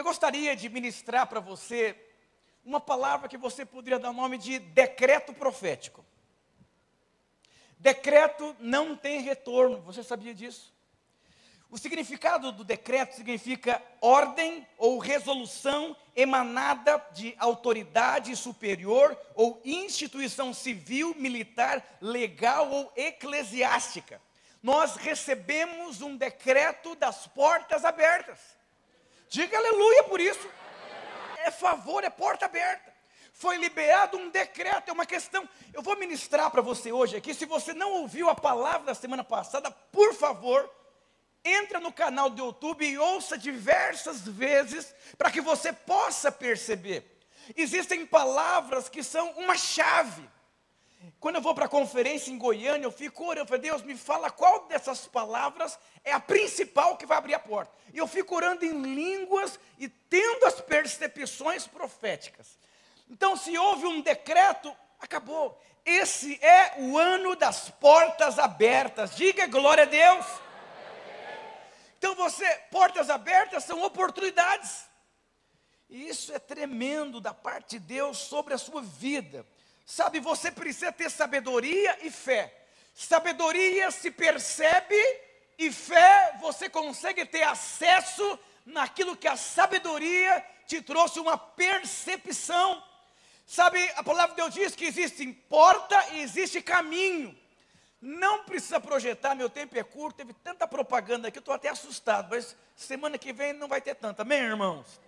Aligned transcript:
Eu 0.00 0.04
gostaria 0.04 0.56
de 0.56 0.66
ministrar 0.70 1.26
para 1.26 1.40
você 1.40 1.94
uma 2.64 2.80
palavra 2.80 3.28
que 3.28 3.36
você 3.36 3.66
poderia 3.66 3.98
dar 3.98 4.08
o 4.08 4.14
nome 4.14 4.38
de 4.38 4.58
decreto 4.58 5.30
profético. 5.34 6.02
Decreto 7.78 8.56
não 8.58 8.96
tem 8.96 9.20
retorno, 9.20 9.82
você 9.82 10.02
sabia 10.02 10.34
disso? 10.34 10.72
O 11.70 11.76
significado 11.76 12.50
do 12.50 12.64
decreto 12.64 13.14
significa 13.14 13.82
ordem 14.00 14.66
ou 14.78 14.96
resolução 14.96 15.94
emanada 16.16 16.96
de 17.12 17.34
autoridade 17.38 18.34
superior 18.36 19.14
ou 19.34 19.60
instituição 19.66 20.54
civil, 20.54 21.14
militar, 21.18 21.98
legal 22.00 22.70
ou 22.70 22.90
eclesiástica. 22.96 24.18
Nós 24.62 24.96
recebemos 24.96 26.00
um 26.00 26.16
decreto 26.16 26.94
das 26.94 27.26
portas 27.26 27.84
abertas. 27.84 28.58
Diga 29.30 29.56
aleluia 29.56 30.02
por 30.04 30.20
isso. 30.20 30.50
É 31.44 31.52
favor, 31.52 32.02
é 32.02 32.10
porta 32.10 32.46
aberta. 32.46 32.92
Foi 33.32 33.56
liberado 33.56 34.18
um 34.18 34.28
decreto, 34.28 34.90
é 34.90 34.92
uma 34.92 35.06
questão. 35.06 35.48
Eu 35.72 35.80
vou 35.80 35.96
ministrar 35.96 36.50
para 36.50 36.60
você 36.60 36.90
hoje 36.90 37.16
aqui. 37.16 37.32
Se 37.32 37.46
você 37.46 37.72
não 37.72 37.92
ouviu 37.92 38.28
a 38.28 38.34
palavra 38.34 38.88
da 38.88 38.94
semana 38.94 39.22
passada, 39.22 39.70
por 39.70 40.12
favor, 40.14 40.68
entra 41.44 41.78
no 41.78 41.92
canal 41.92 42.28
do 42.28 42.44
YouTube 42.44 42.84
e 42.84 42.98
ouça 42.98 43.38
diversas 43.38 44.20
vezes 44.20 44.92
para 45.16 45.30
que 45.30 45.40
você 45.40 45.72
possa 45.72 46.32
perceber. 46.32 47.20
Existem 47.56 48.04
palavras 48.04 48.88
que 48.88 49.02
são 49.02 49.30
uma 49.38 49.56
chave. 49.56 50.28
Quando 51.18 51.36
eu 51.36 51.42
vou 51.42 51.54
para 51.54 51.64
a 51.64 51.68
conferência 51.68 52.30
em 52.30 52.38
Goiânia, 52.38 52.84
eu 52.84 52.92
fico 52.92 53.24
orando, 53.24 53.44
eu 53.44 53.46
falo, 53.46 53.60
Deus, 53.60 53.82
me 53.82 53.96
fala 53.96 54.30
qual 54.30 54.66
dessas 54.66 55.06
palavras 55.06 55.78
é 56.04 56.12
a 56.12 56.20
principal 56.20 56.96
que 56.96 57.06
vai 57.06 57.16
abrir 57.16 57.34
a 57.34 57.38
porta. 57.38 57.72
E 57.92 57.98
eu 57.98 58.06
fico 58.06 58.34
orando 58.34 58.64
em 58.64 58.82
línguas 58.82 59.58
e 59.78 59.88
tendo 59.88 60.44
as 60.44 60.60
percepções 60.60 61.66
proféticas. 61.66 62.58
Então, 63.08 63.34
se 63.36 63.56
houve 63.56 63.86
um 63.86 64.00
decreto, 64.02 64.74
acabou. 65.00 65.58
Esse 65.84 66.38
é 66.44 66.74
o 66.78 66.98
ano 66.98 67.34
das 67.34 67.70
portas 67.70 68.38
abertas. 68.38 69.16
Diga 69.16 69.46
glória 69.46 69.84
a 69.84 69.86
Deus. 69.86 70.26
Então 71.98 72.14
você, 72.14 72.46
portas 72.70 73.10
abertas 73.10 73.64
são 73.64 73.82
oportunidades. 73.82 74.86
E 75.88 76.08
isso 76.08 76.32
é 76.32 76.38
tremendo 76.38 77.20
da 77.20 77.34
parte 77.34 77.78
de 77.78 77.80
Deus 77.80 78.18
sobre 78.18 78.54
a 78.54 78.58
sua 78.58 78.80
vida. 78.80 79.46
Sabe, 79.90 80.20
você 80.20 80.52
precisa 80.52 80.92
ter 80.92 81.10
sabedoria 81.10 81.98
e 82.06 82.12
fé. 82.12 82.54
Sabedoria 82.94 83.90
se 83.90 84.08
percebe 84.08 84.94
e 85.58 85.72
fé 85.72 86.38
você 86.40 86.68
consegue 86.68 87.26
ter 87.26 87.42
acesso 87.42 88.38
naquilo 88.64 89.16
que 89.16 89.26
a 89.26 89.36
sabedoria 89.36 90.46
te 90.64 90.80
trouxe 90.80 91.18
uma 91.18 91.36
percepção. 91.36 92.80
Sabe, 93.44 93.82
a 93.96 94.04
palavra 94.04 94.36
de 94.36 94.36
Deus 94.36 94.54
diz 94.54 94.76
que 94.76 94.84
existe 94.84 95.26
porta 95.48 95.96
e 96.12 96.20
existe 96.20 96.62
caminho. 96.62 97.36
Não 98.00 98.44
precisa 98.44 98.78
projetar, 98.78 99.34
meu 99.34 99.50
tempo 99.50 99.76
é 99.76 99.82
curto, 99.82 100.18
teve 100.18 100.34
tanta 100.34 100.68
propaganda 100.68 101.26
aqui, 101.26 101.38
eu 101.38 101.40
estou 101.40 101.52
até 101.52 101.68
assustado, 101.68 102.28
mas 102.30 102.56
semana 102.76 103.18
que 103.18 103.32
vem 103.32 103.54
não 103.54 103.66
vai 103.66 103.80
ter 103.80 103.96
tanta, 103.96 104.22
amém, 104.22 104.38
irmãos? 104.38 105.00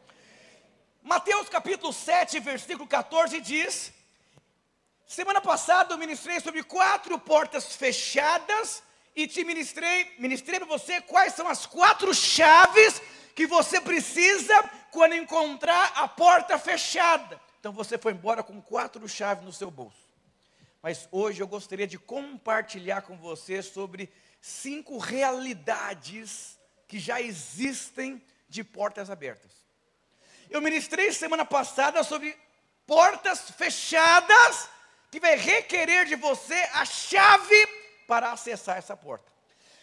Mateus 1.05 1.48
capítulo 1.48 1.92
7, 1.92 2.41
versículo 2.41 2.89
14 2.89 3.41
diz: 3.41 4.02
Semana 5.12 5.42
passada 5.42 5.92
eu 5.92 5.98
ministrei 5.98 6.41
sobre 6.41 6.62
quatro 6.62 7.18
portas 7.18 7.77
fechadas 7.77 8.82
e 9.14 9.27
te 9.27 9.44
ministrei, 9.44 10.10
ministrei 10.18 10.58
para 10.58 10.66
você 10.66 11.02
quais 11.02 11.34
são 11.34 11.46
as 11.46 11.66
quatro 11.66 12.14
chaves 12.14 12.98
que 13.34 13.46
você 13.46 13.78
precisa 13.78 14.55
quando 14.90 15.14
encontrar 15.14 15.92
a 15.96 16.08
porta 16.08 16.58
fechada. 16.58 17.38
Então 17.60 17.72
você 17.72 17.98
foi 17.98 18.12
embora 18.12 18.42
com 18.42 18.58
quatro 18.62 19.06
chaves 19.06 19.44
no 19.44 19.52
seu 19.52 19.70
bolso 19.70 20.02
mas 20.80 21.06
hoje 21.12 21.40
eu 21.40 21.46
gostaria 21.46 21.86
de 21.86 21.98
compartilhar 21.98 23.02
com 23.02 23.17
você 23.17 23.62
sobre 23.62 24.11
cinco 24.40 24.96
realidades 24.98 26.58
que 26.89 26.98
já 26.98 27.20
existem 27.20 28.20
de 28.48 28.64
portas 28.64 29.08
abertas. 29.08 29.52
Eu 30.50 30.61
ministrei 30.61 31.12
semana 31.12 31.44
passada 31.44 32.02
sobre 32.02 32.36
portas 32.84 33.50
fechadas 33.50 34.68
que 35.12 35.20
vai 35.20 35.36
requerer 35.36 36.06
de 36.06 36.17
você 36.17 36.56
a 36.73 36.84
chave 36.84 37.68
para 38.08 38.33
acessar 38.33 38.78
essa 38.78 38.96
porta. 38.96 39.30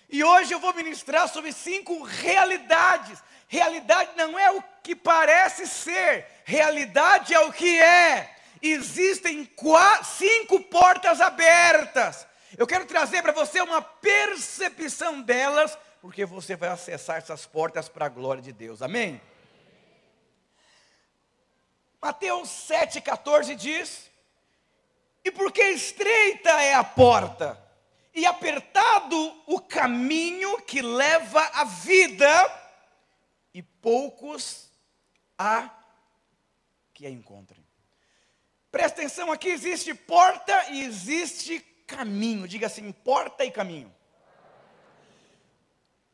E 0.10 0.24
hoje 0.24 0.52
eu 0.52 0.60
vou 0.60 0.74
ministrar 0.74 1.30
sobre 1.30 1.54
cinco 1.54 2.04
realidades. 2.04 3.24
Realidade 3.48 4.12
não 4.18 4.38
é 4.38 4.52
o 4.52 4.62
que 4.84 4.94
parece 4.96 5.66
ser, 5.66 6.26
realidade 6.44 7.34
é 7.34 7.40
o 7.40 7.54
que 7.54 7.80
é 7.80 8.36
existem 8.62 9.46
quatro, 9.46 10.06
cinco 10.06 10.60
portas 10.62 11.22
abertas. 11.22 12.28
Eu 12.58 12.68
quero 12.68 12.86
trazer 12.86 13.22
para 13.22 13.32
você 13.32 13.62
uma 13.62 13.82
percepção 13.82 15.22
delas, 15.22 15.78
porque 16.02 16.26
você 16.26 16.56
vai 16.56 16.70
acessar 16.70 17.18
essas 17.18 17.46
portas 17.46 17.88
para 17.88 18.08
a 18.08 18.10
glória 18.10 18.42
de 18.42 18.52
Deus. 18.52 18.82
Amém? 18.82 19.22
Mateus 22.02 22.50
7,14 22.50 23.56
diz: 23.56 24.09
E 25.24 25.32
porque 25.32 25.62
estreita 25.62 26.50
é 26.50 26.74
a 26.74 26.84
porta, 26.84 27.60
e 28.14 28.26
apertado 28.26 29.44
o 29.46 29.60
caminho 29.60 30.62
que 30.62 30.82
leva 30.82 31.42
à 31.54 31.64
vida, 31.64 32.72
e 33.54 33.62
poucos 33.62 34.70
há 35.38 35.70
que 36.94 37.06
a 37.06 37.10
encontrem. 37.10 37.66
Presta 38.72 39.00
atenção, 39.00 39.32
aqui 39.32 39.50
existe 39.50 39.94
porta 39.94 40.72
e 40.72 40.84
existe 40.84 41.60
caminho. 41.88 42.48
Diga 42.48 42.68
assim: 42.68 42.92
porta 42.92 43.44
e 43.44 43.52
caminho. 43.52 43.94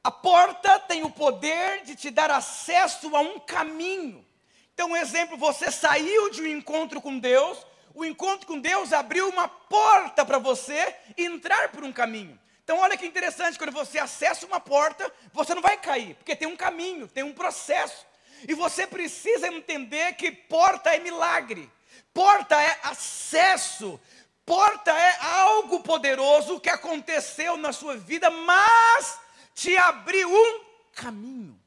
A 0.04 0.12
porta 0.12 0.80
tem 0.80 1.04
o 1.04 1.10
poder 1.10 1.84
de 1.84 1.96
te 1.96 2.12
dar 2.12 2.30
acesso 2.30 3.16
a 3.16 3.20
um 3.20 3.40
caminho. 3.40 4.26
Então, 4.74 4.92
um 4.92 4.96
exemplo: 4.96 5.36
você 5.36 5.72
saiu 5.72 6.30
de 6.30 6.44
um 6.44 6.48
encontro 6.48 7.02
com 7.02 7.18
Deus, 7.18 7.66
o 7.96 8.04
encontro 8.04 8.46
com 8.46 8.60
Deus 8.60 8.92
abriu 8.92 9.30
uma 9.30 9.48
porta 9.48 10.26
para 10.26 10.38
você 10.38 10.96
entrar 11.18 11.70
por 11.70 11.84
um 11.84 11.94
caminho. 11.94 12.38
Então, 12.64 12.78
olha 12.80 12.98
que 12.98 13.06
interessante: 13.06 13.58
quando 13.58 13.72
você 13.72 13.98
acessa 13.98 14.46
uma 14.46 14.60
porta, 14.60 15.12
você 15.32 15.56
não 15.56 15.62
vai 15.62 15.78
cair, 15.78 16.14
porque 16.16 16.36
tem 16.36 16.48
um 16.48 16.58
caminho, 16.58 17.08
tem 17.08 17.24
um 17.24 17.34
processo. 17.34 18.06
E 18.48 18.54
você 18.54 18.86
precisa 18.86 19.48
entender 19.48 20.14
que 20.14 20.32
porta 20.32 20.94
é 20.94 21.00
milagre. 21.00 21.72
Porta 22.14 22.62
é 22.62 22.80
acesso, 22.84 24.00
porta 24.46 24.92
é 24.92 25.18
algo 25.22 25.80
poderoso 25.82 26.60
que 26.60 26.70
aconteceu 26.70 27.56
na 27.56 27.72
sua 27.72 27.96
vida, 27.96 28.30
mas 28.30 29.20
te 29.54 29.76
abriu 29.78 30.30
um 30.30 30.66
caminho. 30.94 31.60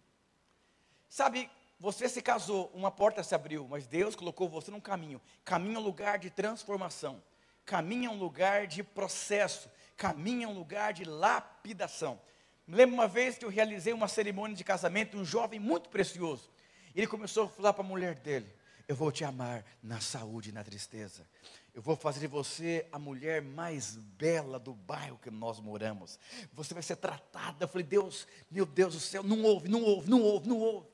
Sabe, 1.09 1.51
você 1.81 2.09
se 2.09 2.21
casou, 2.21 2.71
uma 2.75 2.91
porta 2.91 3.23
se 3.23 3.35
abriu, 3.35 3.67
mas 3.69 3.87
Deus 3.87 4.17
colocou 4.17 4.49
você 4.49 4.71
num 4.71 4.81
caminho. 4.81 5.21
Caminho 5.45 5.77
é 5.77 5.79
um 5.79 5.83
lugar 5.85 6.19
de 6.19 6.29
transformação, 6.29 7.23
caminho 7.65 8.11
é 8.11 8.13
um 8.13 8.19
lugar 8.19 8.67
de 8.67 8.83
processo, 8.83 9.71
caminho 9.97 10.45
é 10.45 10.49
um 10.49 10.55
lugar 10.55 10.93
de 10.93 11.05
lapidação. 11.05 12.21
Me 12.67 12.77
lembro 12.77 12.95
uma 12.95 13.07
vez 13.07 13.39
que 13.39 13.45
eu 13.45 13.49
realizei 13.49 13.93
uma 13.93 14.09
cerimônia 14.09 14.57
de 14.57 14.65
casamento, 14.65 15.17
um 15.17 15.25
jovem 15.25 15.61
muito 15.61 15.89
precioso. 15.89 16.51
Ele 16.95 17.07
começou 17.07 17.45
a 17.45 17.49
falar 17.49 17.73
para 17.73 17.85
a 17.85 17.87
mulher 17.87 18.17
dele: 18.17 18.53
eu 18.89 18.97
vou 18.97 19.13
te 19.13 19.23
amar 19.23 19.65
na 19.83 20.01
saúde 20.01 20.49
e 20.49 20.53
na 20.53 20.65
tristeza. 20.65 21.29
Eu 21.75 21.83
vou 21.83 21.95
fazer 21.95 22.19
de 22.19 22.27
você 22.27 22.89
a 22.91 22.99
mulher 22.99 23.41
mais 23.41 23.95
bela 23.95 24.59
do 24.59 24.75
bairro 24.75 25.19
que 25.23 25.31
nós 25.31 25.61
moramos. 25.61 26.19
Você 26.53 26.75
vai 26.75 26.83
ser 26.83 26.97
tratada. 26.97 27.65
Eu 27.65 27.69
falei, 27.69 27.87
Deus, 27.87 28.27
meu 28.51 28.67
Deus 28.67 28.95
do 28.95 29.01
céu, 29.01 29.23
não 29.23 29.45
ouve, 29.45 29.69
não 29.69 29.85
ouve, 29.85 30.11
não 30.11 30.21
ouve, 30.23 30.49
não 30.49 30.59
ouve. 30.59 30.88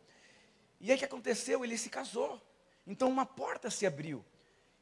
E 0.84 0.90
aí 0.90 0.96
o 0.96 0.98
que 0.98 1.06
aconteceu? 1.06 1.64
Ele 1.64 1.78
se 1.78 1.88
casou. 1.88 2.38
Então 2.86 3.08
uma 3.08 3.24
porta 3.24 3.70
se 3.70 3.86
abriu. 3.86 4.22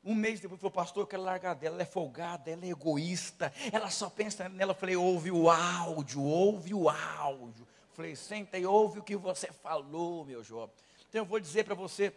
Um 0.02 0.16
mês 0.16 0.40
depois 0.40 0.60
falou, 0.60 0.72
pastor, 0.72 1.04
eu 1.04 1.06
quero 1.06 1.22
largar 1.22 1.54
dela, 1.54 1.76
ela 1.76 1.82
é 1.82 1.86
folgada, 1.86 2.50
ela 2.50 2.64
é 2.64 2.70
egoísta, 2.70 3.54
ela 3.72 3.88
só 3.88 4.10
pensa 4.10 4.48
nela. 4.48 4.72
Eu 4.72 4.76
falei, 4.76 4.96
ouve 4.96 5.30
o 5.30 5.48
áudio, 5.48 6.20
ouve 6.20 6.74
o 6.74 6.88
áudio. 6.88 7.68
Eu 7.88 7.94
falei, 7.94 8.16
senta 8.16 8.58
e 8.58 8.66
ouve 8.66 8.98
o 8.98 9.02
que 9.04 9.14
você 9.14 9.52
falou, 9.52 10.24
meu 10.24 10.42
jovem. 10.42 10.74
Então 11.08 11.20
eu 11.20 11.24
vou 11.24 11.38
dizer 11.38 11.64
para 11.64 11.76
você, 11.76 12.12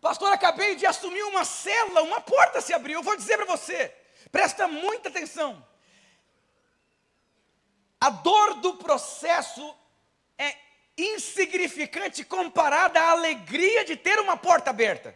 Pastor, 0.00 0.32
acabei 0.32 0.74
de 0.74 0.86
assumir 0.86 1.22
uma 1.22 1.44
cela, 1.44 2.02
uma 2.02 2.20
porta 2.20 2.60
se 2.60 2.74
abriu. 2.74 2.98
Eu 2.98 3.04
vou 3.04 3.16
dizer 3.16 3.36
para 3.36 3.46
você, 3.46 3.94
presta 4.32 4.66
muita 4.66 5.08
atenção. 5.08 5.64
A 8.00 8.10
dor 8.10 8.54
do 8.54 8.74
processo 8.74 9.72
é 10.36 10.65
insignificante 10.96 12.24
comparada 12.24 13.00
à 13.00 13.10
alegria 13.10 13.84
de 13.84 13.96
ter 13.96 14.18
uma 14.18 14.36
porta 14.36 14.70
aberta. 14.70 15.14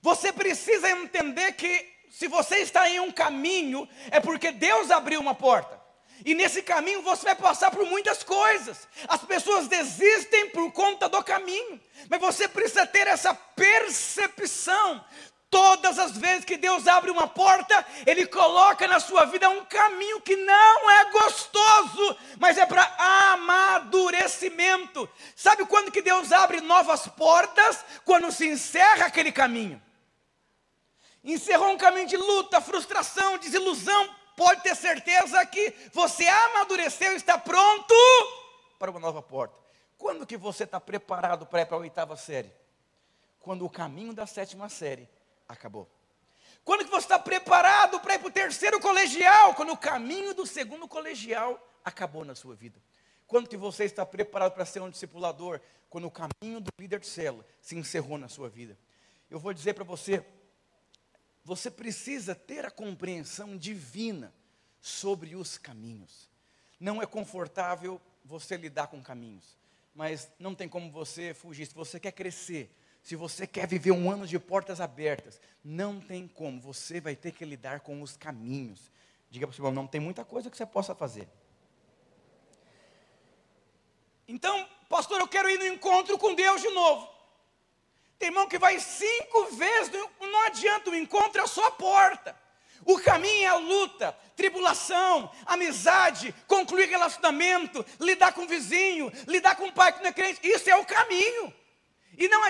Você 0.00 0.32
precisa 0.32 0.90
entender 0.90 1.52
que 1.52 1.98
se 2.10 2.28
você 2.28 2.56
está 2.58 2.88
em 2.88 3.00
um 3.00 3.10
caminho, 3.10 3.88
é 4.10 4.20
porque 4.20 4.52
Deus 4.52 4.90
abriu 4.90 5.20
uma 5.20 5.34
porta. 5.34 5.78
E 6.24 6.34
nesse 6.34 6.62
caminho 6.62 7.02
você 7.02 7.24
vai 7.24 7.34
passar 7.34 7.70
por 7.70 7.86
muitas 7.86 8.22
coisas. 8.22 8.88
As 9.06 9.22
pessoas 9.22 9.68
desistem 9.68 10.50
por 10.50 10.72
conta 10.72 11.08
do 11.08 11.22
caminho. 11.22 11.80
Mas 12.08 12.20
você 12.20 12.48
precisa 12.48 12.86
ter 12.86 13.06
essa 13.06 13.32
percepção. 13.34 15.04
Todas 15.50 15.98
as 15.98 16.16
vezes 16.16 16.44
que 16.44 16.58
Deus 16.58 16.86
abre 16.86 17.10
uma 17.10 17.26
porta, 17.26 17.86
Ele 18.06 18.26
coloca 18.26 18.86
na 18.86 19.00
sua 19.00 19.24
vida 19.24 19.48
um 19.48 19.64
caminho 19.64 20.20
que 20.20 20.36
não 20.36 20.90
é 20.90 21.10
gostoso, 21.10 22.18
mas 22.38 22.58
é 22.58 22.66
para 22.66 22.84
amadurecimento. 23.32 25.08
Sabe 25.34 25.64
quando 25.64 25.90
que 25.90 26.02
Deus 26.02 26.32
abre 26.32 26.60
novas 26.60 27.08
portas? 27.08 27.82
Quando 28.04 28.30
se 28.30 28.46
encerra 28.46 29.06
aquele 29.06 29.32
caminho. 29.32 29.80
Encerrou 31.24 31.70
um 31.70 31.78
caminho 31.78 32.06
de 32.06 32.16
luta, 32.16 32.60
frustração, 32.60 33.38
desilusão, 33.38 34.14
pode 34.36 34.62
ter 34.62 34.76
certeza 34.76 35.44
que 35.46 35.74
você 35.92 36.28
amadureceu 36.28 37.12
e 37.12 37.16
está 37.16 37.38
pronto 37.38 37.94
para 38.78 38.90
uma 38.90 39.00
nova 39.00 39.22
porta. 39.22 39.58
Quando 39.96 40.26
que 40.26 40.36
você 40.36 40.64
está 40.64 40.78
preparado 40.78 41.46
para 41.46 41.62
ir 41.62 41.66
para 41.66 41.76
a 41.76 41.80
oitava 41.80 42.16
série? 42.16 42.52
Quando 43.40 43.64
o 43.64 43.70
caminho 43.70 44.12
da 44.12 44.26
sétima 44.26 44.68
série 44.68 45.08
acabou. 45.48 45.88
Quando 46.64 46.84
que 46.84 46.90
você 46.90 47.06
está 47.06 47.18
preparado 47.18 47.98
para 48.00 48.14
ir 48.14 48.18
para 48.18 48.28
o 48.28 48.32
terceiro 48.32 48.78
colegial? 48.80 49.54
Quando 49.54 49.72
o 49.72 49.76
caminho 49.76 50.34
do 50.34 50.46
segundo 50.46 50.86
colegial 50.86 51.66
acabou 51.84 52.24
na 52.24 52.34
sua 52.34 52.54
vida. 52.54 52.78
Quando 53.26 53.48
que 53.48 53.56
você 53.56 53.84
está 53.84 54.04
preparado 54.04 54.52
para 54.52 54.64
ser 54.64 54.80
um 54.80 54.90
discipulador? 54.90 55.60
Quando 55.88 56.06
o 56.06 56.10
caminho 56.10 56.60
do 56.60 56.70
líder 56.78 57.00
de 57.00 57.06
célula 57.06 57.46
se 57.60 57.76
encerrou 57.76 58.18
na 58.18 58.28
sua 58.28 58.48
vida. 58.48 58.78
Eu 59.30 59.38
vou 59.38 59.52
dizer 59.52 59.74
para 59.74 59.84
você, 59.84 60.24
você 61.44 61.70
precisa 61.70 62.34
ter 62.34 62.66
a 62.66 62.70
compreensão 62.70 63.56
divina 63.56 64.34
sobre 64.80 65.34
os 65.34 65.56
caminhos. 65.56 66.30
Não 66.78 67.02
é 67.02 67.06
confortável 67.06 68.00
você 68.24 68.56
lidar 68.56 68.88
com 68.88 69.02
caminhos, 69.02 69.56
mas 69.94 70.30
não 70.38 70.54
tem 70.54 70.68
como 70.68 70.90
você 70.90 71.32
fugir. 71.32 71.66
Se 71.66 71.74
você 71.74 71.98
quer 71.98 72.12
crescer, 72.12 72.70
se 73.08 73.16
você 73.16 73.46
quer 73.46 73.66
viver 73.66 73.90
um 73.90 74.10
ano 74.10 74.26
de 74.26 74.38
portas 74.38 74.82
abertas, 74.82 75.40
não 75.64 75.98
tem 75.98 76.28
como, 76.28 76.60
você 76.60 77.00
vai 77.00 77.16
ter 77.16 77.32
que 77.32 77.42
lidar 77.42 77.80
com 77.80 78.02
os 78.02 78.18
caminhos. 78.18 78.92
Diga 79.30 79.46
para 79.46 79.52
o 79.54 79.56
seu 79.56 79.72
não 79.72 79.86
tem 79.86 79.98
muita 79.98 80.26
coisa 80.26 80.50
que 80.50 80.56
você 80.58 80.66
possa 80.66 80.94
fazer. 80.94 81.26
Então, 84.28 84.68
pastor, 84.90 85.20
eu 85.20 85.26
quero 85.26 85.48
ir 85.48 85.58
no 85.58 85.66
encontro 85.68 86.18
com 86.18 86.34
Deus 86.34 86.60
de 86.60 86.68
novo. 86.68 87.08
Tem 88.18 88.28
irmão 88.28 88.46
que 88.46 88.58
vai 88.58 88.78
cinco 88.78 89.46
vezes, 89.52 89.90
não 90.20 90.44
adianta, 90.44 90.90
o 90.90 90.94
encontro 90.94 91.40
é 91.40 91.44
a 91.44 91.48
sua 91.48 91.70
porta. 91.70 92.38
O 92.84 92.98
caminho 92.98 93.44
é 93.44 93.46
a 93.46 93.56
luta, 93.56 94.12
tribulação, 94.36 95.32
amizade, 95.46 96.34
concluir 96.46 96.90
relacionamento, 96.90 97.86
lidar 97.98 98.34
com 98.34 98.42
o 98.42 98.46
vizinho, 98.46 99.10
lidar 99.26 99.56
com 99.56 99.68
o 99.68 99.72
pai 99.72 99.94
que 99.94 100.00
não 100.00 100.10
é 100.10 100.12
crente. 100.12 100.46
Isso 100.46 100.68
é 100.68 100.76
o 100.76 100.84
caminho. 100.84 101.54
E 102.18 102.26
não, 102.26 102.42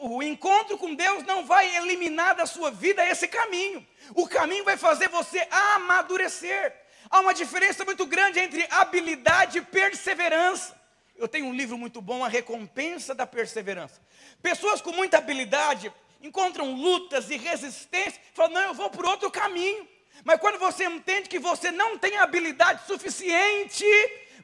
o, 0.00 0.22
encontro 0.22 0.78
com 0.78 0.94
Deus 0.94 1.22
não 1.24 1.44
vai 1.44 1.76
eliminar 1.76 2.34
da 2.34 2.46
sua 2.46 2.70
vida 2.70 3.06
esse 3.06 3.28
caminho. 3.28 3.86
O 4.14 4.26
caminho 4.26 4.64
vai 4.64 4.78
fazer 4.78 5.08
você 5.08 5.46
amadurecer. 5.50 6.74
Há 7.10 7.20
uma 7.20 7.34
diferença 7.34 7.84
muito 7.84 8.06
grande 8.06 8.40
entre 8.40 8.66
habilidade 8.70 9.58
e 9.58 9.62
perseverança. 9.62 10.74
Eu 11.16 11.28
tenho 11.28 11.44
um 11.44 11.54
livro 11.54 11.76
muito 11.76 12.00
bom, 12.00 12.24
A 12.24 12.28
Recompensa 12.28 13.14
da 13.14 13.26
Perseverança. 13.26 14.00
Pessoas 14.42 14.80
com 14.80 14.90
muita 14.90 15.18
habilidade 15.18 15.92
encontram 16.22 16.74
lutas 16.74 17.28
e 17.28 17.36
resistência, 17.36 18.18
falam: 18.32 18.52
não, 18.54 18.62
eu 18.62 18.74
vou 18.74 18.88
por 18.88 19.04
outro 19.04 19.30
caminho. 19.30 19.86
Mas 20.24 20.40
quando 20.40 20.58
você 20.58 20.84
entende 20.84 21.28
que 21.28 21.38
você 21.38 21.70
não 21.70 21.98
tem 21.98 22.16
habilidade 22.16 22.86
suficiente, 22.86 23.84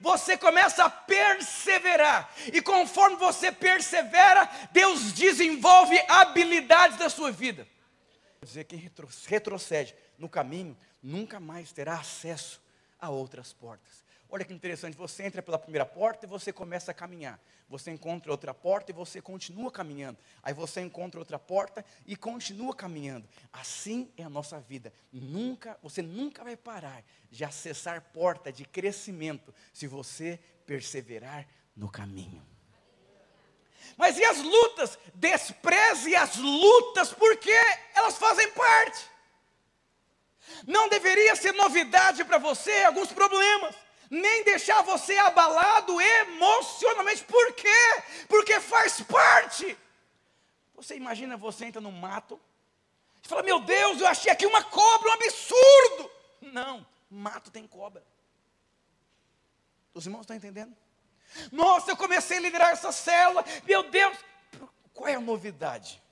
você 0.00 0.36
começa 0.36 0.84
a 0.84 0.90
perseverar. 0.90 2.32
E 2.52 2.60
conforme 2.60 3.16
você 3.16 3.52
persevera, 3.52 4.48
Deus 4.72 5.12
desenvolve 5.12 5.98
habilidades 6.08 6.98
da 6.98 7.08
sua 7.08 7.30
vida. 7.30 7.66
Quer 8.40 8.46
dizer, 8.46 8.64
quem 8.64 8.90
retrocede 9.26 9.94
no 10.18 10.28
caminho 10.28 10.76
nunca 11.02 11.38
mais 11.38 11.72
terá 11.72 11.94
acesso 11.94 12.60
a 12.98 13.10
outras 13.10 13.52
portas. 13.52 14.04
Olha 14.32 14.44
que 14.44 14.54
interessante, 14.54 14.96
você 14.96 15.24
entra 15.24 15.42
pela 15.42 15.58
primeira 15.58 15.84
porta 15.84 16.24
e 16.24 16.28
você 16.28 16.52
começa 16.52 16.92
a 16.92 16.94
caminhar. 16.94 17.40
Você 17.68 17.90
encontra 17.90 18.30
outra 18.30 18.54
porta 18.54 18.92
e 18.92 18.94
você 18.94 19.20
continua 19.20 19.72
caminhando. 19.72 20.18
Aí 20.40 20.54
você 20.54 20.80
encontra 20.80 21.18
outra 21.18 21.36
porta 21.36 21.84
e 22.06 22.14
continua 22.14 22.74
caminhando. 22.74 23.28
Assim 23.52 24.08
é 24.16 24.22
a 24.22 24.28
nossa 24.28 24.60
vida. 24.60 24.92
Nunca, 25.12 25.76
você 25.82 26.00
nunca 26.00 26.44
vai 26.44 26.56
parar 26.56 27.02
de 27.28 27.44
acessar 27.44 28.00
porta 28.12 28.52
de 28.52 28.64
crescimento 28.64 29.52
se 29.72 29.88
você 29.88 30.38
perseverar 30.64 31.48
no 31.74 31.90
caminho. 31.90 32.46
Mas 33.96 34.16
e 34.16 34.24
as 34.24 34.38
lutas? 34.38 34.96
Despreze 35.12 36.14
as 36.14 36.36
lutas 36.36 37.12
porque 37.12 37.52
elas 37.96 38.16
fazem 38.16 38.48
parte. 38.52 39.10
Não 40.68 40.88
deveria 40.88 41.34
ser 41.34 41.52
novidade 41.52 42.24
para 42.24 42.38
você 42.38 42.84
alguns 42.84 43.12
problemas 43.12 43.74
nem 44.10 44.42
deixar 44.42 44.82
você 44.82 45.16
abalado 45.18 46.00
emocionalmente. 46.00 47.22
Por 47.24 47.52
quê? 47.54 48.02
Porque 48.28 48.58
faz 48.58 49.00
parte. 49.00 49.78
Você 50.74 50.96
imagina, 50.96 51.36
você 51.36 51.66
entra 51.66 51.80
no 51.80 51.92
mato 51.92 52.40
e 53.22 53.28
fala: 53.28 53.42
Meu 53.44 53.60
Deus, 53.60 54.00
eu 54.00 54.06
achei 54.08 54.32
aqui 54.32 54.44
uma 54.44 54.64
cobra, 54.64 55.10
um 55.10 55.12
absurdo. 55.12 56.10
Não, 56.40 56.84
mato 57.08 57.50
tem 57.50 57.66
cobra. 57.66 58.04
Os 59.94 60.06
irmãos 60.06 60.22
estão 60.22 60.36
entendendo? 60.36 60.76
Nossa, 61.52 61.92
eu 61.92 61.96
comecei 61.96 62.38
a 62.38 62.40
liderar 62.40 62.70
essa 62.70 62.90
célula. 62.90 63.44
Meu 63.64 63.88
Deus, 63.88 64.16
qual 64.92 65.08
é 65.08 65.14
a 65.14 65.20
novidade? 65.20 66.02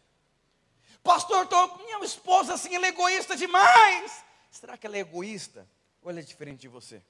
Pastor, 1.02 1.46
tô, 1.46 1.78
minha 1.78 1.98
esposa 2.04 2.54
assim, 2.54 2.74
ela 2.74 2.86
é 2.86 2.90
egoísta 2.90 3.36
demais. 3.36 4.24
Será 4.50 4.76
que 4.76 4.86
ela 4.86 4.96
é 4.96 5.00
egoísta? 5.00 5.66
Ou 6.02 6.10
ela 6.10 6.20
é 6.20 6.22
diferente 6.22 6.60
de 6.60 6.68
você? 6.68 7.02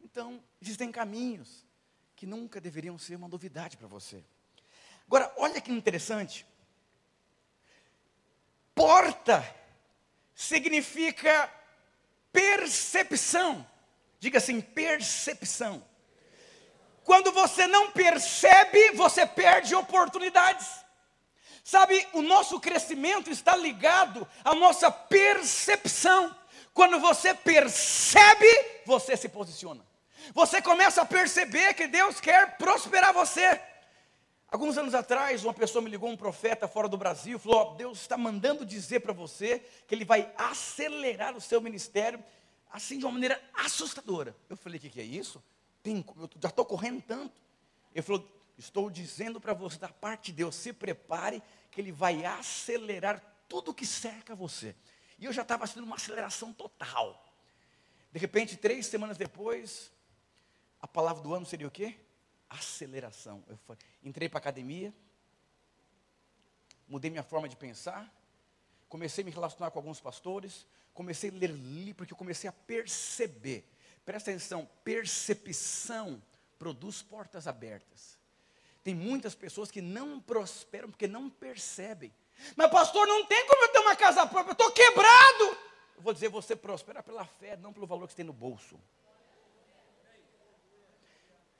Então, 0.00 0.42
existem 0.60 0.90
caminhos 0.90 1.66
que 2.16 2.26
nunca 2.26 2.60
deveriam 2.60 2.98
ser 2.98 3.16
uma 3.16 3.28
novidade 3.28 3.76
para 3.76 3.86
você. 3.86 4.24
Agora, 5.06 5.32
olha 5.36 5.60
que 5.60 5.72
interessante. 5.72 6.46
Porta 8.74 9.44
significa 10.34 11.52
percepção. 12.32 13.66
Diga 14.18 14.38
assim, 14.38 14.60
percepção. 14.60 15.84
Quando 17.04 17.32
você 17.32 17.66
não 17.66 17.90
percebe, 17.90 18.92
você 18.92 19.26
perde 19.26 19.74
oportunidades. 19.74 20.68
Sabe, 21.64 22.06
o 22.12 22.22
nosso 22.22 22.60
crescimento 22.60 23.30
está 23.30 23.56
ligado 23.56 24.26
à 24.44 24.54
nossa 24.54 24.90
percepção. 24.90 26.34
Quando 26.72 27.00
você 27.00 27.34
percebe, 27.34 28.46
você 28.86 29.16
se 29.16 29.28
posiciona. 29.28 29.89
Você 30.34 30.60
começa 30.62 31.02
a 31.02 31.06
perceber 31.06 31.74
que 31.74 31.86
Deus 31.86 32.20
quer 32.20 32.56
prosperar 32.56 33.12
você. 33.12 33.60
Alguns 34.48 34.76
anos 34.76 34.94
atrás, 34.94 35.44
uma 35.44 35.54
pessoa 35.54 35.80
me 35.80 35.88
ligou, 35.88 36.10
um 36.10 36.16
profeta 36.16 36.66
fora 36.66 36.88
do 36.88 36.96
Brasil, 36.96 37.38
falou: 37.38 37.74
Deus 37.76 38.00
está 38.00 38.16
mandando 38.16 38.66
dizer 38.66 39.00
para 39.00 39.12
você 39.12 39.60
que 39.86 39.94
Ele 39.94 40.04
vai 40.04 40.32
acelerar 40.36 41.36
o 41.36 41.40
seu 41.40 41.60
ministério, 41.60 42.22
assim 42.70 42.98
de 42.98 43.04
uma 43.04 43.12
maneira 43.12 43.40
assustadora. 43.54 44.34
Eu 44.48 44.56
falei: 44.56 44.78
O 44.78 44.80
que, 44.80 44.90
que 44.90 45.00
é 45.00 45.04
isso? 45.04 45.42
Tem, 45.82 46.04
eu 46.16 46.28
já 46.40 46.48
estou 46.48 46.64
correndo 46.64 47.00
tanto. 47.02 47.32
Ele 47.94 48.02
falou: 48.02 48.28
Estou 48.58 48.90
dizendo 48.90 49.40
para 49.40 49.54
você, 49.54 49.78
da 49.78 49.88
parte 49.88 50.26
de 50.26 50.38
Deus, 50.38 50.56
se 50.56 50.72
prepare, 50.72 51.40
que 51.70 51.80
Ele 51.80 51.92
vai 51.92 52.24
acelerar 52.24 53.22
tudo 53.48 53.72
que 53.72 53.86
cerca 53.86 54.34
você. 54.34 54.74
E 55.16 55.26
eu 55.26 55.32
já 55.32 55.42
estava 55.42 55.66
sendo 55.66 55.84
uma 55.84 55.96
aceleração 55.96 56.52
total. 56.52 57.24
De 58.12 58.18
repente, 58.18 58.56
três 58.56 58.86
semanas 58.86 59.16
depois, 59.16 59.92
a 60.80 60.88
palavra 60.88 61.22
do 61.22 61.34
ano 61.34 61.46
seria 61.46 61.66
o 61.66 61.70
quê? 61.70 61.96
Aceleração. 62.48 63.44
Eu 63.48 63.58
entrei 64.02 64.28
para 64.28 64.38
a 64.38 64.40
academia, 64.40 64.92
mudei 66.88 67.10
minha 67.10 67.22
forma 67.22 67.48
de 67.48 67.56
pensar, 67.56 68.12
comecei 68.88 69.22
a 69.22 69.24
me 69.24 69.30
relacionar 69.30 69.70
com 69.70 69.78
alguns 69.78 70.00
pastores, 70.00 70.66
comecei 70.92 71.30
a 71.30 71.32
ler 71.32 71.50
livros, 71.50 71.96
porque 71.98 72.12
eu 72.12 72.18
comecei 72.18 72.48
a 72.48 72.52
perceber. 72.52 73.64
Presta 74.04 74.30
atenção, 74.30 74.68
percepção 74.82 76.20
produz 76.58 77.00
portas 77.00 77.46
abertas. 77.46 78.18
Tem 78.84 78.94
muitas 78.94 79.34
pessoas 79.34 79.70
que 79.70 79.80
não 79.80 80.20
prosperam 80.20 80.90
porque 80.90 81.06
não 81.06 81.30
percebem. 81.30 82.12
Mas 82.56 82.70
pastor, 82.70 83.06
não 83.06 83.24
tem 83.26 83.46
como 83.46 83.64
eu 83.64 83.72
ter 83.72 83.78
uma 83.78 83.96
casa 83.96 84.26
própria, 84.26 84.50
eu 84.50 84.52
estou 84.52 84.70
quebrado. 84.70 85.58
Eu 85.96 86.02
vou 86.02 86.12
dizer, 86.12 86.28
você 86.28 86.56
prospera 86.56 87.02
pela 87.02 87.24
fé, 87.24 87.56
não 87.56 87.72
pelo 87.72 87.86
valor 87.86 88.06
que 88.06 88.12
você 88.12 88.16
tem 88.16 88.24
no 88.24 88.32
bolso. 88.32 88.78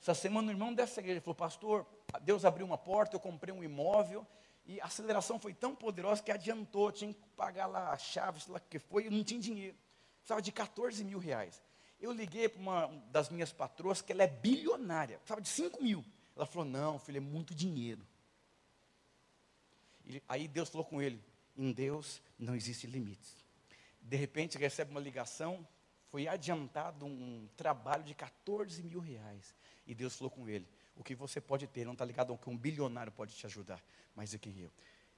Essa 0.01 0.15
semana 0.15 0.47
o 0.47 0.51
irmão 0.51 0.73
dessa 0.73 0.99
igreja 0.99 1.21
falou, 1.21 1.35
pastor, 1.35 1.85
Deus 2.21 2.43
abriu 2.43 2.65
uma 2.65 2.77
porta, 2.77 3.15
eu 3.15 3.19
comprei 3.19 3.53
um 3.53 3.63
imóvel, 3.63 4.25
e 4.65 4.81
a 4.81 4.85
aceleração 4.85 5.39
foi 5.39 5.53
tão 5.53 5.75
poderosa 5.75 6.23
que 6.23 6.31
adiantou, 6.31 6.91
tinha 6.91 7.13
que 7.13 7.19
pagar 7.37 7.67
lá 7.67 7.91
a 7.91 7.97
chave, 7.97 8.41
sei 8.41 8.51
lá 8.51 8.59
o 8.59 8.69
que 8.69 8.79
foi, 8.79 9.07
eu 9.07 9.11
não 9.11 9.23
tinha 9.23 9.39
dinheiro. 9.39 9.77
Precisava 10.17 10.41
de 10.41 10.51
14 10.51 11.03
mil 11.03 11.19
reais. 11.19 11.61
Eu 11.99 12.11
liguei 12.11 12.49
para 12.49 12.59
uma 12.59 12.87
das 13.11 13.29
minhas 13.29 13.51
patroas, 13.51 14.01
que 14.01 14.11
ela 14.11 14.23
é 14.23 14.27
bilionária, 14.27 15.17
precisava 15.17 15.41
de 15.41 15.49
5 15.49 15.83
mil. 15.83 16.03
Ela 16.35 16.47
falou: 16.47 16.67
Não, 16.67 16.97
filho, 16.97 17.17
é 17.17 17.21
muito 17.21 17.53
dinheiro. 17.53 18.05
E 20.05 20.21
aí 20.27 20.47
Deus 20.47 20.69
falou 20.69 20.85
com 20.85 20.99
ele: 20.99 21.23
Em 21.55 21.71
Deus 21.71 22.21
não 22.39 22.55
existe 22.55 22.87
limites. 22.87 23.35
De 24.01 24.17
repente 24.17 24.57
recebe 24.57 24.89
uma 24.89 24.99
ligação, 24.99 25.67
foi 26.07 26.27
adiantado 26.27 27.05
um 27.05 27.47
trabalho 27.55 28.03
de 28.03 28.15
14 28.15 28.81
mil 28.81 28.99
reais. 28.99 29.53
E 29.91 29.93
Deus 29.93 30.15
falou 30.15 30.31
com 30.31 30.47
ele: 30.47 30.65
O 30.95 31.03
que 31.03 31.13
você 31.13 31.41
pode 31.41 31.67
ter 31.67 31.83
não 31.83 31.91
está 31.91 32.05
ligado 32.05 32.31
ao 32.31 32.37
que 32.37 32.49
um 32.49 32.55
bilionário 32.57 33.11
pode 33.11 33.35
te 33.35 33.45
ajudar, 33.45 33.83
mas 34.15 34.33
o 34.33 34.39
que 34.39 34.49
eu 34.57 34.71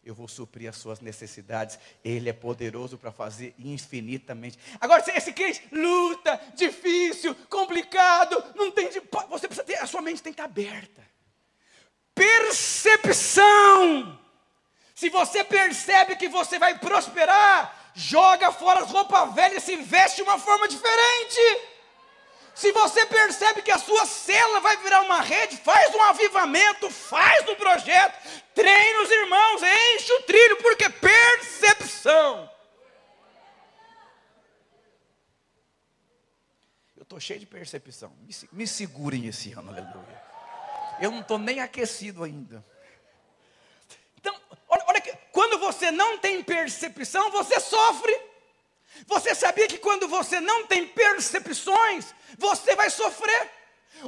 eu 0.06 0.14
vou 0.14 0.28
suprir 0.28 0.70
as 0.70 0.76
suas 0.76 1.00
necessidades. 1.00 1.80
Ele 2.04 2.28
é 2.30 2.34
poderoso 2.34 2.98
para 2.98 3.10
fazer 3.10 3.56
infinitamente. 3.58 4.60
Agora, 4.82 5.02
se 5.02 5.12
esse 5.12 5.32
crente 5.32 5.66
luta, 5.72 6.42
difícil, 6.56 7.34
complicado, 7.50 8.44
não 8.54 8.70
tem 8.70 8.90
de, 8.90 9.02
você 9.30 9.48
precisa 9.48 9.64
ter, 9.64 9.76
a 9.76 9.88
sua 9.88 10.02
mente 10.02 10.22
tem 10.22 10.34
que 10.34 10.42
estar 10.42 10.50
aberta. 10.50 11.02
Percepção. 12.14 13.40
Se 14.94 15.10
você 15.10 15.42
percebe 15.42 16.18
que 16.18 16.28
você 16.28 16.60
vai 16.60 16.78
prosperar, 16.80 17.94
joga 17.96 18.52
fora 18.52 18.82
as 18.82 18.92
roupas 18.92 19.34
velhas 19.34 19.64
e 19.64 19.66
se 19.66 19.78
veste 19.78 20.18
de 20.18 20.24
uma 20.24 20.38
forma 20.38 20.68
diferente. 20.68 21.73
Se 22.56 22.72
você 22.72 23.06
percebe 23.06 23.62
que 23.62 23.72
a 23.72 23.80
sua 23.80 24.06
célula 24.06 24.60
vai 24.60 24.78
virar 24.78 25.02
uma 25.02 25.22
rede, 25.22 25.58
faz 25.58 25.94
um 25.96 26.02
avivamento, 26.04 26.90
faz 26.90 27.48
um 27.50 27.56
projeto, 27.56 28.16
treina 28.54 29.02
os 29.02 29.10
irmãos, 29.10 29.62
enche 29.64 30.14
o 30.14 30.22
trilho, 30.24 30.58
porque 30.58 30.88
percepção. 30.90 32.50
Eu 36.96 37.04
estou 37.04 37.20
cheio 37.20 37.40
de 37.40 37.46
percepção. 37.48 38.16
Me, 38.22 38.36
me 38.52 38.68
segurem 38.68 39.26
esse 39.28 39.52
ano, 39.54 39.72
aleluia. 39.72 40.24
Eu 41.02 41.10
não 41.10 41.22
estou 41.22 41.40
nem 41.40 41.60
aquecido 41.60 42.24
ainda. 42.24 42.64
Então, 44.20 44.40
olha, 44.70 44.84
olha 44.88 45.02
que, 45.02 45.12
quando 45.32 45.58
você 45.58 45.92
não 45.92 46.20
tem 46.20 46.44
percepção, 46.44 47.32
você 47.32 47.60
sofre. 47.60 48.33
Você 49.08 49.36
sabia 49.36 49.68
que 49.68 49.78
quando 49.78 50.08
você 50.08 50.40
não 50.40 50.66
tem 50.66 50.88
percepções, 50.88 52.14
você 52.38 52.76
vai 52.76 52.90
sofrer? 52.90 53.52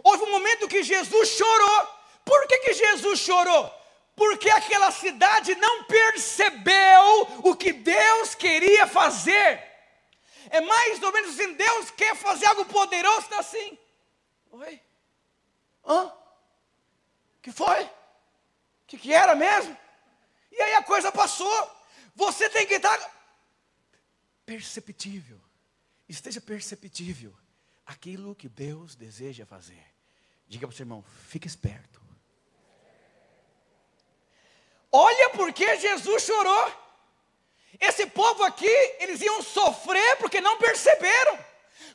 Houve 0.04 0.24
um 0.24 0.32
momento 0.32 0.68
que 0.68 0.84
Jesus 0.84 1.30
chorou. 1.30 1.88
Por 2.24 2.48
que, 2.48 2.60
que 2.60 2.74
Jesus 2.74 3.20
chorou? 3.20 3.72
Porque 4.16 4.50
aquela 4.50 4.92
cidade 4.92 5.56
não 5.56 5.84
percebeu 5.84 7.28
o 7.44 7.56
que 7.56 7.74
Deus 7.74 8.34
queria 8.36 8.88
fazer. 8.88 9.64
É 10.50 10.62
mais 10.62 11.02
ou 11.04 11.12
menos 11.12 11.32
assim: 11.32 11.54
Deus 11.54 11.92
quer 11.92 12.16
fazer 12.16 12.46
algo 12.46 12.66
poderoso, 12.66 13.22
está 13.22 13.40
assim. 13.40 13.78
Oi? 14.52 14.82
Hã? 15.86 16.12
que 17.46 17.52
foi? 17.52 17.84
O 17.84 17.90
que, 18.88 18.98
que 18.98 19.14
era 19.14 19.36
mesmo? 19.36 19.78
E 20.52 20.60
aí 20.60 20.74
a 20.74 20.82
coisa 20.82 21.12
passou. 21.12 21.72
Você 22.16 22.50
tem 22.50 22.66
que 22.66 22.74
estar 22.74 22.98
perceptível. 24.46 25.40
Esteja 26.08 26.40
perceptível 26.40 27.36
aquilo 27.86 28.36
que 28.36 28.48
Deus 28.48 28.96
deseja 28.96 29.46
fazer. 29.46 29.84
Diga 30.48 30.68
para 30.68 30.74
o 30.74 30.76
seu 30.76 30.84
irmão, 30.84 31.04
fique 31.28 31.48
esperto. 31.48 32.02
Olha 34.92 35.30
porque 35.32 35.78
Jesus 35.78 36.24
chorou. 36.24 36.86
Esse 37.80 38.06
povo 38.06 38.44
aqui, 38.44 38.70
eles 39.00 39.20
iam 39.22 39.42
sofrer 39.42 40.18
porque 40.18 40.40
não 40.40 40.58
perceberam. 40.58 41.38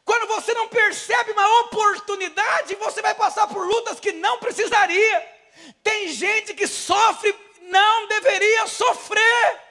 Quando 0.04 0.26
você 0.26 0.52
não 0.52 0.68
percebe 0.68 1.32
uma 1.32 1.60
oportunidade, 1.60 2.74
você 2.74 3.00
vai 3.00 3.14
passar 3.14 3.46
por 3.46 3.66
lutas 3.66 3.98
que 4.00 4.12
não 4.12 4.38
precisaria. 4.38 5.40
Tem 5.82 6.08
gente 6.08 6.52
que 6.54 6.66
sofre, 6.66 7.34
não 7.62 8.06
deveria 8.08 8.66
sofrer. 8.66 9.69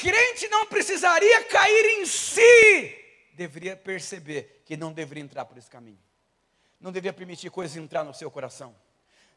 Crente 0.00 0.48
não 0.48 0.66
precisaria 0.66 1.44
cair 1.44 2.00
em 2.00 2.06
si, 2.06 2.98
deveria 3.34 3.76
perceber 3.76 4.62
que 4.64 4.74
não 4.74 4.94
deveria 4.94 5.22
entrar 5.22 5.44
por 5.44 5.58
esse 5.58 5.68
caminho. 5.68 5.98
Não 6.80 6.90
deveria 6.90 7.12
permitir 7.12 7.50
coisas 7.50 7.76
entrar 7.76 8.02
no 8.02 8.14
seu 8.14 8.30
coração. 8.30 8.74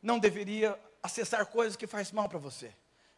Não 0.01 0.17
deveria 0.17 0.79
acessar 1.01 1.45
coisas 1.47 1.75
que 1.75 1.85
faz 1.85 2.13
mal 2.13 2.29
para 2.29 2.39
você. 2.39 2.73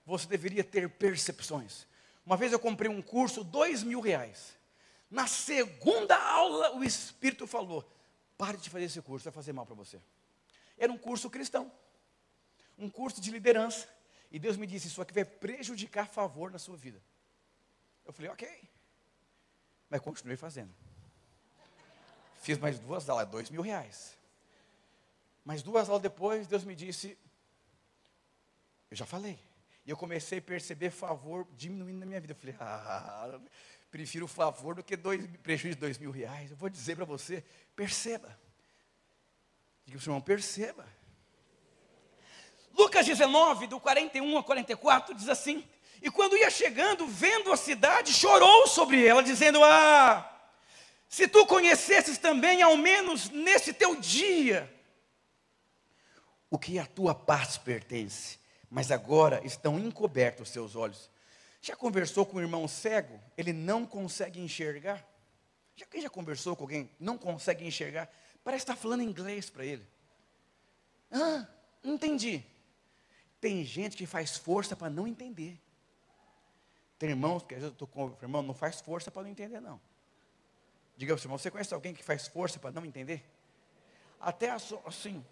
Você 0.08 0.26
deveria 0.26 0.64
ter 0.64 0.90
percepções. 0.90 1.86
Uma 2.26 2.36
vez 2.36 2.52
eu 2.52 2.58
comprei 2.58 2.90
um 2.90 3.00
curso, 3.00 3.44
dois 3.44 3.84
mil 3.84 4.00
reais. 4.00 4.56
Na 5.12 5.28
segunda 5.28 6.18
aula, 6.18 6.76
o 6.76 6.84
Espírito 6.84 7.46
falou: 7.46 7.88
pare 8.36 8.58
de 8.58 8.72
fazer 8.72 8.86
esse 8.86 9.02
curso, 9.04 9.26
vai 9.26 9.34
fazer 9.34 9.54
mal 9.54 9.68
para 9.68 9.76
você. 9.76 10.02
Era 10.80 10.92
um 10.92 10.98
curso 10.98 11.30
cristão, 11.30 11.72
um 12.76 12.90
curso 12.90 13.22
de 13.22 13.30
liderança. 13.30 13.88
E 14.32 14.40
Deus 14.40 14.58
me 14.58 14.66
disse: 14.66 14.88
Isso 14.88 15.00
aqui 15.00 15.14
vai 15.14 15.26
prejudicar 15.26 16.08
favor 16.08 16.50
na 16.50 16.58
sua 16.58 16.76
vida. 16.76 17.00
Eu 18.06 18.14
falei, 18.14 18.30
ok. 18.32 18.70
Mas 19.90 20.02
continuei 20.02 20.38
fazendo. 20.38 20.74
Fiz 22.42 22.58
mais 22.58 22.80
duas 22.80 23.10
aulas, 23.10 23.28
dois 23.28 23.50
mil 23.50 23.62
reais. 23.62 24.18
Mas 25.44 25.62
duas 25.64 25.90
aulas 25.90 26.04
depois, 26.04 26.48
Deus 26.48 26.64
me 26.64 26.76
disse, 26.76 27.18
eu 28.90 28.98
já 28.98 29.06
falei. 29.06 29.40
E 29.86 29.90
eu 29.90 29.98
comecei 29.98 30.40
a 30.40 30.42
perceber 30.42 30.90
favor 30.90 31.48
diminuindo 31.56 32.00
na 32.00 32.06
minha 32.06 32.20
vida. 32.20 32.34
Eu 32.34 32.38
falei, 32.38 32.56
ah, 32.60 33.40
prefiro 33.92 34.28
favor 34.28 34.76
do 34.76 34.84
que 34.84 34.96
dois, 34.96 35.26
prejuízo 35.38 35.76
de 35.76 35.82
dois 35.82 35.98
mil 35.98 36.12
reais. 36.12 36.52
Eu 36.52 36.58
vou 36.58 36.70
dizer 36.70 36.96
para 36.96 37.06
você, 37.06 37.44
perceba. 37.76 38.38
Diga 39.86 40.00
para 40.00 40.06
o 40.06 40.10
irmão, 40.10 40.22
perceba. 40.22 40.88
Lucas 42.78 43.06
19, 43.06 43.68
do 43.68 43.80
41 43.80 44.38
a 44.38 44.44
44, 44.44 45.14
diz 45.16 45.30
assim: 45.30 45.68
e 46.06 46.12
quando 46.12 46.38
ia 46.38 46.52
chegando, 46.52 47.08
vendo 47.08 47.52
a 47.52 47.58
cidade, 47.58 48.14
chorou 48.14 48.68
sobre 48.68 49.04
ela, 49.04 49.24
dizendo: 49.24 49.64
Ah, 49.64 50.32
se 51.10 51.28
tu 51.28 51.48
conhecesses 51.48 52.20
também, 52.20 52.62
ao 52.62 52.78
menos 52.78 53.32
nesse 53.32 53.74
teu 53.74 53.96
dia, 53.96 54.72
o 56.48 56.60
que 56.60 56.78
a 56.78 56.86
tua 56.86 57.16
paz 57.16 57.58
pertence, 57.58 58.38
mas 58.70 58.92
agora 58.92 59.42
estão 59.44 59.80
encobertos 59.80 60.48
os 60.48 60.54
seus 60.54 60.76
olhos. 60.76 61.10
Já 61.60 61.76
conversou 61.76 62.24
com 62.24 62.38
um 62.38 62.42
irmão 62.42 62.68
cego? 62.68 63.20
Ele 63.36 63.52
não 63.52 63.84
consegue 63.84 64.40
enxergar? 64.40 65.04
Já 65.76 65.88
quem 65.88 66.04
já 66.04 66.10
conversou 66.10 66.56
com 66.56 66.66
alguém 66.66 66.88
não 67.00 67.18
consegue 67.18 67.66
enxergar? 67.66 68.08
Parece 68.44 68.62
estar 68.62 68.76
falando 68.76 69.02
inglês 69.02 69.50
para 69.50 69.66
ele. 69.66 69.84
Ah, 71.12 71.48
entendi. 71.84 72.44
Tem 73.42 73.66
gente 73.66 73.98
que 73.98 74.06
faz 74.06 74.38
força 74.38 74.76
para 74.76 74.88
não 74.88 75.08
entender. 75.08 75.65
Tem 76.98 77.10
irmãos 77.10 77.44
que 77.44 77.54
às 77.54 77.62
vezes 77.62 77.72
eu 77.72 77.74
estou 77.74 77.88
com 77.88 78.06
o 78.06 78.18
irmão, 78.22 78.42
não 78.42 78.54
faz 78.54 78.80
força 78.80 79.12
para 79.12 79.24
não 79.24 79.30
entender, 79.30 79.60
não. 79.60 79.80
Diga 80.96 81.14
ao 81.14 81.18
seu 81.18 81.28
irmão, 81.28 81.38
você 81.38 81.52
conhece 81.52 81.74
alguém 81.74 81.94
que 81.94 82.04
faz 82.04 82.28
força 82.28 82.58
para 82.58 82.72
não 82.72 82.86
entender? 82.86 83.24
Até 84.20 84.50
assim. 84.50 85.24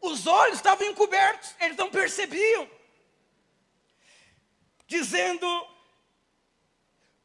Os 0.00 0.26
olhos 0.26 0.56
estavam 0.56 0.86
encobertos, 0.86 1.54
eles 1.60 1.76
não 1.76 1.90
percebiam. 1.90 2.68
Dizendo: 4.86 5.46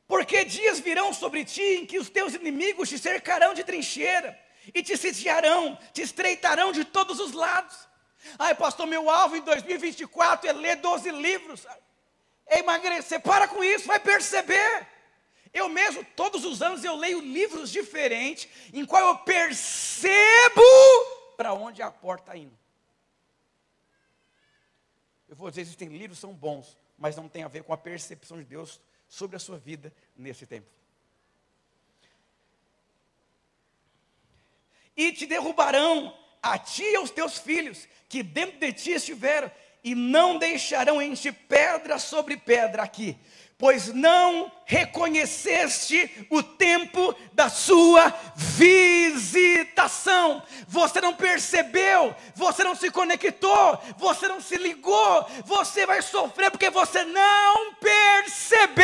Porque 0.06 0.44
dias 0.44 0.80
virão 0.80 1.14
sobre 1.14 1.46
ti 1.46 1.62
em 1.62 1.86
que 1.86 1.98
os 1.98 2.10
teus 2.10 2.34
inimigos 2.34 2.90
te 2.90 3.00
cercarão 3.00 3.54
de 3.54 3.64
trincheira, 3.64 4.38
e 4.74 4.84
te 4.84 4.98
sitiarão, 4.98 5.78
te 5.94 6.02
estreitarão 6.02 6.74
de 6.74 6.84
todos 6.84 7.20
os 7.20 7.32
lados 7.32 7.93
Ai, 8.38 8.56
pastor, 8.56 8.88
meu 8.88 9.10
alvo 9.10 9.36
em 9.36 9.42
2024 9.42 10.50
é 10.50 10.54
ler 10.54 10.76
12 10.78 11.12
livros. 11.12 11.66
É 12.46 12.60
emagrecer. 12.60 13.22
Para 13.22 13.48
com 13.48 13.64
isso, 13.64 13.88
vai 13.88 14.00
perceber. 14.00 14.88
Eu 15.54 15.70
mesmo, 15.70 16.04
todos 16.16 16.44
os 16.46 16.62
anos, 16.62 16.84
eu 16.84 16.96
leio 16.96 17.20
livros 17.20 17.70
diferentes, 17.70 18.50
em 18.74 18.86
qual 18.86 19.10
eu 19.10 19.18
percebo 19.20 20.62
para 21.38 21.54
onde 21.54 21.82
a 21.82 21.92
porta 21.92 22.32
está 22.32 22.38
indo. 22.38 22.58
Eu 25.30 25.36
vou 25.36 25.50
dizer, 25.50 25.62
existem 25.62 25.90
livros 25.90 26.20
são 26.20 26.34
bons, 26.34 26.78
mas 26.98 27.16
não 27.16 27.30
tem 27.30 27.44
a 27.44 27.48
ver 27.48 27.64
com 27.64 27.74
a 27.74 27.78
percepção 27.78 28.38
de 28.38 28.46
Deus 28.46 28.80
sobre 29.08 29.36
a 29.36 29.40
sua 29.40 29.58
vida 29.58 29.94
nesse 30.16 30.46
tempo. 30.46 30.68
E 34.96 35.12
te 35.12 35.26
derrubarão 35.26 36.16
a 36.44 36.58
ti 36.60 36.84
e 36.84 36.96
aos 36.98 37.10
teus 37.10 37.40
filhos, 37.40 37.88
que 38.10 38.22
dentro 38.22 38.60
de 38.60 38.74
ti 38.74 38.92
estiveram, 38.92 39.50
e 39.84 39.96
não 39.96 40.38
deixarão 40.38 41.02
em 41.02 41.14
ti 41.14 41.32
pedra 41.32 41.98
sobre 41.98 42.38
pedra 42.38 42.84
aqui, 42.84 43.18
pois 43.58 43.94
não 43.94 44.52
reconheceste 44.66 46.28
o 46.30 46.42
tempo 46.42 47.16
da 47.34 47.50
sua 47.50 48.14
visitação. 48.36 50.42
você 50.68 51.02
não 51.02 51.14
percebeu, 51.14 52.16
você 52.36 52.64
não 52.64 52.76
se 52.76 52.90
conectou, 52.90 53.80
você 53.98 54.28
não 54.28 54.42
se 54.42 54.58
ligou, 54.58 55.28
você 55.46 55.86
vai 55.86 56.02
sofrer 56.02 56.52
porque 56.52 56.70
você 56.70 57.04
não 57.04 57.74
percebeu. 57.76 58.84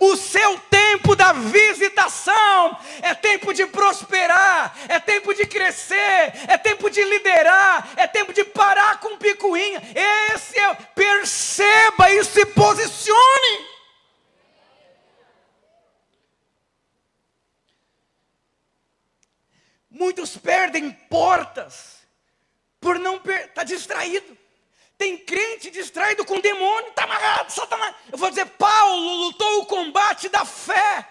O 0.00 0.16
seu 0.16 0.58
tempo 0.70 1.16
da 1.16 1.32
visitação 1.32 2.76
é 3.02 3.14
tempo 3.14 3.52
de 3.52 3.66
prosperar, 3.66 4.76
é 4.88 5.00
tempo 5.00 5.34
de 5.34 5.46
crescer, 5.46 6.32
é 6.46 6.58
tempo 6.58 6.90
de 6.90 7.02
liderar, 7.02 7.88
é 7.96 8.06
tempo 8.06 8.32
de 8.32 8.44
parar 8.44 9.00
com 9.00 9.16
picuinha. 9.16 9.82
Esse 10.34 10.58
é, 10.58 10.74
perceba 10.94 12.10
e 12.10 12.24
se 12.24 12.44
posicione. 12.46 13.73
Muitos 19.94 20.36
perdem 20.36 20.90
portas 20.90 21.98
por 22.80 22.98
não 22.98 23.14
estar 23.14 23.48
tá 23.54 23.62
distraído. 23.62 24.36
Tem 24.98 25.16
crente 25.16 25.70
distraído 25.70 26.24
com 26.24 26.40
demônio, 26.40 26.88
está 26.88 27.04
amarrado, 27.04 27.52
Satanás. 27.52 27.94
Eu 28.10 28.18
vou 28.18 28.28
dizer, 28.28 28.46
Paulo 28.46 29.26
lutou 29.26 29.62
o 29.62 29.66
combate 29.66 30.28
da 30.28 30.44
fé. 30.44 31.08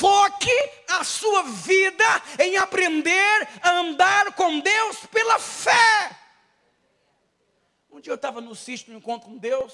Foque 0.00 0.50
a 0.88 1.04
sua 1.04 1.44
vida 1.44 2.04
em 2.40 2.56
aprender 2.56 3.48
a 3.62 3.70
andar 3.70 4.32
com 4.34 4.58
Deus 4.58 5.06
pela 5.06 5.38
fé. 5.38 6.18
Um 7.88 8.00
dia 8.00 8.10
eu 8.10 8.16
estava 8.16 8.40
no 8.40 8.54
sítio, 8.56 8.92
no 8.92 8.98
encontro 8.98 9.28
com 9.28 9.38
Deus, 9.38 9.72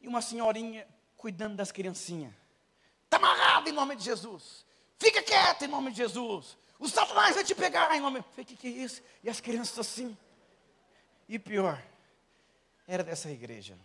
e 0.00 0.06
uma 0.06 0.22
senhorinha 0.22 0.86
cuidando 1.16 1.56
das 1.56 1.72
criancinhas. 1.72 2.32
Está 3.04 3.16
amarrado 3.16 3.68
em 3.68 3.72
nome 3.72 3.96
de 3.96 4.04
Jesus. 4.04 4.64
Fica 5.00 5.20
quieto 5.20 5.64
em 5.64 5.68
nome 5.68 5.90
de 5.90 5.96
Jesus. 5.96 6.61
O 6.82 6.88
Satanás 6.88 7.36
vai 7.36 7.44
te 7.44 7.54
pegar 7.54 7.94
em 7.94 8.00
nome. 8.00 8.18
Eu 8.18 8.22
falei, 8.24 8.42
o 8.42 8.44
que, 8.44 8.56
que 8.56 8.66
é 8.66 8.70
isso? 8.70 9.00
E 9.22 9.30
as 9.30 9.40
crianças 9.40 9.78
assim. 9.78 10.18
E 11.28 11.38
pior, 11.38 11.80
era 12.88 13.04
dessa 13.04 13.30
igreja. 13.30 13.78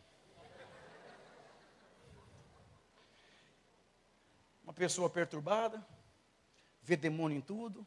Uma 4.64 4.74
pessoa 4.74 5.12
perturbada, 5.12 5.86
vê 6.82 6.98
demônio 6.98 7.38
em 7.38 7.42
tudo, 7.42 7.86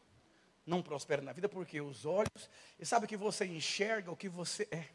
não 0.64 0.81
prospera 0.81 1.21
na 1.21 1.33
vida, 1.33 1.49
porque 1.49 1.81
os 1.81 2.07
olhos, 2.07 2.49
e 2.79 2.87
sabe 2.87 3.09
que 3.09 3.17
você 3.17 3.45
enxerga 3.45 4.12
o 4.12 4.17
que 4.17 4.29
você 4.29 4.69
é. 4.71 4.90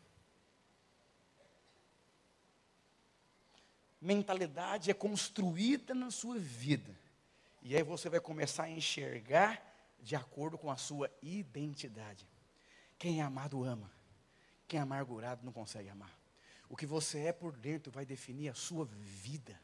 Mentalidade 4.00 4.90
é 4.90 4.94
construída 4.94 5.94
na 5.94 6.10
sua 6.10 6.40
vida. 6.40 6.98
E 7.62 7.76
aí 7.76 7.84
você 7.84 8.08
vai 8.08 8.22
começar 8.22 8.64
a 8.64 8.70
enxergar 8.70 9.75
de 10.06 10.16
acordo 10.16 10.56
com 10.56 10.70
a 10.70 10.78
sua 10.78 11.10
identidade. 11.20 12.30
Quem 12.96 13.22
é 13.22 13.24
amado 13.24 13.64
ama. 13.64 13.92
Quem 14.68 14.80
é 14.80 14.84
amargurado 14.84 15.44
não 15.44 15.52
consegue 15.52 15.90
amar. 15.90 16.16
O 16.70 16.78
que 16.78 16.86
você 16.86 17.22
é 17.22 17.34
por 17.34 17.58
dentro 17.58 17.92
vai 17.92 18.06
definir 18.06 18.50
a 18.50 18.54
sua 18.54 18.86
vida. 18.86 19.60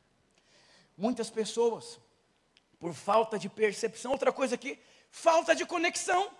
Muitas 0.98 1.30
pessoas, 1.30 2.00
por 2.80 2.92
falta 2.96 3.38
de 3.38 3.48
percepção, 3.48 4.12
outra 4.12 4.32
coisa 4.34 4.56
aqui, 4.56 4.80
falta 5.12 5.54
de 5.54 5.64
conexão. 5.64 6.32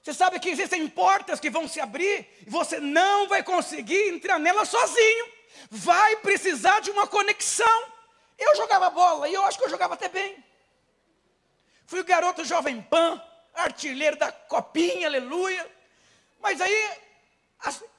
Você 0.00 0.14
sabe 0.14 0.38
que 0.38 0.50
existem 0.50 0.88
portas 0.88 1.40
que 1.40 1.50
vão 1.50 1.66
se 1.66 1.80
abrir 1.80 2.28
e 2.46 2.48
você 2.48 2.78
não 2.78 3.26
vai 3.26 3.42
conseguir 3.42 4.14
entrar 4.14 4.38
nela 4.38 4.64
sozinho. 4.64 5.26
Vai 5.68 6.14
precisar 6.18 6.78
de 6.78 6.92
uma 6.92 7.08
conexão. 7.08 7.92
Eu 8.38 8.54
jogava 8.54 8.88
bola 8.88 9.28
e 9.28 9.34
eu 9.34 9.44
acho 9.44 9.58
que 9.58 9.64
eu 9.64 9.70
jogava 9.70 9.94
até 9.94 10.08
bem. 10.08 10.44
Fui 11.86 12.00
o 12.00 12.04
garoto 12.04 12.44
jovem 12.44 12.80
pan, 12.80 13.22
artilheiro 13.54 14.16
da 14.16 14.32
copinha, 14.32 15.06
aleluia. 15.06 15.70
Mas 16.40 16.60
aí 16.60 16.90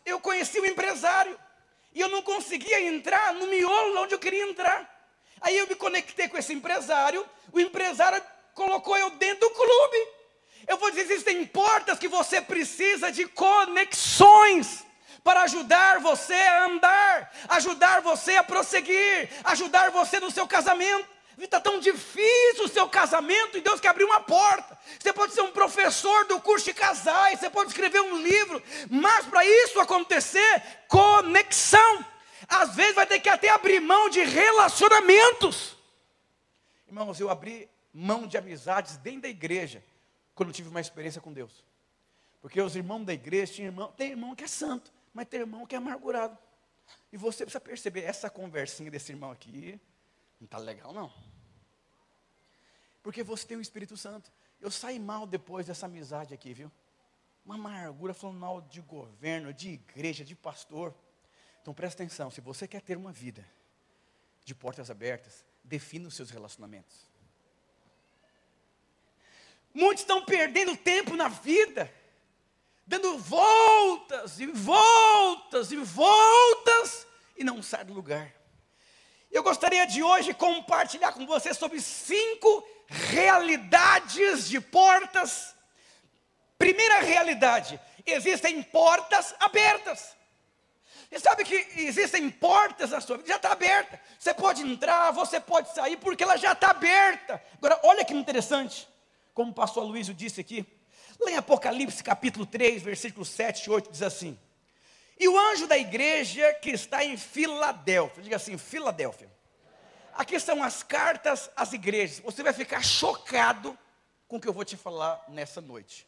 eu 0.06 0.20
conheci 0.20 0.60
o 0.60 0.66
empresário 0.66 1.40
e 1.94 2.00
eu 2.00 2.10
não 2.10 2.22
conseguia 2.22 2.82
entrar 2.82 3.34
no 3.34 3.48
miolo 3.48 4.02
onde 4.02 4.14
eu 4.14 4.20
queria 4.20 4.44
entrar. 4.44 4.94
Aí 5.42 5.58
eu 5.58 5.68
me 5.68 5.76
conectei 5.76 6.28
com 6.28 6.38
esse 6.38 6.54
empresário, 6.54 7.28
o 7.52 7.60
empresário 7.60 8.22
colocou 8.54 8.98
eu 8.98 9.12
dentro 9.12 9.48
do 9.48 9.56
clube. 9.56 10.08
Eu 10.68 10.78
vou 10.78 10.90
dizer, 10.90 11.02
existem 11.04 11.46
portas 11.46 12.00
que 12.00 12.08
você 12.08 12.42
precisa 12.42 13.12
de 13.12 13.28
conexões 13.28 14.84
para 15.24 15.44
ajudar 15.44 16.00
você 16.00 16.34
a 16.34 16.66
andar, 16.66 17.32
ajudar 17.50 18.02
você 18.02 18.36
a 18.38 18.44
prosseguir, 18.44 19.30
ajudar 19.44 19.92
você 19.92 20.20
no 20.20 20.32
seu 20.32 20.48
casamento. 20.48 21.15
Está 21.38 21.60
tão 21.60 21.80
difícil 21.80 22.66
o 22.66 22.70
seu 22.70 22.88
casamento 22.88 23.58
e 23.58 23.62
Deus 23.62 23.80
quer 23.80 23.90
abrir 23.90 24.06
uma 24.06 24.22
porta. 24.22 24.78
Você 25.00 25.12
pode 25.12 25.34
ser 25.34 25.42
um 25.42 25.52
professor 25.52 26.26
do 26.26 26.40
curso 26.40 26.66
de 26.66 26.74
casais, 26.74 27.40
você 27.40 27.50
pode 27.50 27.72
escrever 27.72 28.00
um 28.00 28.22
livro, 28.22 28.62
mas 28.90 29.26
para 29.26 29.46
isso 29.46 29.80
acontecer, 29.80 30.64
conexão. 30.88 32.06
Às 32.48 32.76
vezes 32.76 32.96
vai 32.96 33.06
ter 33.06 33.20
que 33.20 33.30
até 33.30 33.50
abrir 33.50 33.80
mão 33.80 34.10
de 34.10 34.22
relacionamentos. 34.24 35.76
Irmãos, 36.88 37.20
eu 37.20 37.30
abri 37.30 37.70
mão 37.94 38.28
de 38.28 38.38
amizades 38.38 38.98
dentro 38.98 39.22
da 39.22 39.30
igreja 39.30 39.84
quando 40.34 40.54
tive 40.54 40.70
uma 40.70 40.82
experiência 40.82 41.20
com 41.20 41.34
Deus. 41.34 41.64
Porque 42.42 42.62
os 42.62 42.76
irmãos 42.76 43.04
da 43.04 43.14
igreja 43.14 43.54
tinham 43.54 43.68
irmão, 43.68 43.92
tem 43.94 44.12
irmão 44.12 44.36
que 44.36 44.44
é 44.44 44.48
santo, 44.48 44.94
mas 45.14 45.28
tem 45.28 45.40
irmão 45.40 45.66
que 45.66 45.76
é 45.76 45.78
amargurado. 45.78 46.38
E 47.12 47.18
você 47.18 47.44
precisa 47.44 47.60
perceber 47.60 48.02
essa 48.04 48.30
conversinha 48.30 48.92
desse 48.92 49.12
irmão 49.12 49.32
aqui, 49.32 49.80
não 50.40 50.46
está 50.46 50.58
legal, 50.58 50.94
não. 50.94 51.12
Porque 53.02 53.24
você 53.24 53.46
tem 53.46 53.58
o 53.58 53.62
Espírito 53.62 53.96
Santo. 53.96 54.32
Eu 54.60 54.72
saí 54.72 55.00
mal 55.00 55.28
depois 55.28 55.68
dessa 55.68 55.86
amizade 55.86 56.34
aqui, 56.34 56.54
viu? 56.54 56.72
Uma 57.46 57.56
amargura 57.56 58.14
falando 58.14 58.40
mal 58.40 58.62
de 58.62 58.82
governo, 58.82 59.54
de 59.54 59.70
igreja, 59.70 60.26
de 60.26 60.36
pastor. 60.36 60.94
Então 61.62 61.74
presta 61.74 62.02
atenção, 62.02 62.32
se 62.32 62.42
você 62.42 62.68
quer 62.68 62.82
ter 62.82 62.98
uma 62.98 63.12
vida 63.12 63.48
de 64.44 64.56
portas 64.56 64.90
abertas, 64.90 65.46
defina 65.64 66.08
os 66.08 66.16
seus 66.16 66.30
relacionamentos. 66.30 67.08
Muitos 69.74 70.04
estão 70.04 70.24
perdendo 70.24 70.78
tempo 70.78 71.16
na 71.16 71.28
vida, 71.28 71.94
dando 72.88 73.18
voltas 73.18 74.40
e 74.40 74.48
voltas 74.48 75.72
e 75.72 75.76
voltas, 75.78 77.06
e 77.36 77.44
não 77.44 77.62
sai 77.62 77.84
do 77.84 77.94
lugar. 77.94 78.34
Eu 79.36 79.44
gostaria 79.44 79.86
de 79.86 80.02
hoje 80.02 80.34
compartilhar 80.34 81.12
com 81.12 81.26
você 81.26 81.54
sobre 81.54 81.82
cinco 81.82 82.66
realidades 82.88 84.48
de 84.48 84.62
portas. 84.62 85.54
Primeira 86.58 87.02
realidade: 87.02 87.78
existem 88.06 88.64
portas 88.64 89.36
abertas. 89.38 90.16
Você 91.10 91.20
sabe 91.20 91.44
que 91.44 91.54
existem 91.82 92.30
portas 92.30 92.92
na 92.92 93.02
sua 93.02 93.18
vida, 93.18 93.28
já 93.28 93.36
está 93.36 93.52
aberta. 93.52 94.00
Você 94.18 94.34
pode 94.34 94.62
entrar, 94.62 95.12
você 95.12 95.38
pode 95.38 95.76
sair, 95.76 95.98
porque 95.98 96.24
ela 96.24 96.38
já 96.38 96.54
está 96.54 96.70
aberta. 96.70 97.44
Agora, 97.58 97.78
olha 97.84 98.06
que 98.06 98.14
interessante, 98.14 98.88
como 99.34 99.52
o 99.52 99.54
pastor 99.54 99.84
Luiz 99.84 100.08
disse 100.16 100.40
aqui. 100.40 100.66
Lá 101.20 101.32
em 101.32 101.36
Apocalipse 101.36 102.02
capítulo 102.02 102.46
3, 102.46 102.82
versículos 102.82 103.28
7 103.28 103.66
e 103.66 103.70
8, 103.70 103.92
diz 103.92 104.02
assim: 104.02 104.40
e 105.18 105.28
o 105.28 105.40
anjo 105.40 105.68
da 105.68 105.78
igreja 105.78 106.54
que 106.56 106.72
está 106.72 107.04
em 107.04 107.16
Filadélfia, 107.16 108.22
diga 108.22 108.36
assim, 108.36 108.58
Filadélfia. 108.58 109.32
Aqui 110.14 110.40
são 110.40 110.62
as 110.64 110.84
cartas 110.84 111.50
às 111.56 111.74
igrejas. 111.74 112.20
Você 112.20 112.44
vai 112.44 112.54
ficar 112.54 112.82
chocado 112.84 113.78
com 114.28 114.38
o 114.38 114.42
que 114.42 114.48
eu 114.48 114.54
vou 114.54 114.66
te 114.66 114.78
falar 114.78 115.24
nessa 115.28 115.62
noite. 115.62 116.08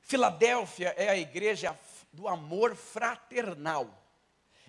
Filadélfia 0.00 0.94
é 0.96 1.08
a 1.08 1.16
igreja 1.16 1.78
do 2.12 2.28
amor 2.28 2.74
fraternal. 2.74 4.02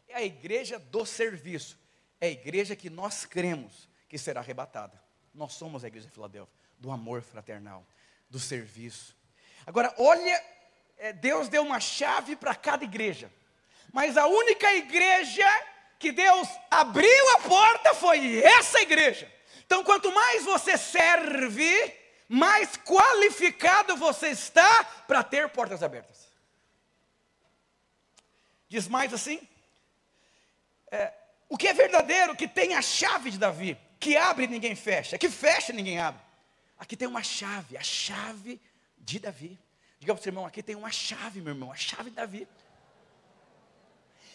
É 0.08 0.16
a 0.16 0.24
igreja 0.24 0.80
do 0.80 1.06
serviço. 1.06 1.78
É 2.20 2.28
a 2.28 2.32
igreja 2.32 2.76
que 2.76 2.90
nós 2.90 3.26
cremos 3.26 3.88
que 4.10 4.18
será 4.18 4.42
arrebatada. 4.42 5.02
Nós 5.34 5.54
somos 5.54 5.84
a 5.84 5.88
igreja 5.88 6.08
de 6.08 6.14
Filadélfia, 6.14 6.54
do 6.80 6.92
amor 6.92 7.22
fraternal, 7.22 7.86
do 8.30 8.40
serviço. 8.40 9.16
Agora, 9.66 9.94
olha 9.98 10.44
é, 10.98 11.14
Deus 11.14 11.48
deu 11.48 11.64
uma 11.64 11.80
chave 11.80 12.36
para 12.36 12.56
cada 12.56 12.84
igreja. 12.84 13.32
Mas 13.92 14.18
a 14.18 14.28
única 14.28 14.74
igreja 14.76 15.48
que 16.00 16.12
Deus 16.12 16.48
abriu 16.70 17.30
a 17.36 17.42
porta 17.42 17.94
foi 17.94 18.44
essa 18.44 18.82
igreja. 18.82 19.32
Então, 19.66 19.84
quanto 19.84 20.12
mais 20.14 20.44
você 20.44 20.78
serve, 20.78 21.94
mais 22.28 22.78
qualificado 22.78 23.96
você 23.98 24.30
está 24.30 24.84
para 25.08 25.24
ter 25.24 25.50
portas 25.50 25.84
abertas. 25.84 26.28
Diz 28.70 28.88
mais 28.88 29.14
assim: 29.14 29.40
é, 30.92 31.14
o 31.50 31.58
que 31.58 31.68
é 31.68 31.74
verdadeiro, 31.74 32.36
que 32.36 32.48
tem 32.48 32.76
a 32.76 32.82
chave 32.82 33.32
de 33.32 33.38
Davi, 33.38 33.78
que 34.00 34.16
abre 34.18 34.46
e 34.46 34.48
ninguém 34.48 34.76
fecha, 34.76 35.18
que 35.18 35.30
fecha 35.30 35.72
e 35.72 35.76
ninguém 35.76 36.00
abre. 36.00 36.22
Aqui 36.78 36.96
tem 36.96 37.08
uma 37.08 37.24
chave, 37.24 37.78
a 37.78 37.84
chave 37.84 38.62
de 38.98 39.20
Davi. 39.20 39.58
Diga 40.00 40.14
para 40.14 40.20
o 40.20 40.24
seu 40.24 40.30
irmão, 40.30 40.46
aqui 40.46 40.62
tem 40.62 40.76
uma 40.76 40.92
chave, 40.92 41.42
meu 41.42 41.54
irmão, 41.54 41.72
a 41.72 41.76
chave 41.76 42.10
de 42.10 42.16
Davi. 42.16 42.48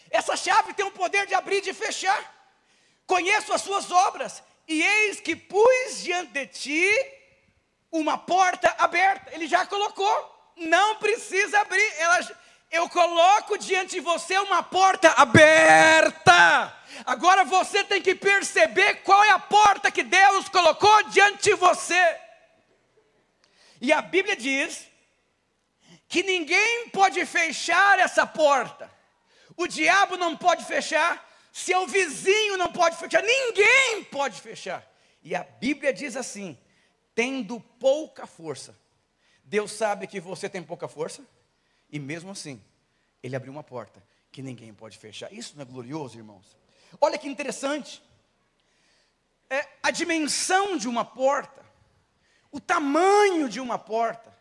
Essa 0.09 0.35
chave 0.35 0.73
tem 0.73 0.85
o 0.85 0.91
poder 0.91 1.25
de 1.25 1.33
abrir 1.33 1.57
e 1.57 1.61
de 1.61 1.73
fechar. 1.73 2.21
Conheço 3.07 3.53
as 3.53 3.61
suas 3.61 3.91
obras, 3.91 4.43
e 4.67 4.81
eis 4.81 5.19
que 5.19 5.35
pus 5.35 6.01
diante 6.03 6.31
de 6.31 6.47
ti 6.47 7.13
uma 7.91 8.17
porta 8.17 8.73
aberta. 8.77 9.33
Ele 9.33 9.47
já 9.47 9.65
colocou. 9.65 10.31
Não 10.55 10.95
precisa 10.97 11.59
abrir. 11.59 11.93
Ela, 11.97 12.19
eu 12.71 12.89
coloco 12.89 13.57
diante 13.57 13.95
de 13.95 13.99
você 13.99 14.37
uma 14.39 14.63
porta 14.63 15.09
aberta. 15.11 16.75
Agora 17.05 17.43
você 17.43 17.83
tem 17.83 18.01
que 18.01 18.15
perceber 18.15 18.95
qual 19.03 19.23
é 19.23 19.31
a 19.31 19.39
porta 19.39 19.91
que 19.91 20.03
Deus 20.03 20.47
colocou 20.49 21.03
diante 21.03 21.43
de 21.43 21.55
você. 21.55 22.19
E 23.81 23.91
a 23.91 24.01
Bíblia 24.01 24.35
diz 24.35 24.87
que 26.13 26.21
ninguém 26.21 26.89
pode 26.89 27.25
fechar 27.25 27.97
essa 27.97 28.23
porta. 28.27 28.87
O 29.57 29.65
diabo 29.65 30.15
não 30.15 30.37
pode 30.37 30.63
fechar, 30.63 31.27
seu 31.51 31.87
vizinho 31.87 32.55
não 32.55 32.71
pode 32.71 32.97
fechar, 32.97 33.23
ninguém 33.23 34.03
pode 34.03 34.39
fechar. 34.39 34.87
E 35.23 35.33
a 35.33 35.43
Bíblia 35.43 35.91
diz 35.91 36.15
assim: 36.15 36.55
tendo 37.15 37.59
pouca 37.59 38.27
força. 38.27 38.77
Deus 39.43 39.71
sabe 39.71 40.05
que 40.05 40.19
você 40.19 40.47
tem 40.47 40.61
pouca 40.61 40.87
força, 40.87 41.25
e 41.89 41.97
mesmo 41.97 42.29
assim, 42.29 42.63
Ele 43.23 43.35
abriu 43.35 43.51
uma 43.51 43.63
porta 43.63 44.03
que 44.31 44.43
ninguém 44.43 44.71
pode 44.71 44.99
fechar. 44.99 45.33
Isso 45.33 45.53
não 45.55 45.63
é 45.63 45.65
glorioso, 45.65 46.15
irmãos? 46.15 46.55
Olha 47.01 47.17
que 47.17 47.27
interessante. 47.27 48.03
É, 49.49 49.67
a 49.81 49.89
dimensão 49.89 50.77
de 50.77 50.87
uma 50.87 51.03
porta, 51.03 51.65
o 52.51 52.59
tamanho 52.59 53.49
de 53.49 53.59
uma 53.59 53.79
porta, 53.79 54.31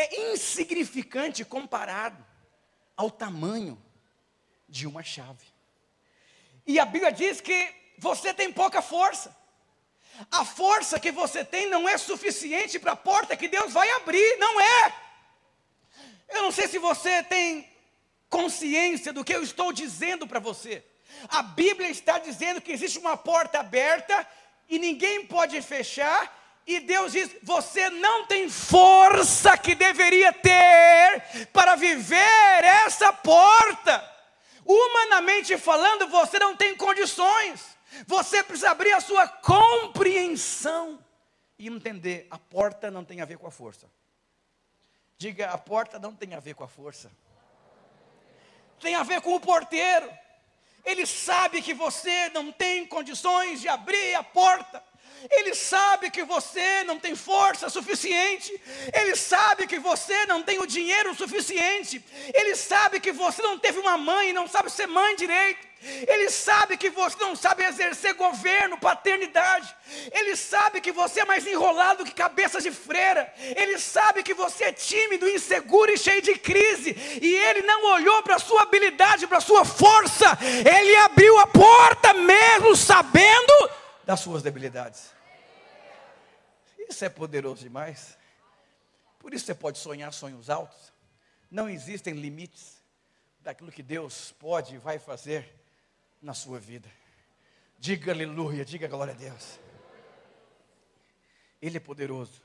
é 0.00 0.32
insignificante 0.32 1.44
comparado 1.44 2.24
ao 2.96 3.10
tamanho 3.10 3.82
de 4.68 4.86
uma 4.86 5.02
chave. 5.02 5.46
E 6.64 6.78
a 6.78 6.84
Bíblia 6.84 7.10
diz 7.10 7.40
que 7.40 7.74
você 7.98 8.32
tem 8.32 8.52
pouca 8.52 8.80
força. 8.80 9.36
A 10.30 10.44
força 10.44 11.00
que 11.00 11.10
você 11.10 11.44
tem 11.44 11.68
não 11.68 11.88
é 11.88 11.98
suficiente 11.98 12.78
para 12.78 12.92
a 12.92 12.96
porta 12.96 13.36
que 13.36 13.48
Deus 13.48 13.72
vai 13.72 13.90
abrir, 13.92 14.36
não 14.38 14.60
é. 14.60 14.94
Eu 16.28 16.42
não 16.42 16.52
sei 16.52 16.68
se 16.68 16.78
você 16.78 17.22
tem 17.22 17.68
consciência 18.28 19.12
do 19.12 19.24
que 19.24 19.34
eu 19.34 19.42
estou 19.42 19.72
dizendo 19.72 20.26
para 20.26 20.38
você. 20.38 20.84
A 21.28 21.42
Bíblia 21.42 21.88
está 21.88 22.18
dizendo 22.18 22.60
que 22.60 22.70
existe 22.70 22.98
uma 22.98 23.16
porta 23.16 23.58
aberta 23.58 24.26
e 24.68 24.78
ninguém 24.78 25.26
pode 25.26 25.60
fechar, 25.62 26.47
e 26.68 26.80
Deus 26.80 27.12
diz: 27.12 27.30
você 27.42 27.88
não 27.88 28.26
tem 28.26 28.46
força 28.50 29.56
que 29.56 29.74
deveria 29.74 30.30
ter 30.34 31.46
para 31.50 31.74
viver 31.74 32.62
essa 32.62 33.10
porta. 33.10 34.16
Humanamente 34.66 35.56
falando, 35.56 36.08
você 36.08 36.38
não 36.38 36.54
tem 36.54 36.76
condições. 36.76 37.74
Você 38.06 38.42
precisa 38.42 38.70
abrir 38.70 38.92
a 38.92 39.00
sua 39.00 39.26
compreensão 39.26 41.02
e 41.58 41.68
entender: 41.68 42.26
a 42.30 42.38
porta 42.38 42.90
não 42.90 43.02
tem 43.02 43.22
a 43.22 43.24
ver 43.24 43.38
com 43.38 43.46
a 43.46 43.50
força. 43.50 43.90
Diga, 45.16 45.48
a 45.48 45.56
porta 45.56 45.98
não 45.98 46.14
tem 46.14 46.34
a 46.34 46.40
ver 46.40 46.54
com 46.54 46.64
a 46.64 46.68
força. 46.68 47.10
Tem 48.78 48.94
a 48.94 49.02
ver 49.02 49.22
com 49.22 49.34
o 49.34 49.40
porteiro. 49.40 50.12
Ele 50.84 51.06
sabe 51.06 51.62
que 51.62 51.72
você 51.72 52.28
não 52.28 52.52
tem 52.52 52.86
condições 52.86 53.62
de 53.62 53.68
abrir 53.68 54.14
a 54.14 54.22
porta. 54.22 54.84
Ele 55.30 55.54
sabe 55.54 56.10
que 56.10 56.22
você 56.24 56.84
não 56.84 56.98
tem 56.98 57.14
força 57.14 57.68
suficiente, 57.68 58.52
ele 58.92 59.16
sabe 59.16 59.66
que 59.66 59.78
você 59.78 60.26
não 60.26 60.42
tem 60.42 60.58
o 60.58 60.66
dinheiro 60.66 61.14
suficiente, 61.14 62.02
ele 62.32 62.54
sabe 62.54 63.00
que 63.00 63.12
você 63.12 63.42
não 63.42 63.58
teve 63.58 63.78
uma 63.78 63.98
mãe 63.98 64.30
e 64.30 64.32
não 64.32 64.46
sabe 64.46 64.70
ser 64.70 64.86
mãe 64.86 65.16
direito, 65.16 65.68
ele 65.80 66.28
sabe 66.28 66.76
que 66.76 66.90
você 66.90 67.16
não 67.20 67.36
sabe 67.36 67.62
exercer 67.62 68.14
governo, 68.14 68.76
paternidade. 68.78 69.72
Ele 70.10 70.34
sabe 70.34 70.80
que 70.80 70.90
você 70.90 71.20
é 71.20 71.24
mais 71.24 71.46
enrolado 71.46 72.04
que 72.04 72.12
cabeça 72.12 72.60
de 72.60 72.72
freira. 72.72 73.32
Ele 73.38 73.78
sabe 73.78 74.24
que 74.24 74.34
você 74.34 74.64
é 74.64 74.72
tímido, 74.72 75.28
inseguro 75.28 75.92
e 75.92 75.98
cheio 75.98 76.20
de 76.20 76.34
crise. 76.34 76.96
E 77.22 77.32
ele 77.32 77.62
não 77.62 77.92
olhou 77.92 78.22
para 78.24 78.36
a 78.36 78.40
sua 78.40 78.62
habilidade, 78.62 79.28
para 79.28 79.38
a 79.38 79.42
sua 79.42 79.64
força. 79.64 80.36
Ele 80.42 80.96
abriu 80.96 81.38
a 81.38 81.46
porta 81.46 82.12
mesmo 82.12 82.74
sabendo 82.74 83.70
das 84.08 84.20
suas 84.20 84.42
debilidades. 84.42 85.12
Isso 86.88 87.04
é 87.04 87.10
poderoso 87.10 87.60
demais. 87.60 88.16
Por 89.18 89.34
isso 89.34 89.44
você 89.44 89.54
pode 89.54 89.76
sonhar 89.76 90.10
sonhos 90.14 90.48
altos. 90.48 90.94
Não 91.50 91.68
existem 91.68 92.14
limites 92.14 92.82
daquilo 93.40 93.70
que 93.70 93.82
Deus 93.82 94.32
pode 94.38 94.76
e 94.76 94.78
vai 94.78 94.98
fazer 94.98 95.54
na 96.22 96.32
sua 96.32 96.58
vida. 96.58 96.88
Diga 97.78 98.10
aleluia, 98.12 98.64
diga 98.64 98.88
glória 98.88 99.12
a 99.12 99.16
Deus. 99.16 99.60
Ele 101.60 101.76
é 101.76 101.80
poderoso. 101.80 102.40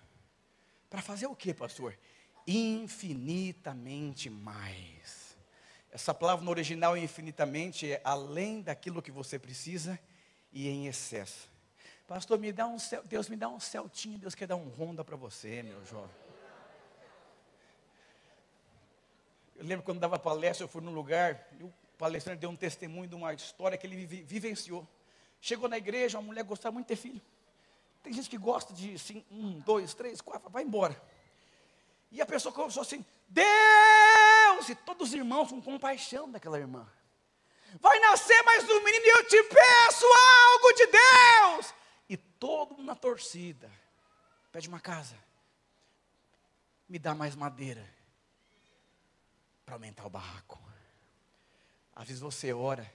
Para 0.89 1.02
fazer 1.02 1.28
o 1.28 1.36
que, 1.36 1.54
pastor? 1.54 1.97
Infinitamente 2.45 4.30
mais. 4.30 5.38
Essa 5.89 6.13
palavra 6.13 6.43
no 6.43 6.52
original 6.52 6.97
infinitamente 6.97 7.89
é 7.89 8.02
além 8.04 8.62
daquilo 8.62 9.02
que 9.02 9.12
você 9.12 9.39
precisa 9.39 9.97
e 10.52 10.67
em 10.67 10.88
excesso. 10.88 11.53
Pastor, 12.13 12.38
me 12.38 12.52
dá 12.52 12.67
um 12.67 12.78
Deus 13.06 13.28
me 13.28 13.36
dá 13.36 13.49
um 13.49 13.60
Celtinho, 13.60 14.19
Deus 14.19 14.36
quer 14.36 14.45
dar 14.45 14.56
um 14.56 14.69
Honda 14.78 15.04
para 15.04 15.15
você, 15.15 15.63
meu 15.63 15.84
jovem. 15.84 16.15
Eu 19.56 19.65
lembro 19.65 19.84
quando 19.84 19.99
dava 19.99 20.19
palestra, 20.19 20.63
eu 20.63 20.67
fui 20.67 20.80
num 20.80 20.93
lugar, 20.93 21.47
e 21.60 21.63
o 21.63 21.73
palestrante 21.97 22.41
deu 22.41 22.52
um 22.52 22.56
testemunho 22.56 23.08
de 23.08 23.15
uma 23.15 23.34
história 23.34 23.76
que 23.80 23.88
ele 23.88 24.06
vivenciou. 24.06 24.88
Chegou 25.41 25.67
na 25.67 25.76
igreja, 25.80 26.19
uma 26.19 26.28
mulher 26.28 26.43
gostava 26.43 26.71
muito 26.71 26.86
de 26.86 26.89
ter 26.89 27.02
filho. 27.02 27.21
Tem 28.04 28.13
gente 28.13 28.30
que 28.30 28.38
gosta 28.38 28.76
de 28.76 28.93
assim, 28.93 29.26
um, 29.32 29.60
dois, 29.62 29.95
três, 29.95 30.21
quatro, 30.21 30.52
vai 30.52 30.62
embora. 30.62 30.95
E 32.12 32.21
a 32.21 32.28
pessoa 32.28 32.54
começou 32.54 32.84
assim, 32.84 33.04
Deus! 33.28 34.69
E 34.69 34.76
todos 34.86 35.08
os 35.08 35.13
irmãos 35.15 35.49
com 35.49 35.60
compaixão 35.60 36.30
daquela 36.30 36.60
irmã. 36.60 36.88
Vai 37.80 37.99
nascer 38.02 38.39
mais 38.43 38.69
um 38.69 38.84
menino 38.84 39.04
e 39.04 39.10
eu 39.10 39.28
te 39.28 39.43
peço 39.45 40.06
algo 40.06 40.73
de 40.73 40.86
Deus 40.86 41.83
e 42.08 42.18
todo 42.18 42.76
mundo 42.76 42.86
na 42.86 42.96
torcida. 42.96 43.72
Pede 44.52 44.68
uma 44.68 44.80
casa. 44.80 45.18
Me 46.88 47.00
dá 47.00 47.16
mais 47.16 47.36
madeira 47.36 47.88
para 49.66 49.76
aumentar 49.76 50.06
o 50.06 50.10
barraco. 50.10 50.62
Às 51.96 52.08
vezes 52.08 52.22
você 52.22 52.54
ora 52.54 52.92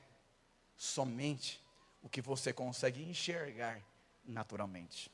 somente 0.77 1.62
o 2.03 2.09
que 2.09 2.21
você 2.21 2.53
consegue 2.53 3.03
enxergar 3.03 3.81
naturalmente. 4.25 5.11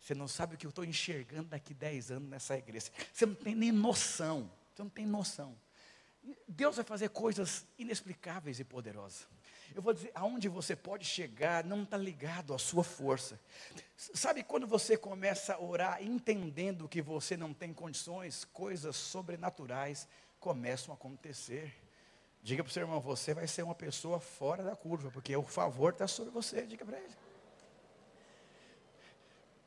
Você 0.00 0.14
não 0.14 0.26
sabe 0.26 0.54
o 0.54 0.58
que 0.58 0.66
eu 0.66 0.70
estou 0.70 0.84
enxergando 0.84 1.50
daqui 1.50 1.74
10 1.74 2.10
anos 2.10 2.28
nessa 2.28 2.56
igreja. 2.56 2.90
Você 3.12 3.26
não 3.26 3.34
tem 3.34 3.54
nem 3.54 3.70
noção. 3.70 4.50
Você 4.74 4.82
não 4.82 4.90
tem 4.90 5.06
noção. 5.06 5.56
Deus 6.48 6.76
vai 6.76 6.84
fazer 6.84 7.10
coisas 7.10 7.66
inexplicáveis 7.78 8.58
e 8.60 8.64
poderosas. 8.64 9.26
Eu 9.74 9.82
vou 9.82 9.92
dizer, 9.92 10.10
aonde 10.14 10.48
você 10.48 10.74
pode 10.74 11.04
chegar 11.04 11.64
não 11.64 11.84
está 11.84 11.96
ligado 11.96 12.52
à 12.52 12.58
sua 12.58 12.82
força. 12.82 13.40
Sabe 13.96 14.42
quando 14.42 14.66
você 14.66 14.96
começa 14.96 15.54
a 15.54 15.60
orar 15.60 16.02
entendendo 16.02 16.88
que 16.88 17.00
você 17.00 17.36
não 17.36 17.54
tem 17.54 17.72
condições, 17.72 18.44
coisas 18.44 18.96
sobrenaturais 18.96 20.08
começam 20.40 20.92
a 20.92 20.96
acontecer. 20.96 21.72
Diga 22.42 22.64
para 22.64 22.70
o 22.70 22.72
seu 22.72 22.82
irmão, 22.82 23.00
você 23.00 23.34
vai 23.34 23.46
ser 23.46 23.62
uma 23.62 23.74
pessoa 23.74 24.18
fora 24.18 24.62
da 24.62 24.74
curva, 24.74 25.10
porque 25.10 25.36
o 25.36 25.42
favor 25.42 25.92
está 25.92 26.08
sobre 26.08 26.32
você. 26.32 26.62
Diga 26.62 26.84
para 26.84 26.98
ele. 26.98 27.14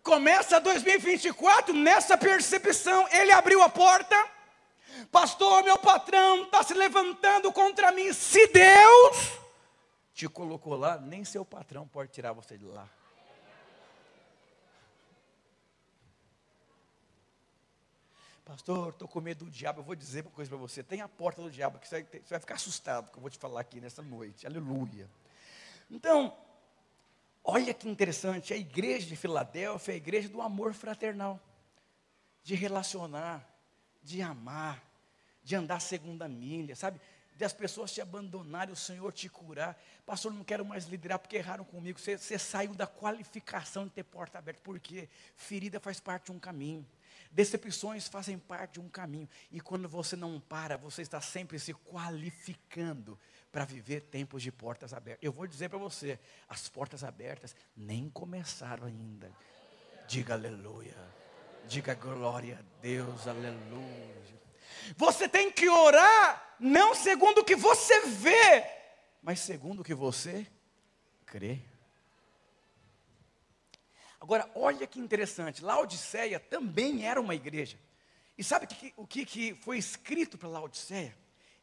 Começa 0.01 0.59
2024 0.59 1.73
nessa 1.73 2.17
percepção. 2.17 3.07
Ele 3.09 3.31
abriu 3.31 3.61
a 3.61 3.69
porta. 3.69 4.15
Pastor, 5.11 5.63
meu 5.63 5.77
patrão 5.77 6.43
está 6.43 6.61
se 6.63 6.73
levantando 6.73 7.51
contra 7.53 7.91
mim. 7.91 8.11
Se 8.11 8.47
Deus 8.47 9.42
te 10.13 10.29
colocou 10.29 10.75
lá, 10.75 10.99
nem 10.99 11.25
seu 11.25 11.43
patrão 11.43 11.87
pode 11.87 12.11
tirar 12.11 12.33
você 12.33 12.57
de 12.57 12.65
lá. 12.65 12.87
Pastor, 18.45 18.89
estou 18.89 19.07
com 19.07 19.21
medo 19.21 19.45
do 19.45 19.51
diabo. 19.51 19.79
Eu 19.79 19.83
vou 19.83 19.95
dizer 19.95 20.21
uma 20.21 20.31
coisa 20.31 20.49
para 20.49 20.57
você: 20.57 20.83
tem 20.83 21.01
a 21.01 21.07
porta 21.07 21.41
do 21.41 21.49
diabo, 21.49 21.79
que 21.79 21.87
você 21.87 22.03
vai, 22.29 22.39
ficar 22.39 22.55
assustado 22.55 23.09
que 23.09 23.17
eu 23.17 23.21
vou 23.21 23.29
te 23.29 23.37
falar 23.37 23.61
aqui 23.61 23.79
nessa 23.79 24.01
noite. 24.01 24.45
Aleluia. 24.45 25.09
Então, 25.89 26.37
olha 27.43 27.73
que 27.73 27.87
interessante: 27.89 28.53
a 28.53 28.57
igreja 28.57 29.07
de 29.07 29.15
Filadélfia 29.15 29.93
é 29.93 29.95
a 29.95 29.97
igreja 29.97 30.27
do 30.27 30.41
amor 30.41 30.73
fraternal, 30.73 31.39
de 32.43 32.53
relacionar, 32.53 33.47
de 34.03 34.21
amar, 34.21 34.83
de 35.41 35.55
andar 35.55 35.79
segunda 35.79 36.27
milha, 36.27 36.75
sabe? 36.75 36.99
De 37.43 37.45
as 37.45 37.53
pessoas 37.53 37.91
te 37.91 37.99
abandonarem, 37.99 38.73
o 38.73 38.77
Senhor 38.77 39.11
te 39.11 39.27
curar. 39.27 39.77
Pastor, 40.05 40.31
não 40.31 40.43
quero 40.43 40.63
mais 40.63 40.85
liderar 40.85 41.19
porque 41.19 41.35
erraram 41.35 41.65
comigo. 41.65 41.99
Você, 41.99 42.17
você 42.17 42.39
saiu 42.39 42.73
da 42.73 42.87
qualificação 42.87 43.83
de 43.85 43.91
ter 43.91 44.03
porta 44.03 44.37
aberta. 44.37 44.61
Por 44.63 44.79
quê? 44.79 45.09
Ferida 45.35 45.79
faz 45.79 45.99
parte 45.99 46.27
de 46.27 46.31
um 46.31 46.39
caminho. 46.39 46.87
Decepções 47.29 48.07
fazem 48.07 48.39
parte 48.39 48.73
de 48.73 48.79
um 48.79 48.87
caminho. 48.87 49.27
E 49.51 49.59
quando 49.59 49.89
você 49.89 50.15
não 50.15 50.39
para, 50.39 50.77
você 50.77 51.01
está 51.01 51.19
sempre 51.19 51.59
se 51.59 51.73
qualificando 51.73 53.19
para 53.51 53.65
viver 53.65 54.01
tempos 54.01 54.41
de 54.41 54.51
portas 54.51 54.93
abertas. 54.93 55.23
Eu 55.23 55.33
vou 55.33 55.45
dizer 55.45 55.69
para 55.69 55.77
você: 55.77 56.17
as 56.47 56.69
portas 56.69 57.03
abertas 57.03 57.55
nem 57.75 58.09
começaram 58.09 58.87
ainda. 58.87 59.29
Diga 60.07 60.33
aleluia. 60.33 60.95
Diga 61.67 61.93
glória 61.93 62.59
a 62.59 62.81
Deus, 62.81 63.27
aleluia. 63.27 64.42
Você 64.95 65.27
tem 65.27 65.51
que 65.51 65.69
orar 65.69 66.55
não 66.59 66.95
segundo 66.95 67.39
o 67.39 67.43
que 67.43 67.55
você 67.55 68.01
vê, 68.07 68.65
mas 69.21 69.39
segundo 69.39 69.81
o 69.81 69.83
que 69.83 69.93
você 69.93 70.47
crê. 71.25 71.59
Agora, 74.19 74.49
olha 74.55 74.87
que 74.87 74.99
interessante, 74.99 75.63
Laodiceia 75.63 76.39
também 76.39 77.05
era 77.05 77.19
uma 77.19 77.35
igreja. 77.35 77.77
E 78.37 78.43
sabe 78.43 78.65
que, 78.67 78.93
o 78.95 79.05
que, 79.05 79.25
que 79.25 79.53
foi 79.55 79.77
escrito 79.77 80.37
para 80.37 80.47
Laodiceia? 80.47 81.15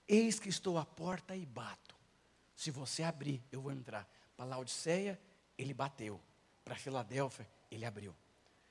Eis 0.07 0.39
que 0.39 0.49
estou 0.49 0.77
à 0.77 0.85
porta 0.85 1.35
e 1.35 1.47
bato. 1.47 1.97
Se 2.55 2.71
você 2.71 3.03
abrir, 3.03 3.43
eu 3.51 3.63
vou 3.63 3.73
entrar. 3.73 4.07
Para 4.37 4.45
Laodiceia, 4.45 5.19
ele 5.57 5.73
bateu. 5.73 6.21
Para 6.63 6.77
Filadélfia, 6.77 7.49
ele 7.71 7.87
abriu. 7.87 8.15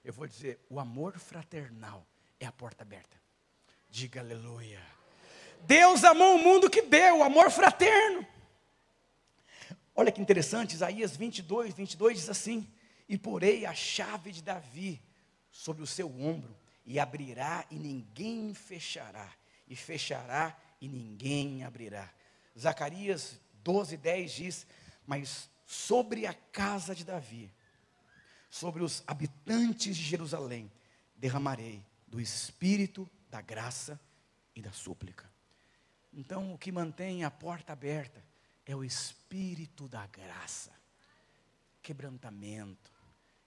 Eu 0.03 0.13
vou 0.13 0.27
dizer, 0.27 0.59
o 0.69 0.79
amor 0.79 1.17
fraternal 1.17 2.05
é 2.39 2.45
a 2.45 2.51
porta 2.51 2.83
aberta. 2.83 3.18
Diga 3.89 4.19
aleluia. 4.19 4.81
Deus 5.61 6.03
amou 6.03 6.35
o 6.35 6.43
mundo 6.43 6.69
que 6.69 6.81
deu, 6.83 7.23
amor 7.23 7.49
fraterno. 7.49 8.25
Olha 9.95 10.11
que 10.11 10.21
interessante, 10.21 10.75
Isaías 10.75 11.17
22, 11.17 11.73
22 11.73 12.17
diz 12.17 12.29
assim: 12.29 12.71
E 13.07 13.17
porei 13.17 13.65
a 13.65 13.73
chave 13.73 14.31
de 14.31 14.43
Davi 14.43 15.01
sobre 15.51 15.81
o 15.81 15.87
seu 15.87 16.07
ombro, 16.21 16.55
e 16.85 16.99
abrirá 16.99 17.65
e 17.69 17.75
ninguém 17.75 18.53
fechará, 18.53 19.29
e 19.67 19.75
fechará 19.75 20.55
e 20.79 20.87
ninguém 20.87 21.63
abrirá. 21.63 22.09
Zacarias 22.57 23.39
12, 23.63 23.97
10 23.97 24.31
diz: 24.31 24.67
Mas 25.05 25.49
sobre 25.65 26.27
a 26.27 26.33
casa 26.33 26.93
de 26.93 27.03
Davi, 27.03 27.51
sobre 28.49 28.83
os 28.83 29.03
habitantes 29.07 29.97
de 29.97 30.03
Jerusalém, 30.03 30.71
derramarei 31.15 31.83
do 32.07 32.21
espírito 32.21 33.09
da 33.29 33.41
graça 33.41 33.99
e 34.55 34.61
da 34.61 34.71
súplica. 34.71 35.29
Então, 36.11 36.53
o 36.53 36.57
que 36.57 36.71
mantém 36.71 37.23
a 37.23 37.31
porta 37.31 37.73
aberta 37.73 38.23
é 38.65 38.75
o 38.75 38.83
espírito 38.83 39.87
da 39.87 40.05
graça, 40.07 40.71
quebrantamento. 41.81 42.91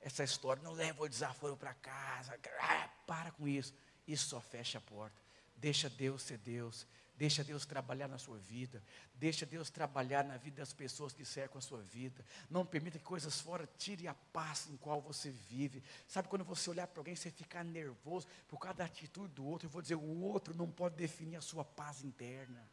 Essa 0.00 0.24
história 0.24 0.62
não 0.62 0.72
leva 0.72 1.02
o 1.02 1.08
desaforo 1.08 1.56
para 1.56 1.74
casa, 1.74 2.38
ah, 2.60 2.88
para 3.06 3.30
com 3.32 3.46
isso. 3.46 3.74
Isso 4.06 4.28
só 4.28 4.40
fecha 4.40 4.78
a 4.78 4.80
porta. 4.80 5.20
Deixa 5.56 5.88
Deus 5.88 6.22
ser 6.22 6.38
Deus. 6.38 6.86
Deixa 7.22 7.44
Deus 7.44 7.64
trabalhar 7.64 8.08
na 8.08 8.18
sua 8.18 8.36
vida. 8.36 8.82
Deixa 9.14 9.46
Deus 9.46 9.70
trabalhar 9.70 10.24
na 10.24 10.36
vida 10.36 10.56
das 10.56 10.72
pessoas 10.72 11.12
que 11.12 11.24
cercam 11.24 11.56
a 11.56 11.60
sua 11.60 11.80
vida. 11.80 12.24
Não 12.50 12.66
permita 12.66 12.98
que 12.98 13.04
coisas 13.04 13.40
fora 13.40 13.64
tire 13.78 14.08
a 14.08 14.14
paz 14.32 14.66
em 14.68 14.76
qual 14.76 15.00
você 15.00 15.30
vive. 15.30 15.84
Sabe 16.08 16.26
quando 16.26 16.44
você 16.44 16.68
olhar 16.68 16.88
para 16.88 16.98
alguém, 16.98 17.14
você 17.14 17.30
ficar 17.30 17.62
nervoso 17.62 18.26
por 18.48 18.58
causa 18.58 18.78
da 18.78 18.86
atitude 18.86 19.34
do 19.34 19.46
outro. 19.46 19.66
Eu 19.66 19.70
vou 19.70 19.80
dizer, 19.80 19.94
o 19.94 20.20
outro 20.22 20.52
não 20.52 20.68
pode 20.68 20.96
definir 20.96 21.36
a 21.36 21.40
sua 21.40 21.64
paz 21.64 22.02
interna. 22.02 22.68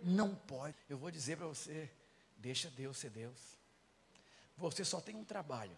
Não 0.00 0.32
pode. 0.32 0.76
Eu 0.88 0.96
vou 0.96 1.10
dizer 1.10 1.36
para 1.36 1.48
você, 1.48 1.90
deixa 2.36 2.70
Deus 2.70 2.98
ser 2.98 3.10
Deus. 3.10 3.58
Você 4.58 4.84
só 4.84 5.00
tem 5.00 5.16
um 5.16 5.24
trabalho. 5.24 5.76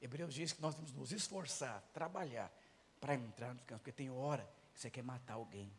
Hebreus 0.00 0.32
diz 0.32 0.54
que 0.54 0.62
nós 0.62 0.74
temos 0.74 0.90
que 0.90 0.96
nos 0.96 1.12
esforçar, 1.12 1.82
trabalhar 1.92 2.50
para 2.98 3.14
entrar 3.14 3.52
no 3.52 3.60
campo, 3.64 3.80
porque 3.80 3.92
tem 3.92 4.08
hora 4.08 4.50
que 4.72 4.80
você 4.80 4.88
quer 4.88 5.02
matar 5.02 5.34
alguém. 5.34 5.70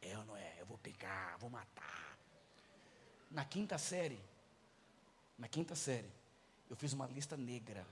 É 0.00 0.16
ou 0.16 0.24
não 0.24 0.36
é? 0.36 0.56
Eu 0.60 0.66
vou 0.66 0.78
pegar, 0.78 1.36
vou 1.38 1.50
matar. 1.50 2.16
Na 3.30 3.44
quinta 3.44 3.76
série, 3.78 4.20
na 5.38 5.48
quinta 5.48 5.74
série, 5.74 6.10
eu 6.68 6.76
fiz 6.76 6.92
uma 6.92 7.06
lista 7.06 7.36
negra. 7.36 7.86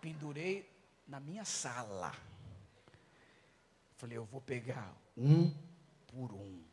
Pendurei 0.00 0.68
na 1.06 1.20
minha 1.20 1.44
sala. 1.44 2.12
Falei, 3.96 4.16
eu 4.16 4.24
vou 4.24 4.40
pegar 4.40 4.94
um 5.16 5.54
por 6.06 6.32
um. 6.32 6.64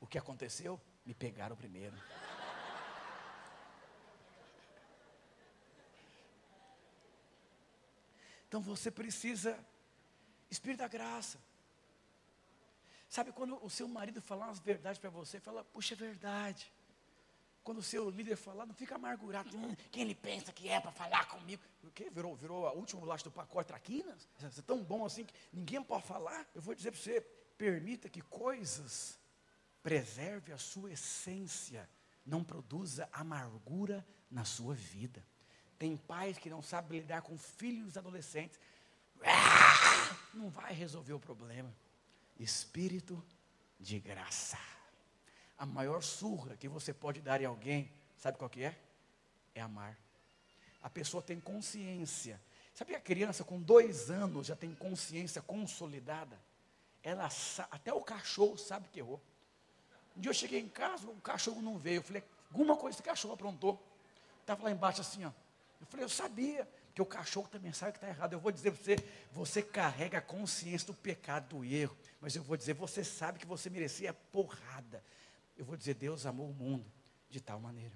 O 0.00 0.06
que 0.06 0.18
aconteceu? 0.18 0.80
Me 1.04 1.14
pegaram 1.14 1.54
primeiro. 1.56 1.96
Então 8.48 8.60
você 8.60 8.90
precisa, 8.90 9.58
Espírito 10.50 10.78
da 10.78 10.88
graça. 10.88 11.38
Sabe 13.08 13.32
quando 13.32 13.64
o 13.64 13.70
seu 13.70 13.86
marido 13.88 14.20
falar 14.20 14.46
umas 14.46 14.58
verdades 14.58 14.98
para 14.98 15.10
você, 15.10 15.38
fala, 15.38 15.64
puxa, 15.64 15.94
é 15.94 15.96
verdade. 15.96 16.72
Quando 17.62 17.78
o 17.78 17.82
seu 17.82 18.08
líder 18.10 18.36
falar, 18.36 18.66
não 18.66 18.74
fica 18.74 18.94
amargurado. 18.94 19.56
Hum, 19.56 19.74
quem 19.90 20.02
ele 20.02 20.14
pensa 20.14 20.52
que 20.52 20.68
é 20.68 20.78
para 20.80 20.92
falar 20.92 21.26
comigo? 21.28 21.62
O 21.82 21.90
quê? 21.90 22.08
Virou, 22.10 22.36
virou 22.36 22.66
a 22.66 22.72
última 22.72 23.00
bolacha 23.00 23.24
do 23.24 23.30
pacote 23.30 23.68
traquinas? 23.68 24.28
Você 24.38 24.60
é 24.60 24.62
tão 24.62 24.82
bom 24.82 25.04
assim 25.04 25.24
que 25.24 25.34
ninguém 25.52 25.82
pode 25.82 26.06
falar? 26.06 26.46
Eu 26.54 26.60
vou 26.60 26.74
dizer 26.74 26.92
para 26.92 27.00
você, 27.00 27.20
permita 27.58 28.08
que 28.08 28.20
coisas 28.20 29.18
preserve 29.82 30.52
a 30.52 30.58
sua 30.58 30.92
essência, 30.92 31.88
não 32.24 32.44
produza 32.44 33.08
amargura 33.12 34.06
na 34.30 34.44
sua 34.44 34.74
vida. 34.74 35.24
Tem 35.78 35.96
pais 35.96 36.38
que 36.38 36.50
não 36.50 36.62
sabem 36.62 37.00
lidar 37.00 37.22
com 37.22 37.36
filhos 37.36 37.96
adolescentes. 37.96 38.60
Ah, 39.24 40.16
não 40.34 40.50
vai 40.50 40.72
resolver 40.72 41.14
o 41.14 41.20
problema 41.20 41.72
espírito 42.38 43.22
de 43.78 43.98
graça. 43.98 44.58
A 45.58 45.64
maior 45.64 46.02
surra 46.02 46.56
que 46.56 46.68
você 46.68 46.92
pode 46.92 47.20
dar 47.20 47.40
em 47.40 47.44
alguém, 47.44 47.90
sabe 48.16 48.38
qual 48.38 48.50
que 48.50 48.62
é? 48.62 48.78
É 49.54 49.60
amar. 49.60 49.96
A 50.82 50.90
pessoa 50.90 51.22
tem 51.22 51.40
consciência. 51.40 52.40
Sabe 52.74 52.90
que 52.90 52.96
a 52.96 53.00
criança 53.00 53.42
com 53.42 53.60
dois 53.60 54.10
anos 54.10 54.46
já 54.46 54.54
tem 54.54 54.74
consciência 54.74 55.40
consolidada? 55.40 56.38
Ela 57.02 57.28
até 57.70 57.92
o 57.92 58.02
cachorro 58.02 58.58
sabe 58.58 58.88
que 58.90 59.00
errou. 59.00 59.20
Um 60.16 60.20
dia 60.20 60.30
eu 60.30 60.34
cheguei 60.34 60.60
em 60.60 60.68
casa, 60.68 61.08
o 61.08 61.20
cachorro 61.20 61.62
não 61.62 61.78
veio. 61.78 61.98
Eu 61.98 62.02
falei, 62.02 62.22
alguma 62.50 62.76
coisa 62.76 62.96
esse 62.96 63.02
cachorro 63.02 63.34
aprontou. 63.34 63.82
Estava 64.40 64.64
lá 64.64 64.70
embaixo 64.70 65.00
assim, 65.00 65.24
ó. 65.24 65.32
Eu 65.80 65.86
falei, 65.86 66.04
eu 66.04 66.08
sabia. 66.08 66.68
Porque 66.96 67.02
o 67.02 67.18
cachorro 67.18 67.46
também 67.46 67.74
sabe 67.74 67.92
que 67.92 67.98
está 67.98 68.08
errado. 68.08 68.32
Eu 68.32 68.40
vou 68.40 68.50
dizer 68.50 68.70
para 68.70 68.82
você, 68.82 68.96
você 69.30 69.62
carrega 69.62 70.16
a 70.16 70.20
consciência 70.22 70.86
do 70.86 70.94
pecado, 70.94 71.58
do 71.58 71.62
erro. 71.62 71.94
Mas 72.22 72.34
eu 72.34 72.42
vou 72.42 72.56
dizer, 72.56 72.72
você 72.72 73.04
sabe 73.04 73.38
que 73.38 73.44
você 73.44 73.68
merecia 73.68 74.14
porrada. 74.14 75.04
Eu 75.58 75.66
vou 75.66 75.76
dizer, 75.76 75.92
Deus 75.92 76.24
amou 76.24 76.48
o 76.48 76.54
mundo 76.54 76.90
de 77.28 77.38
tal 77.38 77.60
maneira. 77.60 77.92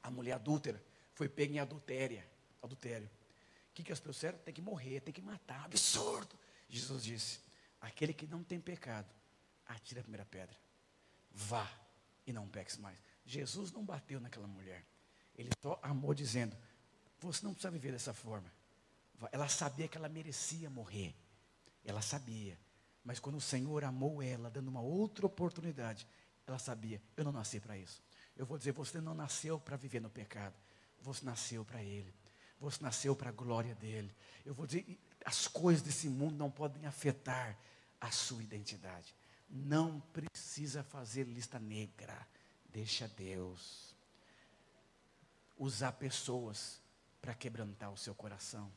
A 0.00 0.12
mulher 0.12 0.34
adúltera 0.34 0.80
foi 1.12 1.28
pega 1.28 1.54
em 1.54 1.58
adultéria, 1.58 2.24
adultério. 2.62 3.10
O 3.70 3.74
que, 3.74 3.82
que 3.82 3.90
as 3.90 3.98
pessoas 3.98 4.14
disseram? 4.14 4.38
Tem 4.38 4.54
que 4.54 4.62
morrer, 4.62 5.00
tem 5.00 5.12
que 5.12 5.22
matar. 5.22 5.64
Absurdo. 5.64 6.38
Jesus 6.68 7.02
disse, 7.02 7.40
aquele 7.80 8.14
que 8.14 8.28
não 8.28 8.44
tem 8.44 8.60
pecado, 8.60 9.12
atira 9.66 10.02
a 10.02 10.04
primeira 10.04 10.24
pedra. 10.24 10.56
Vá 11.32 11.68
e 12.24 12.32
não 12.32 12.48
peques 12.48 12.76
mais. 12.76 12.96
Jesus 13.26 13.72
não 13.72 13.84
bateu 13.84 14.20
naquela 14.20 14.46
mulher. 14.46 14.86
Ele 15.34 15.50
só 15.60 15.80
amou 15.82 16.14
dizendo, 16.14 16.56
você 17.26 17.44
não 17.44 17.52
precisa 17.52 17.70
viver 17.70 17.92
dessa 17.92 18.14
forma. 18.14 18.52
Ela 19.32 19.48
sabia 19.48 19.88
que 19.88 19.96
ela 19.96 20.08
merecia 20.08 20.70
morrer. 20.70 21.14
Ela 21.84 22.00
sabia. 22.00 22.58
Mas 23.04 23.18
quando 23.18 23.36
o 23.36 23.40
Senhor 23.40 23.84
amou 23.84 24.22
ela, 24.22 24.50
dando 24.50 24.68
uma 24.68 24.80
outra 24.80 25.26
oportunidade, 25.26 26.06
ela 26.46 26.58
sabia: 26.58 27.00
eu 27.16 27.24
não 27.24 27.32
nasci 27.32 27.60
para 27.60 27.76
isso. 27.76 28.02
Eu 28.36 28.46
vou 28.46 28.58
dizer: 28.58 28.72
você 28.72 29.00
não 29.00 29.14
nasceu 29.14 29.58
para 29.58 29.76
viver 29.76 30.00
no 30.00 30.10
pecado. 30.10 30.54
Você 31.00 31.24
nasceu 31.24 31.64
para 31.64 31.82
Ele. 31.82 32.14
Você 32.58 32.82
nasceu 32.82 33.16
para 33.16 33.30
a 33.30 33.32
glória 33.32 33.74
dEle. 33.74 34.14
Eu 34.44 34.54
vou 34.54 34.66
dizer: 34.66 34.98
as 35.24 35.46
coisas 35.46 35.82
desse 35.82 36.08
mundo 36.08 36.36
não 36.36 36.50
podem 36.50 36.86
afetar 36.86 37.58
a 38.00 38.10
sua 38.10 38.42
identidade. 38.42 39.14
Não 39.48 40.00
precisa 40.12 40.82
fazer 40.82 41.24
lista 41.24 41.58
negra. 41.58 42.26
Deixa 42.66 43.08
Deus 43.08 43.94
usar 45.56 45.92
pessoas 45.92 46.79
para 47.20 47.34
quebrantar 47.34 47.92
o 47.92 47.96
seu 47.96 48.14
coração. 48.14 48.70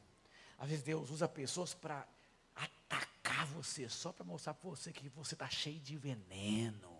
Às 0.58 0.70
vezes 0.70 0.84
Deus 0.84 1.10
usa 1.10 1.28
pessoas 1.28 1.74
para 1.74 2.08
atacar 2.56 3.46
você, 3.48 3.90
só 3.90 4.12
para 4.12 4.26
mostrar 4.26 4.54
para 4.54 4.70
você 4.70 4.92
que 4.92 5.10
você 5.10 5.36
está 5.36 5.50
cheio 5.50 5.80
de 5.80 5.98
veneno. 5.98 6.92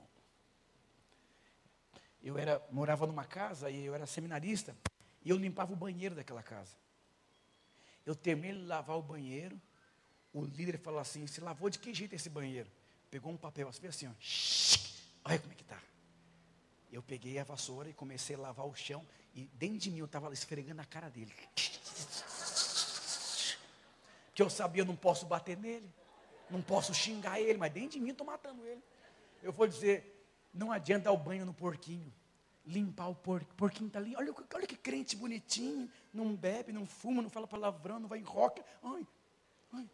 Eu 2.22 2.38
era, 2.38 2.66
morava 2.72 3.06
numa 3.06 3.26
casa 3.26 3.70
e 3.70 3.86
eu 3.86 3.94
era 3.94 4.06
seminarista 4.06 4.76
e 5.24 5.30
eu 5.30 5.38
limpava 5.38 5.74
o 5.74 5.76
banheiro 5.76 6.16
daquela 6.16 6.42
casa. 6.42 6.76
Eu 8.06 8.16
terminei 8.16 8.54
de 8.54 8.66
lavar 8.66 8.98
o 8.98 9.02
banheiro, 9.02 9.60
o 10.34 10.44
líder 10.44 10.78
falou 10.80 11.00
assim: 11.00 11.28
"Se 11.28 11.42
lavou 11.42 11.70
de 11.70 11.80
que 11.80 11.94
jeito 11.94 12.16
esse 12.16 12.30
banheiro?" 12.30 12.70
Pegou 13.12 13.32
um 13.32 13.38
papel 13.38 13.68
assim, 13.68 13.88
assim 13.88 14.08
ó, 14.08 14.12
olha 15.30 15.40
como 15.40 15.54
é 15.54 15.56
que 15.56 15.62
está. 15.62 15.82
Eu 16.92 17.02
peguei 17.04 17.40
a 17.40 17.44
vassoura 17.44 17.90
e 17.90 17.94
comecei 17.94 18.36
a 18.36 18.40
lavar 18.40 18.66
o 18.66 18.76
chão 18.76 19.06
e 19.34 19.46
dentro 19.54 19.80
de 19.80 19.92
mim 19.92 20.00
eu 20.00 20.06
estava 20.06 20.32
esfregando 20.32 20.82
a 20.82 20.86
cara 20.86 21.10
dele. 21.10 21.34
Que 24.34 24.42
eu 24.42 24.50
sabia, 24.50 24.82
eu 24.82 24.86
não 24.86 24.96
posso 24.96 25.26
bater 25.26 25.58
nele, 25.58 25.90
não 26.50 26.62
posso 26.62 26.94
xingar 26.94 27.40
ele, 27.40 27.58
mas 27.58 27.72
dentro 27.72 27.92
de 27.92 28.00
mim 28.00 28.12
estou 28.12 28.26
matando 28.26 28.66
ele. 28.66 28.82
Eu 29.42 29.52
vou 29.52 29.68
dizer, 29.68 30.28
não 30.54 30.72
adianta 30.72 31.06
dar 31.06 31.12
o 31.12 31.18
banho 31.18 31.46
no 31.46 31.54
porquinho. 31.54 32.12
limpar 32.66 33.10
o 33.10 33.16
porco, 33.16 33.54
porquinho 33.56 33.88
está 33.88 34.00
ali, 34.00 34.16
olha, 34.16 34.34
olha 34.54 34.68
que 34.68 34.78
crente 34.78 35.16
bonitinho, 35.16 35.92
não 36.14 36.36
bebe, 36.36 36.72
não 36.72 36.86
fuma, 36.86 37.22
não 37.22 37.30
fala 37.30 37.48
palavrão, 37.48 38.00
não 38.00 38.08
vai 38.08 38.20
em 38.20 38.24
roca, 38.24 38.64
ai, 38.82 39.06
ai. 39.74 39.90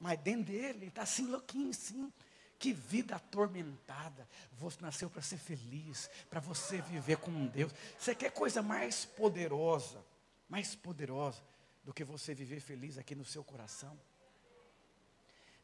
mas 0.00 0.18
dentro 0.18 0.44
dele, 0.44 0.78
ele 0.78 0.86
está 0.88 1.02
assim 1.02 1.26
louquinho, 1.26 1.72
sim, 1.72 2.12
que 2.60 2.74
vida 2.74 3.16
atormentada, 3.16 4.28
você 4.52 4.76
nasceu 4.82 5.08
para 5.08 5.22
ser 5.22 5.38
feliz, 5.38 6.10
para 6.28 6.40
você 6.40 6.82
viver 6.82 7.16
com 7.16 7.46
Deus, 7.46 7.72
você 7.98 8.14
quer 8.14 8.30
coisa 8.30 8.60
mais 8.62 9.06
poderosa, 9.06 10.04
mais 10.46 10.74
poderosa, 10.74 11.42
do 11.82 11.94
que 11.94 12.04
você 12.04 12.34
viver 12.34 12.60
feliz 12.60 12.98
aqui 12.98 13.14
no 13.14 13.24
seu 13.24 13.42
coração? 13.42 13.98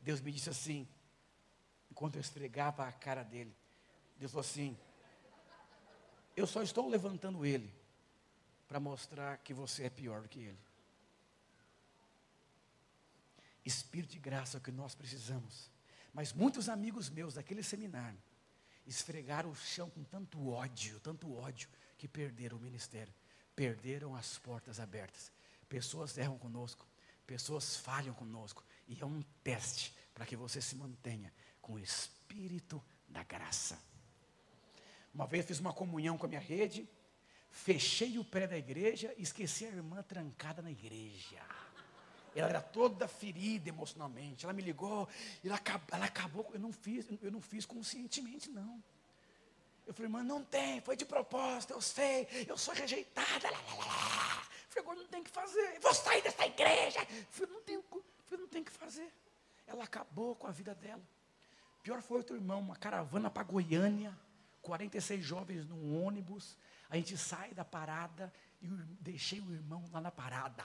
Deus 0.01 0.23
me 0.23 0.33
disse 0.33 0.49
assim, 0.49 0.89
enquanto 1.91 2.15
eu 2.15 2.21
esfregava 2.23 2.89
a 2.89 2.93
cara 2.93 3.23
dele, 3.23 3.55
Deus 4.17 4.33
falou 4.33 4.41
assim, 4.41 4.75
eu 6.35 6.47
só 6.47 6.63
estou 6.63 6.89
levantando 6.89 7.45
ele 7.45 7.71
para 8.67 8.81
mostrar 8.81 9.37
que 9.39 9.53
você 9.53 9.85
é 9.85 9.91
pior 9.91 10.23
do 10.23 10.31
que 10.31 10.41
ele. 10.41 10.59
Espírito 13.67 14.13
de 14.13 14.19
graça 14.19 14.57
é 14.57 14.59
o 14.61 14.63
que 14.63 14.73
nós 14.73 14.95
precisamos. 14.95 15.76
Mas 16.17 16.33
muitos 16.33 16.71
amigos 16.71 17.11
meus 17.11 17.35
daquele 17.35 17.63
seminário 17.63 18.19
esfregaram 18.87 19.51
o 19.51 19.55
chão 19.55 19.91
com 19.91 20.03
tanto 20.03 20.49
ódio, 20.49 20.99
tanto 21.01 21.37
ódio, 21.37 21.69
que 21.99 22.09
perderam 22.09 22.57
o 22.57 22.61
ministério, 22.61 23.13
perderam 23.55 24.17
as 24.17 24.39
portas 24.39 24.81
abertas. 24.81 25.31
Pessoas 25.69 26.17
erram 26.17 26.39
conosco, 26.39 26.89
pessoas 27.27 27.77
falham 27.77 28.15
conosco, 28.15 28.65
e 28.89 28.99
é 28.99 29.05
um 29.05 29.21
teste 29.45 29.95
para 30.15 30.25
que 30.25 30.35
você 30.35 30.59
se 30.59 30.75
mantenha 30.75 31.31
com 31.61 31.75
o 31.75 31.79
espírito 31.79 32.83
da 33.07 33.23
graça. 33.23 33.79
Uma 35.13 35.27
vez 35.27 35.45
fiz 35.45 35.61
uma 35.61 35.75
comunhão 35.75 36.17
com 36.17 36.25
a 36.25 36.31
minha 36.31 36.41
rede, 36.41 36.89
fechei 37.51 38.19
o 38.19 38.25
pé 38.25 38.47
da 38.47 38.57
igreja 38.57 39.15
e 39.19 39.23
esqueci 39.23 39.67
a 39.67 39.69
irmã 39.69 40.03
trancada 40.03 40.63
na 40.63 40.71
igreja. 40.71 41.45
Ela 42.41 42.51
era 42.51 42.61
toda 42.61 43.09
ferida 43.09 43.69
emocionalmente. 43.69 44.45
Ela 44.45 44.53
me 44.53 44.63
ligou, 44.63 45.09
ela, 45.45 45.61
ela 45.93 46.05
acabou. 46.05 46.49
Eu 46.53 46.61
não 46.61 46.73
fiz, 46.73 47.07
eu 47.23 47.31
não 47.31 47.41
fiz 47.41 47.65
conscientemente, 47.65 48.51
não. 48.51 48.83
Eu 49.87 49.95
falei, 49.95 50.09
irmã, 50.09 50.23
não 50.23 50.43
tem, 50.43 50.81
foi 50.81 50.97
de 50.97 51.05
propósito, 51.05 51.73
eu 51.73 51.81
sei, 51.81 52.27
eu 52.49 52.59
sou 52.59 52.75
rejeitada. 52.75 53.51
Lá, 53.51 53.59
lá, 53.69 53.75
lá. 53.85 54.43
Eu 54.43 54.69
falei, 54.69 54.83
agora 54.83 54.99
não 54.99 55.07
tem 55.07 55.23
que 55.23 55.31
fazer, 55.31 55.77
eu 55.77 55.81
vou 55.81 55.95
sair 55.95 56.23
dessa 56.23 56.45
igreja. 56.45 57.01
Eu 57.01 57.27
falei, 57.31 57.55
não 57.55 57.63
tem, 57.63 57.77
eu 57.77 58.05
falei, 58.27 58.45
não 58.45 58.49
tem 58.49 58.65
que 58.65 58.73
fazer. 58.73 59.13
Ela 59.67 59.85
acabou 59.85 60.35
com 60.35 60.47
a 60.47 60.51
vida 60.51 60.75
dela. 60.75 61.03
Pior 61.83 62.03
foi 62.03 62.19
outro 62.19 62.35
irmão, 62.35 62.61
uma 62.61 62.77
caravana 62.77 63.31
para 63.31 63.45
Goiânia. 63.45 64.17
46 64.67 65.25
jovens 65.25 65.65
num 65.65 66.05
ônibus, 66.05 66.59
a 66.91 66.97
gente 66.97 67.17
sai 67.17 67.55
da 67.55 67.65
parada 67.65 68.33
e 68.61 68.67
deixei 69.01 69.41
o 69.41 69.53
irmão 69.53 69.89
lá 69.93 70.01
na 70.01 70.11
parada. 70.11 70.65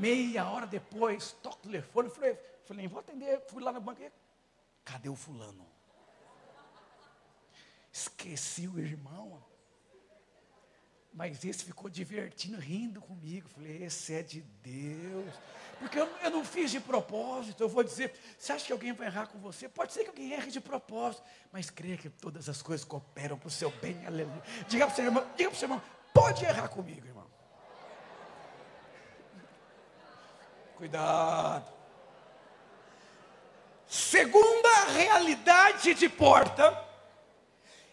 Meia 0.00 0.48
hora 0.48 0.66
depois, 0.66 1.32
toco 1.42 1.58
o 1.58 1.62
telefone, 1.62 2.10
falei, 2.10 2.38
falei, 2.64 2.88
vou 2.88 3.00
atender, 3.00 3.40
fui 3.48 3.62
lá 3.62 3.72
no 3.72 3.80
banco, 3.80 4.02
cadê 4.84 5.08
o 5.08 5.14
fulano? 5.14 5.66
Esqueci 7.92 8.66
o 8.68 8.78
irmão. 8.78 9.42
Mas 11.12 11.44
esse 11.44 11.64
ficou 11.64 11.90
divertindo, 11.90 12.58
rindo 12.58 13.00
comigo. 13.00 13.48
Falei, 13.48 13.82
esse 13.82 14.14
é 14.14 14.22
de 14.22 14.42
Deus. 14.62 15.34
Porque 15.78 15.98
eu, 15.98 16.06
eu, 16.22 16.30
não 16.30 16.44
fiz 16.44 16.70
de 16.70 16.78
propósito. 16.78 17.62
Eu 17.62 17.68
vou 17.68 17.82
dizer, 17.82 18.14
você 18.38 18.52
acha 18.52 18.66
que 18.66 18.72
alguém 18.72 18.92
vai 18.92 19.08
errar 19.08 19.26
com 19.26 19.38
você? 19.38 19.68
Pode 19.68 19.92
ser 19.92 20.04
que 20.04 20.10
alguém 20.10 20.32
erre 20.32 20.50
de 20.50 20.60
propósito. 20.60 21.24
Mas 21.50 21.68
creia 21.68 21.96
que 21.96 22.08
todas 22.08 22.48
as 22.48 22.62
coisas 22.62 22.84
cooperam 22.84 23.36
para 23.36 23.48
o 23.48 23.50
seu 23.50 23.70
bem. 23.72 24.06
Aleluia. 24.06 24.42
Diga 24.68 24.86
para 24.86 24.92
o 24.92 24.96
seu 24.96 25.04
irmão, 25.04 25.26
diga 25.36 25.50
para 25.50 25.56
o 25.56 25.58
seu 25.58 25.66
irmão, 25.66 25.82
pode 26.14 26.44
errar 26.44 26.68
comigo, 26.68 27.04
irmão. 27.04 27.19
Cuidado. 30.80 31.70
Segunda 33.86 34.84
realidade 34.96 35.94
de 35.94 36.08
porta 36.08 36.90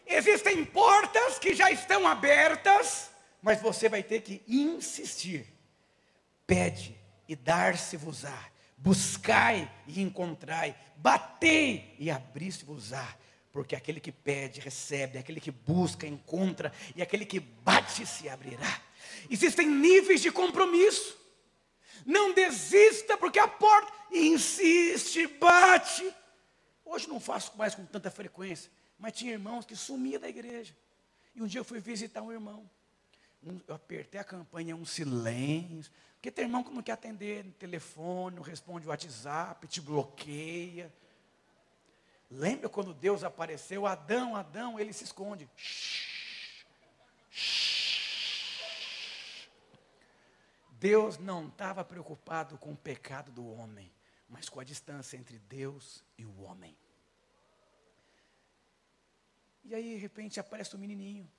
Existem 0.08 0.64
portas 0.64 1.38
que 1.38 1.54
já 1.54 1.70
estão 1.70 2.08
abertas, 2.08 3.12
mas 3.42 3.62
você 3.62 3.90
vai 3.90 4.02
ter 4.02 4.22
que 4.22 4.42
insistir. 4.48 5.46
Pede 6.46 6.98
e 7.28 7.36
dar-se-vos-á. 7.36 8.46
Buscai 8.78 9.70
e 9.86 10.02
encontrai. 10.02 10.78
Batei 10.96 11.94
e 12.00 12.10
abri-se-vos-á. 12.10 13.06
Porque 13.52 13.76
aquele 13.76 14.00
que 14.00 14.14
pede, 14.14 14.62
recebe, 14.62 15.18
aquele 15.18 15.42
que 15.42 15.52
busca, 15.52 16.08
encontra, 16.08 16.72
e 16.96 17.02
aquele 17.02 17.26
que 17.26 17.40
bate, 17.40 18.06
se 18.06 18.30
abrirá. 18.30 18.82
Existem 19.30 19.68
níveis 19.68 20.22
de 20.22 20.32
compromisso. 20.32 21.18
Não 22.08 22.34
desista, 22.34 23.18
porque 23.18 23.38
a 23.38 23.50
porta 23.50 23.92
insiste, 24.10 25.28
bate. 25.28 26.10
Hoje 26.86 27.06
não 27.10 27.20
faço 27.20 27.52
mais 27.58 27.76
com 27.76 27.86
tanta 27.86 28.10
frequência. 28.10 28.72
Mas 28.98 29.12
tinha 29.12 29.34
irmãos 29.34 29.66
que 29.66 29.76
sumiam 29.76 30.22
da 30.22 30.30
igreja. 30.30 30.74
E 31.36 31.42
um 31.42 31.48
dia 31.48 31.60
eu 31.60 31.66
fui 31.66 31.82
visitar 31.82 32.22
um 32.22 32.32
irmão. 32.32 32.68
Um, 33.44 33.60
eu 33.68 33.76
apertei 33.76 34.22
a 34.22 34.24
campanha, 34.24 34.74
um 34.74 34.86
silêncio. 34.86 35.92
Porque 36.14 36.32
tem 36.32 36.46
irmão 36.46 36.64
que 36.64 36.74
não 36.74 36.82
quer 36.82 36.94
atender 36.94 37.44
no 37.44 37.52
telefone, 37.52 38.38
não 38.38 38.44
responde 38.44 38.88
o 38.88 38.90
WhatsApp, 38.90 39.68
te 39.68 39.82
bloqueia. 39.82 40.90
Lembra 42.32 42.70
quando 42.70 42.94
Deus 42.94 43.22
apareceu? 43.26 43.86
Adão, 43.86 44.34
Adão, 44.34 44.80
ele 44.80 44.94
se 44.94 45.04
esconde. 45.04 45.50
Shhh, 45.58 46.64
shhh. 47.30 47.77
Deus 50.80 51.18
não 51.18 51.48
estava 51.48 51.84
preocupado 51.84 52.58
com 52.58 52.72
o 52.72 52.78
pecado 52.78 53.32
do 53.32 53.48
homem, 53.52 53.92
mas 54.30 54.48
com 54.48 54.60
a 54.60 54.64
distância 54.64 55.18
entre 55.18 55.40
Deus 55.40 56.04
e 56.18 56.26
o 56.26 56.44
homem. 56.44 56.78
E 59.64 59.74
aí, 59.74 59.96
de 59.96 59.98
repente, 59.98 60.40
aparece 60.40 60.76
o 60.76 60.80
menininho. 60.80 61.30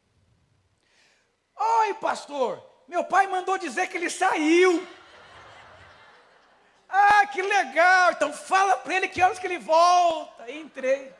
Oi, 1.57 1.95
pastor, 1.95 2.63
meu 2.87 3.05
pai 3.05 3.27
mandou 3.27 3.57
dizer 3.59 3.89
que 3.89 3.97
ele 3.97 4.11
saiu. 4.11 4.87
Ah, 6.89 7.27
que 7.27 7.41
legal. 7.41 8.13
Então 8.13 8.33
fala 8.33 8.77
para 8.79 8.95
ele 8.95 9.09
que 9.09 9.23
horas 9.23 9.39
que 9.39 9.47
ele 9.47 9.59
volta. 9.59 10.51
entrei. 10.51 11.15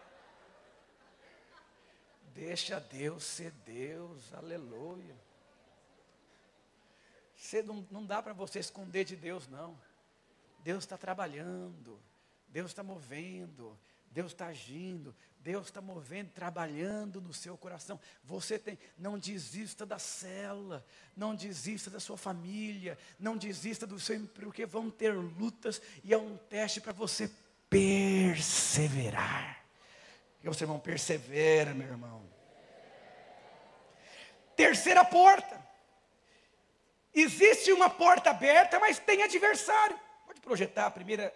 Deixa 2.35 2.81
Deus 2.81 3.25
ser 3.25 3.51
Deus, 3.51 4.33
aleluia. 4.35 5.28
Você 7.49 7.63
não, 7.63 7.87
não 7.91 8.05
dá 8.05 8.23
para 8.23 8.35
você 8.35 8.59
esconder 8.59 9.05
de 9.05 9.17
Deus, 9.17 9.49
não. 9.49 9.81
Deus 10.63 10.85
está 10.85 10.99
trabalhando, 10.99 11.99
Deus 12.47 12.71
está 12.71 12.83
movendo, 12.83 13.75
Deus 14.11 14.33
está 14.33 14.49
agindo, 14.49 15.17
Deus 15.41 15.69
está 15.69 15.81
movendo, 15.81 16.29
trabalhando 16.29 17.23
no 17.23 17.33
seu 17.33 17.57
coração. 17.57 17.99
Você 18.23 18.59
tem, 18.59 18.79
não 18.99 19.19
desista 19.19 19.87
da 19.87 19.99
cela, 19.99 20.85
não 21.17 21.35
desista 21.35 21.89
da 21.89 21.99
sua 21.99 22.19
família, 22.19 22.99
não 23.19 23.35
desista 23.35 23.87
do 23.87 23.99
seu 23.99 24.17
emprego, 24.17 24.51
porque 24.51 24.67
vão 24.67 24.91
ter 24.91 25.13
lutas 25.13 25.81
e 26.05 26.13
é 26.13 26.19
um 26.19 26.37
teste 26.37 26.83
para 26.83 26.93
você 26.93 27.31
perseverar. 27.71 29.65
E 30.45 30.49
você 30.49 30.67
irmão 30.67 30.79
persevera, 30.79 31.73
meu 31.73 31.89
irmão. 31.89 32.29
Terceira 34.55 35.03
porta. 35.03 35.67
Existe 37.15 37.73
uma 37.73 37.89
porta 37.89 38.31
aberta, 38.31 38.79
mas 38.79 38.99
tem 38.99 39.23
adversário. 39.23 39.99
Pode 40.27 40.41
projetar 40.41 40.87
a 40.87 40.91
primeira 40.91 41.35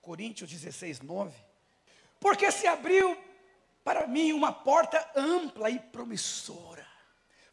Coríntios 0.00 0.50
16, 0.50 1.00
9. 1.00 1.34
Porque 2.20 2.50
se 2.50 2.66
abriu 2.66 3.16
para 3.84 4.06
mim 4.06 4.32
uma 4.32 4.52
porta 4.52 5.10
ampla 5.14 5.70
e 5.70 5.78
promissora. 5.78 6.86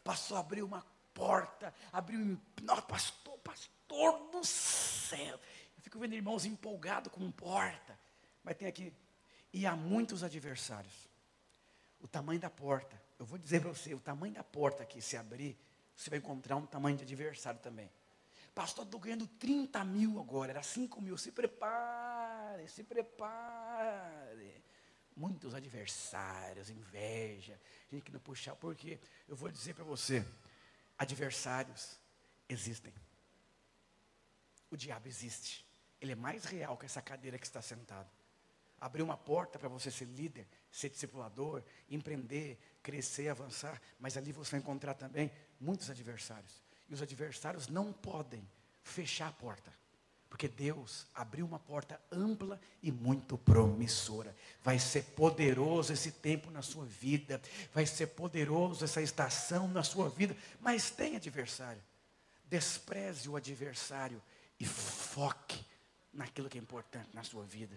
Passou 0.02 0.36
a 0.36 0.40
abrir 0.40 0.62
uma 0.62 0.84
porta, 1.12 1.74
abriu, 1.92 2.38
nossa, 2.62 2.82
pastor, 2.82 3.38
pastor 3.38 4.30
do 4.30 4.44
céu. 4.44 5.40
Eu 5.76 5.82
fico 5.82 5.98
vendo 5.98 6.14
irmãos 6.14 6.44
empolgados 6.44 7.12
com 7.12 7.30
porta. 7.30 7.98
Mas 8.42 8.56
tem 8.56 8.68
aqui, 8.68 8.92
e 9.52 9.66
há 9.66 9.74
muitos 9.74 10.22
adversários. 10.22 11.08
O 12.00 12.06
tamanho 12.06 12.38
da 12.38 12.50
porta, 12.50 13.00
eu 13.18 13.24
vou 13.24 13.38
dizer 13.38 13.60
para 13.60 13.70
você, 13.70 13.94
o 13.94 14.00
tamanho 14.00 14.34
da 14.34 14.44
porta 14.44 14.84
que 14.84 15.00
se 15.00 15.16
abrir, 15.16 15.58
você 15.96 16.10
vai 16.10 16.18
encontrar 16.18 16.56
um 16.56 16.66
tamanho 16.66 16.96
de 16.96 17.02
adversário 17.04 17.58
também. 17.60 17.90
Pastor, 18.54 18.84
estou 18.84 19.00
ganhando 19.00 19.26
30 19.26 19.84
mil 19.84 20.18
agora, 20.20 20.50
era 20.50 20.62
5 20.62 21.00
mil. 21.00 21.16
Se 21.16 21.32
prepare, 21.32 22.68
se 22.68 22.84
prepare. 22.84 24.64
Muitos 25.16 25.54
adversários, 25.54 26.68
inveja, 26.68 27.58
gente 27.90 28.02
que 28.02 28.12
não 28.12 28.20
puxar, 28.20 28.54
porque 28.56 29.00
eu 29.26 29.34
vou 29.34 29.50
dizer 29.50 29.74
para 29.74 29.84
você: 29.84 30.24
adversários 30.98 31.98
existem. 32.48 32.92
O 34.70 34.76
diabo 34.76 35.08
existe. 35.08 35.66
Ele 36.00 36.12
é 36.12 36.16
mais 36.16 36.44
real 36.44 36.76
que 36.76 36.84
essa 36.84 37.00
cadeira 37.00 37.38
que 37.38 37.46
está 37.46 37.62
sentado. 37.62 38.10
abrir 38.78 39.02
uma 39.02 39.16
porta 39.16 39.58
para 39.58 39.68
você 39.68 39.90
ser 39.90 40.04
líder, 40.04 40.46
ser 40.70 40.90
discipulador, 40.90 41.62
empreender, 41.88 42.58
crescer, 42.82 43.28
avançar, 43.28 43.80
mas 43.98 44.16
ali 44.16 44.32
você 44.32 44.52
vai 44.52 44.60
encontrar 44.60 44.94
também 44.94 45.30
muitos 45.60 45.90
adversários. 45.90 46.62
E 46.88 46.94
os 46.94 47.02
adversários 47.02 47.68
não 47.68 47.92
podem 47.92 48.46
fechar 48.82 49.28
a 49.28 49.32
porta. 49.32 49.72
Porque 50.28 50.48
Deus 50.48 51.06
abriu 51.14 51.46
uma 51.46 51.58
porta 51.58 52.00
ampla 52.10 52.60
e 52.82 52.92
muito 52.92 53.38
promissora. 53.38 54.36
Vai 54.62 54.78
ser 54.78 55.02
poderoso 55.02 55.92
esse 55.92 56.12
tempo 56.12 56.50
na 56.50 56.62
sua 56.62 56.84
vida. 56.84 57.40
Vai 57.72 57.86
ser 57.86 58.08
poderoso 58.08 58.84
essa 58.84 59.00
estação 59.00 59.68
na 59.68 59.82
sua 59.82 60.08
vida. 60.08 60.36
Mas 60.60 60.90
tem 60.90 61.16
adversário. 61.16 61.82
Despreze 62.48 63.28
o 63.28 63.36
adversário 63.36 64.22
e 64.58 64.64
foque 64.64 65.64
naquilo 66.12 66.48
que 66.48 66.58
é 66.58 66.60
importante 66.60 67.08
na 67.14 67.22
sua 67.22 67.44
vida. 67.44 67.76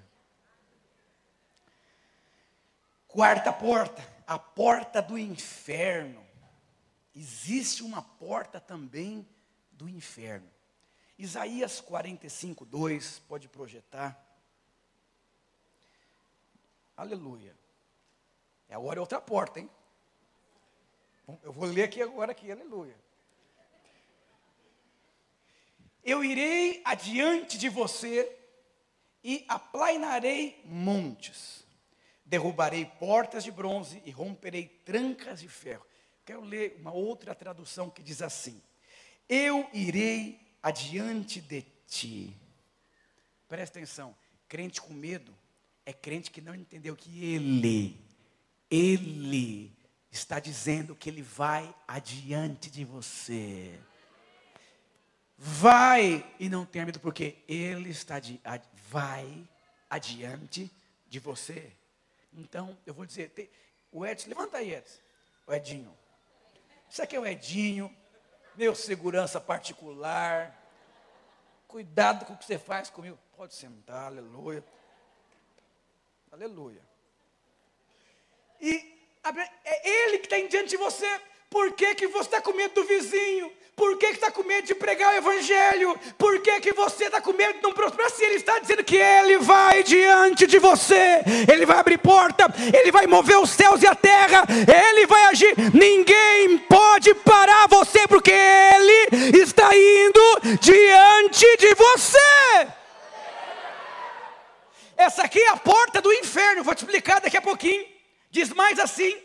Quarta 3.08 3.52
porta, 3.52 4.08
a 4.28 4.38
porta 4.38 5.02
do 5.02 5.18
inferno. 5.18 6.29
Existe 7.16 7.84
uma 7.84 8.02
porta 8.02 8.60
também 8.60 9.28
do 9.72 9.90
inferno. 9.90 10.50
Isaías 11.18 11.82
45, 11.82 12.66
2, 12.66 13.20
pode 13.28 13.48
projetar. 13.50 14.18
Aleluia. 16.96 17.56
É 18.68 18.76
agora 18.76 19.00
é 19.00 19.02
outra 19.02 19.20
porta, 19.20 19.60
hein? 19.60 19.70
Eu 21.44 21.52
vou 21.52 21.66
ler 21.66 21.84
aqui 21.84 22.02
agora 22.02 22.32
aqui, 22.32 22.52
aleluia. 22.52 22.96
Eu 26.04 26.24
irei 26.24 26.82
adiante 26.86 27.58
de 27.58 27.70
você 27.70 28.36
e 29.24 29.46
aplainarei 29.48 30.62
montes. 30.66 31.66
Derrubarei 32.26 32.86
portas 32.86 33.44
de 33.44 33.52
bronze 33.52 34.02
e 34.06 34.12
romperei 34.12 34.68
trancas 34.86 35.42
de 35.42 35.50
ferro. 35.50 35.89
Quero 36.30 36.42
ler 36.42 36.78
uma 36.80 36.92
outra 36.92 37.34
tradução 37.34 37.90
que 37.90 38.04
diz 38.04 38.22
assim: 38.22 38.62
Eu 39.28 39.68
irei 39.74 40.40
adiante 40.62 41.42
de 41.42 41.64
ti. 41.88 42.38
Presta 43.48 43.80
atenção, 43.80 44.16
crente 44.48 44.80
com 44.80 44.94
medo 44.94 45.36
é 45.88 45.92
crente 45.92 46.30
que 46.30 46.40
não 46.40 46.54
entendeu 46.54 46.96
que 46.96 47.26
ele, 47.26 48.00
ele 48.70 49.76
está 50.12 50.40
dizendo 50.40 50.96
que 50.96 51.10
ele 51.10 51.24
vai 51.24 51.74
adiante 51.88 52.70
de 52.70 52.86
você. 52.86 53.80
Vai 55.36 56.24
e 56.40 56.48
não 56.48 56.64
tenha 56.64 56.86
medo, 56.86 57.00
porque 57.00 57.38
ele 57.48 57.90
está 57.90 58.20
de, 58.20 58.40
vai 58.88 59.50
adiante 59.90 60.72
de 61.08 61.18
você. 61.18 61.72
Então, 62.32 62.78
eu 62.86 62.94
vou 62.94 63.04
dizer, 63.04 63.34
o 63.92 64.06
Edson, 64.06 64.30
levanta 64.30 64.58
aí, 64.58 64.76
Edson. 64.76 65.00
O 65.48 65.54
Edinho. 65.56 65.99
Isso 66.90 67.04
aqui 67.04 67.16
é 67.16 67.20
o 67.20 67.26
Edinho, 67.26 67.96
meu 68.56 68.74
segurança 68.74 69.40
particular. 69.40 70.56
Cuidado 71.68 72.26
com 72.26 72.34
o 72.34 72.38
que 72.38 72.46
você 72.46 72.58
faz 72.58 72.90
comigo. 72.90 73.18
Pode 73.38 73.54
sentar, 73.54 74.08
aleluia. 74.08 74.64
Aleluia. 76.32 76.82
E 78.60 79.00
é 79.64 79.90
ele 79.90 80.20
que 80.20 80.26
está 80.26 80.38
diante 80.48 80.70
de 80.70 80.78
você. 80.78 81.08
Por 81.50 81.74
que, 81.74 81.96
que 81.96 82.08
você 82.08 82.28
está 82.28 82.42
com 82.42 82.54
medo 82.54 82.76
do 82.76 82.84
vizinho? 82.84 83.52
Por 83.76 83.98
que 83.98 84.08
está 84.08 84.30
com 84.30 84.44
medo 84.44 84.68
de 84.68 84.76
pregar 84.76 85.14
o 85.14 85.18
evangelho? 85.18 85.98
Por 86.18 86.42
que, 86.42 86.60
que 86.60 86.74
você 86.74 87.06
está 87.06 87.22
com 87.22 87.32
medo 87.32 87.54
de 87.54 87.64
não 87.64 87.72
prosperar? 87.72 88.12
Se 88.12 88.24
ele 88.24 88.36
está 88.36 88.60
dizendo 88.60 88.84
que 88.84 88.98
ele 88.98 89.38
vai 89.38 89.84
diante 89.84 90.46
de 90.46 90.60
você, 90.60 91.24
ele 91.50 91.66
vai 91.66 91.78
abrir 91.78 91.98
porta, 91.98 92.46
ele 92.78 92.92
vai 92.92 93.08
mover 93.08 93.40
os 93.40 93.50
céus 93.50 93.82
e 93.82 93.88
a 93.88 93.96
terra, 93.96 94.44
ele 94.68 95.08
vai 95.08 95.24
agir. 95.28 95.56
Ninguém 95.74 96.29
diante 101.30 101.58
de 101.58 101.76
você. 101.76 102.68
Essa 104.98 105.24
aqui 105.24 105.40
é 105.40 105.50
a 105.50 105.58
porta 105.58 106.02
do 106.02 106.12
inferno, 106.12 106.64
vou 106.64 106.76
te 106.76 106.84
explicar 106.84 107.22
daqui 107.22 107.38
a 107.38 107.42
pouquinho. 107.42 107.86
Diz 108.30 108.50
mais 108.50 108.78
assim: 108.80 109.16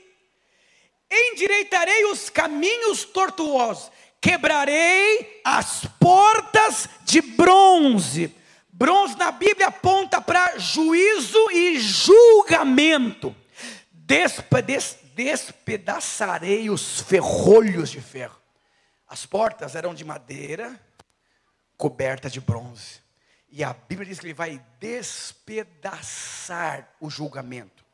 endireitarei 1.10 2.04
os 2.06 2.30
caminhos 2.30 3.04
tortuosos, 3.04 3.90
quebrarei 4.20 5.40
as 5.44 5.84
portas 5.98 6.88
de 7.02 7.20
bronze. 7.20 8.34
Bronze 8.72 9.16
na 9.16 9.30
Bíblia 9.30 9.68
aponta 9.68 10.20
para 10.20 10.58
juízo 10.58 11.50
e 11.52 11.78
julgamento. 11.78 13.34
Despe, 13.90 14.62
des, 14.62 14.98
despedaçarei 15.14 16.70
os 16.70 17.00
ferrolhos 17.00 17.90
de 17.90 18.00
ferro. 18.00 18.40
As 19.08 19.24
portas 19.24 19.76
eram 19.76 19.94
de 19.94 20.04
madeira, 20.04 20.78
cobertas 21.76 22.32
de 22.32 22.40
bronze. 22.40 23.02
E 23.48 23.62
a 23.62 23.72
Bíblia 23.72 24.08
diz 24.08 24.18
que 24.18 24.26
ele 24.26 24.34
vai 24.34 24.58
despedaçar 24.80 25.32
o 27.00 27.08
julgamento. 27.08 27.84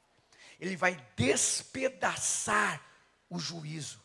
Ele 0.58 0.76
vai 0.76 0.94
despedaçar 1.16 2.82
o 3.28 3.38
juízo, 3.38 4.02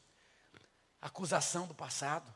acusação 1.02 1.66
do 1.68 1.74
passado, 1.74 2.34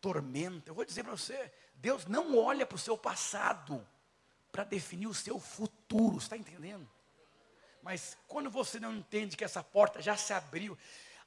tormenta. 0.00 0.70
Eu 0.70 0.74
vou 0.74 0.84
dizer 0.84 1.02
para 1.02 1.16
você: 1.16 1.52
Deus 1.74 2.06
não 2.06 2.36
olha 2.38 2.64
para 2.64 2.76
o 2.76 2.78
seu 2.78 2.96
passado 2.96 3.86
para 4.50 4.64
definir 4.64 5.06
o 5.06 5.14
seu 5.14 5.38
futuro, 5.38 6.18
está 6.18 6.36
entendendo? 6.36 6.88
Mas 7.82 8.16
quando 8.26 8.50
você 8.50 8.80
não 8.80 8.94
entende 8.94 9.36
que 9.36 9.44
essa 9.44 9.62
porta 9.62 10.00
já 10.00 10.16
se 10.16 10.32
abriu, 10.32 10.76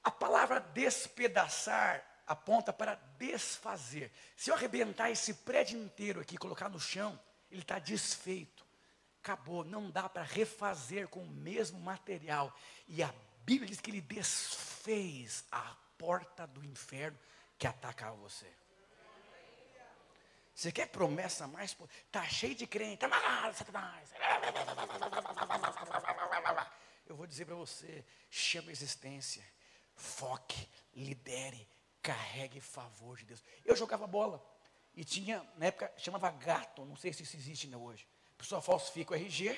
a 0.03 0.09
palavra 0.09 0.59
despedaçar 0.59 2.03
aponta 2.29 2.71
para 2.71 2.93
desfazer. 3.17 4.11
Se 4.37 4.51
eu 4.51 4.53
arrebentar 4.53 5.09
esse 5.09 5.33
prédio 5.33 5.81
inteiro 5.81 6.21
aqui, 6.21 6.37
colocar 6.37 6.69
no 6.69 6.79
chão, 6.79 7.19
ele 7.49 7.63
está 7.63 7.79
desfeito. 7.79 8.63
Acabou, 9.23 9.65
não 9.65 9.89
dá 9.89 10.07
para 10.07 10.21
refazer 10.21 11.07
com 11.07 11.23
o 11.23 11.27
mesmo 11.27 11.79
material. 11.79 12.55
E 12.87 13.01
a 13.01 13.11
Bíblia 13.43 13.67
diz 13.67 13.81
que 13.81 13.89
ele 13.89 13.99
desfez 13.99 15.43
a 15.51 15.75
porta 15.97 16.45
do 16.45 16.63
inferno 16.63 17.17
que 17.57 17.65
atacava 17.65 18.15
você. 18.15 18.45
Você 20.53 20.71
quer 20.71 20.87
promessa 20.87 21.47
mais? 21.47 21.75
Está 22.05 22.23
cheio 22.27 22.53
de 22.53 22.67
crente. 22.67 23.05
Eu 27.07 27.15
vou 27.15 27.25
dizer 27.25 27.45
para 27.45 27.55
você: 27.55 28.05
chama 28.29 28.69
a 28.69 28.71
existência. 28.71 29.43
Foque, 29.95 30.69
lidere, 30.93 31.67
carregue 32.01 32.59
favor 32.59 33.17
de 33.17 33.25
Deus. 33.25 33.43
Eu 33.65 33.75
jogava 33.75 34.07
bola. 34.07 34.43
E 34.95 35.03
tinha, 35.03 35.45
na 35.57 35.67
época, 35.67 35.91
chamava 35.97 36.29
gato. 36.31 36.83
Não 36.85 36.95
sei 36.95 37.13
se 37.13 37.23
isso 37.23 37.35
existe 37.37 37.67
ainda 37.67 37.77
hoje. 37.77 38.07
A 38.33 38.37
pessoa 38.37 38.61
falsifica 38.61 39.13
o 39.13 39.15
RG 39.15 39.57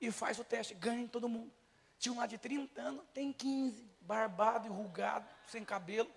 e 0.00 0.10
faz 0.10 0.38
o 0.38 0.44
teste, 0.44 0.74
ganha 0.74 1.02
em 1.02 1.08
todo 1.08 1.28
mundo. 1.28 1.52
Tinha 1.98 2.12
um 2.12 2.18
lá 2.18 2.26
de 2.26 2.38
30 2.38 2.80
anos, 2.80 3.04
tem 3.12 3.32
15, 3.32 3.82
barbado, 4.00 4.68
enrugado, 4.68 5.26
sem 5.48 5.64
cabelo. 5.64 6.10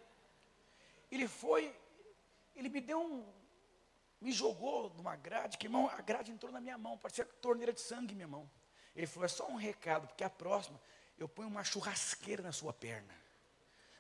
Ele 1.12 1.28
foi, 1.28 1.76
ele 2.56 2.70
me 2.70 2.82
deu 2.82 3.02
um, 3.02 3.26
me 4.20 4.32
jogou 4.32 4.90
numa 4.96 5.16
grade, 5.16 5.58
que 5.58 5.68
irmão, 5.68 5.90
a 5.90 6.02
grade 6.02 6.32
entrou 6.32 6.52
na 6.52 6.60
minha 6.60 6.78
mão, 6.78 6.98
parecia 6.98 7.26
torneira 7.26 7.72
de 7.72 7.80
sangue 7.80 8.14
minha 8.14 8.28
mão. 8.28 8.50
Ele 8.96 9.08
falou, 9.08 9.26
é 9.26 9.30
só 9.30 9.48
um 9.48 9.56
recado, 9.56 10.08
porque 10.08 10.24
a 10.24 10.30
próxima 10.30 10.80
eu 11.18 11.28
ponho 11.28 11.48
uma 11.48 11.64
churrasqueira 11.64 12.44
na 12.44 12.52
sua 12.52 12.74
perna. 12.74 13.14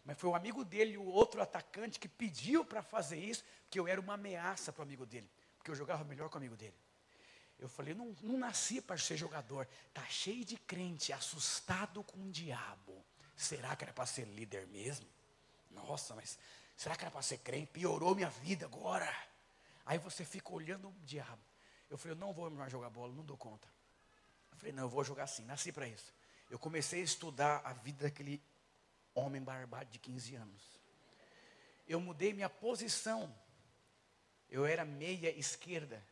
Mas 0.05 0.17
foi 0.17 0.29
o 0.29 0.35
amigo 0.35 0.63
dele, 0.63 0.97
o 0.97 1.05
outro 1.05 1.41
atacante, 1.41 1.99
que 1.99 2.07
pediu 2.07 2.65
para 2.65 2.81
fazer 2.81 3.17
isso, 3.17 3.43
porque 3.63 3.79
eu 3.79 3.87
era 3.87 3.99
uma 3.99 4.13
ameaça 4.13 4.71
para 4.71 4.81
o 4.81 4.83
amigo 4.83 5.05
dele, 5.05 5.29
porque 5.57 5.71
eu 5.71 5.75
jogava 5.75 6.03
melhor 6.03 6.29
com 6.29 6.35
o 6.35 6.37
amigo 6.37 6.55
dele. 6.55 6.75
Eu 7.59 7.67
falei, 7.67 7.93
não, 7.93 8.15
não 8.21 8.37
nasci 8.37 8.81
para 8.81 8.97
ser 8.97 9.17
jogador. 9.17 9.67
Está 9.89 10.05
cheio 10.05 10.45
de 10.45 10.55
crente, 10.57 11.11
assustado 11.11 12.01
com 12.03 12.17
o 12.19 12.31
diabo. 12.31 13.05
Será 13.35 13.75
que 13.75 13.83
era 13.83 13.91
para 13.91 14.05
ser 14.05 14.25
líder 14.25 14.65
mesmo? 14.67 15.05
Nossa, 15.71 16.15
mas 16.15 16.39
será 16.77 16.95
que 16.95 17.03
era 17.03 17.11
para 17.11 17.21
ser 17.21 17.39
crente? 17.39 17.67
Piorou 17.67 18.15
minha 18.15 18.29
vida 18.29 18.65
agora. 18.65 19.13
Aí 19.85 19.97
você 19.97 20.23
fica 20.23 20.53
olhando 20.53 20.87
o 20.87 20.95
diabo. 21.03 21.41
Eu 21.89 21.97
falei, 21.97 22.15
eu 22.15 22.19
não 22.19 22.31
vou 22.31 22.49
mais 22.49 22.71
jogar 22.71 22.89
bola, 22.89 23.13
não 23.13 23.25
dou 23.25 23.35
conta. 23.35 23.67
Eu 24.51 24.57
falei, 24.57 24.71
não, 24.71 24.83
eu 24.83 24.89
vou 24.89 25.03
jogar 25.03 25.23
assim, 25.23 25.43
nasci 25.43 25.71
para 25.71 25.87
isso. 25.87 26.13
Eu 26.49 26.57
comecei 26.57 27.01
a 27.01 27.03
estudar 27.03 27.61
a 27.65 27.73
vida 27.73 28.03
daquele 28.03 28.41
homem 29.13 29.41
barbado 29.41 29.89
de 29.89 29.99
15 29.99 30.35
anos. 30.35 30.79
Eu 31.87 31.99
mudei 31.99 32.33
minha 32.33 32.49
posição. 32.49 33.33
Eu 34.49 34.65
era 34.65 34.83
meia 34.85 35.29
esquerda 35.37 36.03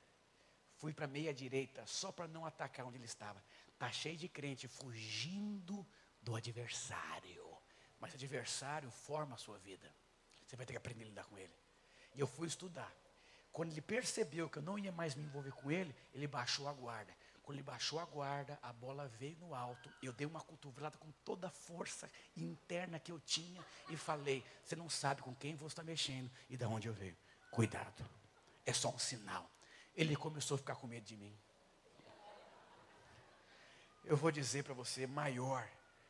fui 0.78 0.94
para 0.94 1.08
meia 1.08 1.34
direita, 1.34 1.86
só 1.86 2.12
para 2.12 2.28
não 2.28 2.46
atacar 2.46 2.86
onde 2.86 2.98
ele 2.98 3.06
estava. 3.06 3.44
Está 3.74 3.92
cheio 3.92 4.18
de 4.18 4.28
crente 4.28 4.68
fugindo 4.68 5.86
do 6.22 6.36
adversário. 6.36 7.46
Mas 8.00 8.14
adversário 8.14 8.90
forma 8.90 9.36
a 9.36 9.38
sua 9.38 9.58
vida. 9.60 9.92
Você 10.46 10.56
vai 10.56 10.66
ter 10.66 10.74
que 10.74 10.78
aprender 10.78 11.04
a 11.04 11.08
lidar 11.08 11.26
com 11.26 11.38
ele. 11.38 11.54
E 12.16 12.20
eu 12.20 12.28
fui 12.28 12.48
estudar. 12.48 12.94
Quando 13.52 13.72
ele 13.72 13.82
percebeu 13.82 14.50
que 14.50 14.58
eu 14.60 14.62
não 14.62 14.78
ia 14.78 14.92
mais 14.92 15.16
me 15.16 15.24
envolver 15.24 15.52
com 15.52 15.72
ele, 15.72 15.96
ele 16.14 16.28
baixou 16.28 16.68
a 16.68 16.74
guarda. 16.74 17.14
Quando 17.48 17.60
ele 17.60 17.64
baixou 17.64 17.98
a 17.98 18.04
guarda, 18.04 18.60
a 18.62 18.74
bola 18.74 19.08
veio 19.08 19.38
no 19.38 19.56
alto. 19.56 19.90
Eu 20.04 20.12
dei 20.12 20.28
uma 20.28 20.42
cotovelada 20.42 20.98
com 20.98 21.10
toda 21.24 21.48
a 21.48 21.50
força 21.50 22.12
interna 22.36 23.00
que 23.00 23.10
eu 23.10 23.22
tinha 23.22 23.66
e 23.88 23.96
falei: 23.96 24.44
Você 24.66 24.76
não 24.76 24.90
sabe 24.90 25.22
com 25.22 25.34
quem 25.34 25.56
você 25.56 25.68
está 25.68 25.82
mexendo 25.82 26.30
e 26.50 26.58
de 26.58 26.66
onde 26.66 26.90
eu 26.90 26.94
veio. 26.94 27.16
Cuidado, 27.50 28.06
é 28.66 28.74
só 28.74 28.90
um 28.90 29.00
sinal. 29.00 29.50
Ele 29.96 30.14
começou 30.14 30.56
a 30.56 30.58
ficar 30.58 30.76
com 30.76 30.88
medo 30.88 31.06
de 31.06 31.16
mim. 31.16 31.34
Eu 34.04 34.18
vou 34.18 34.30
dizer 34.30 34.66
para 34.66 34.74
você: 34.74 35.08
maior 35.08 35.66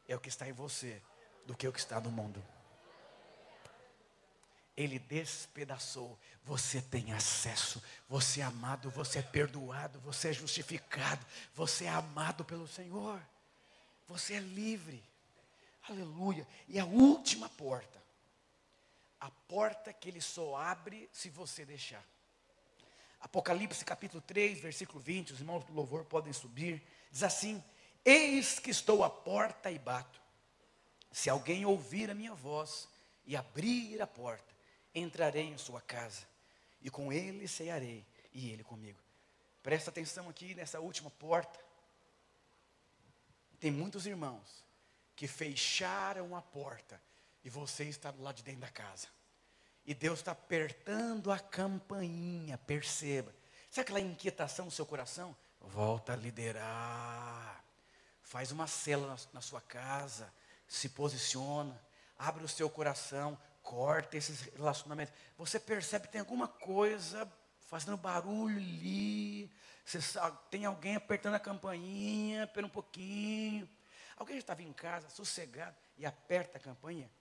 é 0.07 0.15
o 0.15 0.19
que 0.19 0.29
está 0.29 0.49
em 0.49 0.53
você 0.53 0.99
do 1.45 1.55
que 1.55 1.67
o 1.67 1.71
que 1.71 1.77
está 1.77 2.01
no 2.01 2.09
mundo. 2.09 2.43
Ele 4.77 4.99
despedaçou. 4.99 6.17
Você 6.43 6.79
tem 6.79 7.11
acesso. 7.11 7.83
Você 8.07 8.39
é 8.41 8.43
amado, 8.43 8.91
você 8.91 9.19
é 9.19 9.23
perdoado, 9.23 9.99
você 9.99 10.29
é 10.29 10.33
justificado, 10.33 11.25
você 11.55 11.85
é 11.85 11.89
amado 11.89 12.45
pelo 12.45 12.67
Senhor. 12.67 13.19
Você 14.07 14.35
é 14.35 14.39
livre. 14.39 15.03
Aleluia. 15.89 16.47
E 16.67 16.79
a 16.79 16.85
última 16.85 17.49
porta. 17.49 17.97
A 19.19 19.31
porta 19.31 19.91
que 19.91 20.07
ele 20.07 20.21
só 20.21 20.55
abre 20.55 21.09
se 21.11 21.29
você 21.29 21.65
deixar. 21.65 22.03
Apocalipse 23.19 23.83
capítulo 23.83 24.21
3, 24.21 24.59
versículo 24.59 24.99
20, 24.99 25.33
os 25.33 25.39
irmãos 25.39 25.65
do 25.65 25.73
louvor 25.73 26.05
podem 26.05 26.31
subir. 26.31 26.83
Diz 27.11 27.23
assim: 27.23 27.63
Eis 28.05 28.59
que 28.59 28.69
estou 28.69 29.03
à 29.03 29.09
porta 29.09 29.71
e 29.71 29.79
bato. 29.79 30.21
Se 31.11 31.29
alguém 31.29 31.65
ouvir 31.65 32.11
a 32.11 32.13
minha 32.13 32.35
voz 32.35 32.87
e 33.25 33.35
abrir 33.35 33.99
a 34.01 34.07
porta, 34.07 34.53
entrarei 34.99 35.43
em 35.43 35.57
sua 35.57 35.81
casa, 35.81 36.27
e 36.81 36.89
com 36.89 37.11
ele 37.11 37.47
cearei, 37.47 38.05
e 38.33 38.49
ele 38.49 38.63
comigo. 38.63 38.99
Presta 39.63 39.89
atenção 39.89 40.29
aqui 40.29 40.55
nessa 40.55 40.79
última 40.79 41.09
porta. 41.11 41.59
Tem 43.59 43.71
muitos 43.71 44.05
irmãos 44.05 44.63
que 45.15 45.27
fecharam 45.27 46.35
a 46.35 46.41
porta 46.41 47.01
e 47.43 47.49
você 47.49 47.85
está 47.85 48.11
do 48.11 48.21
lado 48.21 48.35
de 48.35 48.43
dentro 48.43 48.61
da 48.61 48.69
casa. 48.69 49.07
E 49.85 49.93
Deus 49.93 50.19
está 50.19 50.31
apertando 50.31 51.31
a 51.31 51.39
campainha, 51.39 52.57
perceba. 52.57 53.33
Sabe 53.69 53.81
aquela 53.81 53.99
inquietação 53.99 54.65
no 54.65 54.71
seu 54.71 54.85
coração? 54.85 55.35
Volta 55.61 56.13
a 56.13 56.15
liderar. 56.15 57.63
Faz 58.21 58.51
uma 58.51 58.67
cela 58.67 59.07
na, 59.07 59.17
na 59.33 59.41
sua 59.41 59.61
casa. 59.61 60.31
Se 60.67 60.89
posiciona. 60.89 61.81
Abre 62.17 62.43
o 62.43 62.49
seu 62.49 62.69
coração 62.69 63.37
corta 63.67 64.15
esses 64.15 64.43
relacionamentos. 64.55 65.13
Você 65.37 65.59
percebe 65.59 66.05
que 66.05 66.13
tem 66.13 66.21
alguma 66.21 66.47
coisa 66.47 67.29
fazendo 67.59 67.97
barulho 67.97 68.55
ali. 68.55 69.51
Você 69.83 70.01
sabe, 70.01 70.37
tem 70.49 70.63
alguém 70.63 70.95
apertando 70.95 71.35
a 71.35 71.39
campainha, 71.39 72.45
espera 72.45 72.65
um 72.65 72.69
pouquinho. 72.69 73.69
Alguém 74.15 74.35
já 74.37 74.39
estava 74.39 74.63
em 74.63 74.71
casa, 74.71 75.09
sossegado, 75.09 75.75
e 75.97 76.05
aperta 76.05 76.57
a 76.57 76.61
campainha. 76.61 77.11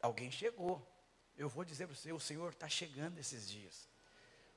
alguém 0.00 0.30
chegou. 0.30 0.90
Eu 1.36 1.50
vou 1.50 1.66
dizer 1.66 1.86
para 1.86 1.94
você, 1.94 2.12
o 2.12 2.18
Senhor 2.18 2.52
está 2.52 2.66
chegando 2.66 3.18
esses 3.18 3.46
dias. 3.46 3.90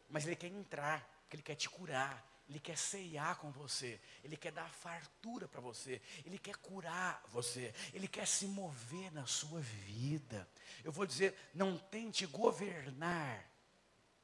Mas 0.08 0.26
Ele 0.26 0.36
quer 0.38 0.48
entrar, 0.48 1.06
porque 1.24 1.36
Ele 1.36 1.44
quer 1.44 1.56
te 1.56 1.70
curar. 1.70 2.26
Ele 2.50 2.60
quer 2.60 2.76
ceiar 2.76 3.38
com 3.38 3.52
você, 3.52 4.02
Ele 4.24 4.36
quer 4.36 4.52
dar 4.52 4.68
fartura 4.68 5.48
para 5.48 5.62
você, 5.62 6.02
Ele 6.26 6.40
quer 6.40 6.56
curar 6.56 7.24
você, 7.28 7.72
Ele 7.94 8.08
quer 8.08 8.28
se 8.28 8.48
mover 8.48 9.12
na 9.12 9.28
sua 9.28 9.62
vida. 9.62 10.50
Eu 10.84 10.92
vou 10.92 11.06
dizer, 11.06 11.38
não 11.54 11.78
tente 11.78 12.26
governar 12.26 13.46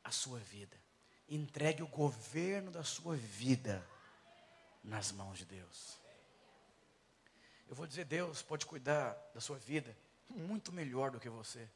a 0.04 0.10
sua 0.10 0.40
vida, 0.40 0.76
entregue 1.30 1.84
o 1.84 1.88
governo 1.88 2.72
da 2.72 2.84
sua 2.84 3.16
vida 3.16 3.88
nas 4.84 5.12
mãos 5.12 5.38
de 5.38 5.46
Deus. 5.46 5.96
Eu 7.68 7.76
vou 7.76 7.86
dizer, 7.86 8.06
Deus 8.06 8.42
pode 8.42 8.66
cuidar 8.66 9.16
da 9.36 9.40
sua 9.42 9.60
vida 9.60 9.96
muito 10.30 10.72
melhor 10.72 11.12
do 11.12 11.20
que 11.20 11.30
você. 11.30 11.70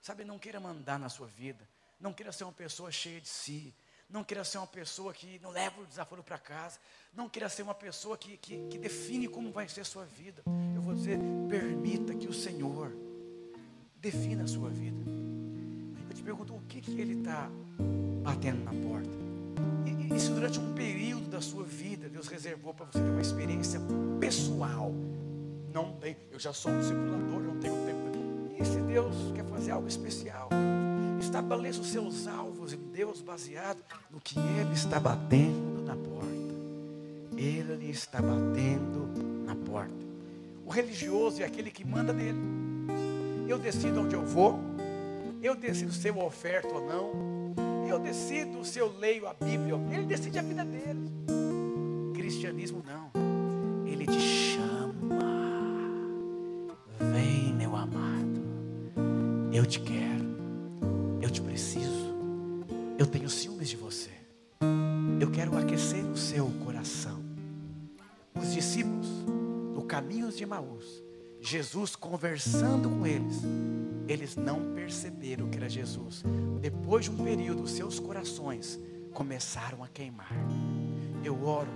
Sabe, 0.00 0.24
não 0.24 0.38
queira 0.38 0.60
mandar 0.60 1.00
na 1.00 1.08
sua 1.08 1.26
vida, 1.26 1.68
não 1.98 2.14
queira 2.14 2.30
ser 2.30 2.44
uma 2.44 2.52
pessoa 2.52 2.92
cheia 2.92 3.20
de 3.20 3.28
si, 3.28 3.74
não 4.10 4.24
queira 4.24 4.42
ser 4.42 4.58
uma 4.58 4.66
pessoa 4.66 5.12
que 5.12 5.38
não 5.42 5.50
leva 5.50 5.80
o 5.82 5.86
desaforo 5.86 6.22
para 6.22 6.38
casa. 6.38 6.78
Não 7.14 7.28
queira 7.28 7.48
ser 7.48 7.62
uma 7.62 7.74
pessoa 7.74 8.16
que, 8.16 8.36
que, 8.36 8.56
que, 8.68 8.78
define 8.78 9.28
como 9.28 9.52
vai 9.52 9.68
ser 9.68 9.82
a 9.82 9.84
sua 9.84 10.04
vida. 10.04 10.42
Eu 10.74 10.80
vou 10.80 10.94
dizer, 10.94 11.18
permita 11.48 12.14
que 12.14 12.26
o 12.26 12.32
Senhor 12.32 12.92
defina 13.96 14.44
a 14.44 14.46
sua 14.46 14.70
vida. 14.70 15.04
Eu 16.08 16.14
te 16.14 16.22
pergunto, 16.22 16.54
o 16.54 16.60
que, 16.62 16.80
que 16.80 17.00
Ele 17.00 17.18
está 17.18 17.50
batendo 18.22 18.64
na 18.64 18.72
porta? 18.88 19.10
E, 20.14 20.18
se 20.18 20.30
durante 20.30 20.58
um 20.58 20.74
período 20.74 21.28
da 21.28 21.40
sua 21.40 21.64
vida, 21.64 22.08
Deus 22.08 22.28
reservou 22.28 22.72
para 22.72 22.86
você 22.86 22.98
ter 22.98 23.10
uma 23.10 23.20
experiência 23.20 23.80
pessoal. 24.18 24.90
Não 25.72 25.92
tem, 25.96 26.16
eu 26.30 26.38
já 26.38 26.52
sou 26.52 26.72
um 26.72 26.80
discipulador, 26.80 27.40
não 27.42 27.60
tenho 27.60 27.74
tempo. 27.84 28.08
E 28.58 28.64
se 28.64 28.80
Deus 28.80 29.14
quer 29.36 29.44
fazer 29.44 29.70
algo 29.70 29.86
especial? 29.86 30.48
Estabeleça 31.28 31.82
os 31.82 31.88
seus 31.88 32.26
alvos 32.26 32.72
em 32.72 32.78
Deus 32.90 33.20
baseado 33.20 33.84
no 34.10 34.18
que 34.18 34.38
Ele 34.38 34.72
está 34.72 34.98
batendo 34.98 35.82
na 35.84 35.94
porta. 35.94 37.36
Ele 37.36 37.90
está 37.90 38.22
batendo 38.22 39.44
na 39.44 39.54
porta. 39.54 39.92
O 40.64 40.70
religioso 40.70 41.42
é 41.42 41.44
aquele 41.44 41.70
que 41.70 41.84
manda 41.84 42.14
nele. 42.14 42.38
Eu 43.46 43.58
decido 43.58 44.00
onde 44.00 44.14
eu 44.14 44.24
vou. 44.24 44.58
Eu 45.42 45.54
decido 45.54 45.92
se 45.92 46.08
eu 46.08 46.18
oferto 46.18 46.74
ou 46.74 46.88
não. 46.88 47.12
Eu 47.86 47.98
decido 47.98 48.64
se 48.64 48.78
eu 48.78 48.90
leio 48.98 49.28
a 49.28 49.34
Bíblia. 49.34 49.74
Ele 49.92 50.06
decide 50.06 50.38
a 50.38 50.42
vida 50.42 50.64
dele. 50.64 51.12
Cristianismo 52.14 52.82
não. 52.86 53.10
Ele 53.86 54.06
te 54.06 54.18
de 70.38 70.44
Emaús, 70.44 71.02
Jesus 71.40 71.96
conversando 71.96 72.88
com 72.88 73.04
eles, 73.04 73.42
eles 74.06 74.36
não 74.36 74.72
perceberam 74.72 75.48
que 75.48 75.58
era 75.58 75.68
Jesus. 75.68 76.22
Depois 76.60 77.06
de 77.06 77.10
um 77.10 77.24
período, 77.24 77.66
seus 77.66 77.98
corações 77.98 78.78
começaram 79.12 79.82
a 79.82 79.88
queimar. 79.88 80.30
Eu 81.24 81.44
oro 81.44 81.68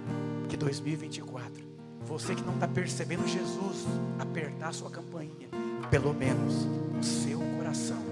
que 0.49 0.57
2024, 0.57 1.61
você 2.03 2.37
que 2.37 2.43
não 2.43 2.55
está 2.55 2.69
percebendo 2.69 3.27
Jesus 3.27 3.85
apertar 4.21 4.73
sua 4.73 4.91
campainha, 4.91 5.49
pelo 5.91 6.15
menos 6.15 6.65
o 6.99 7.03
seu 7.03 7.41
coração 7.59 8.03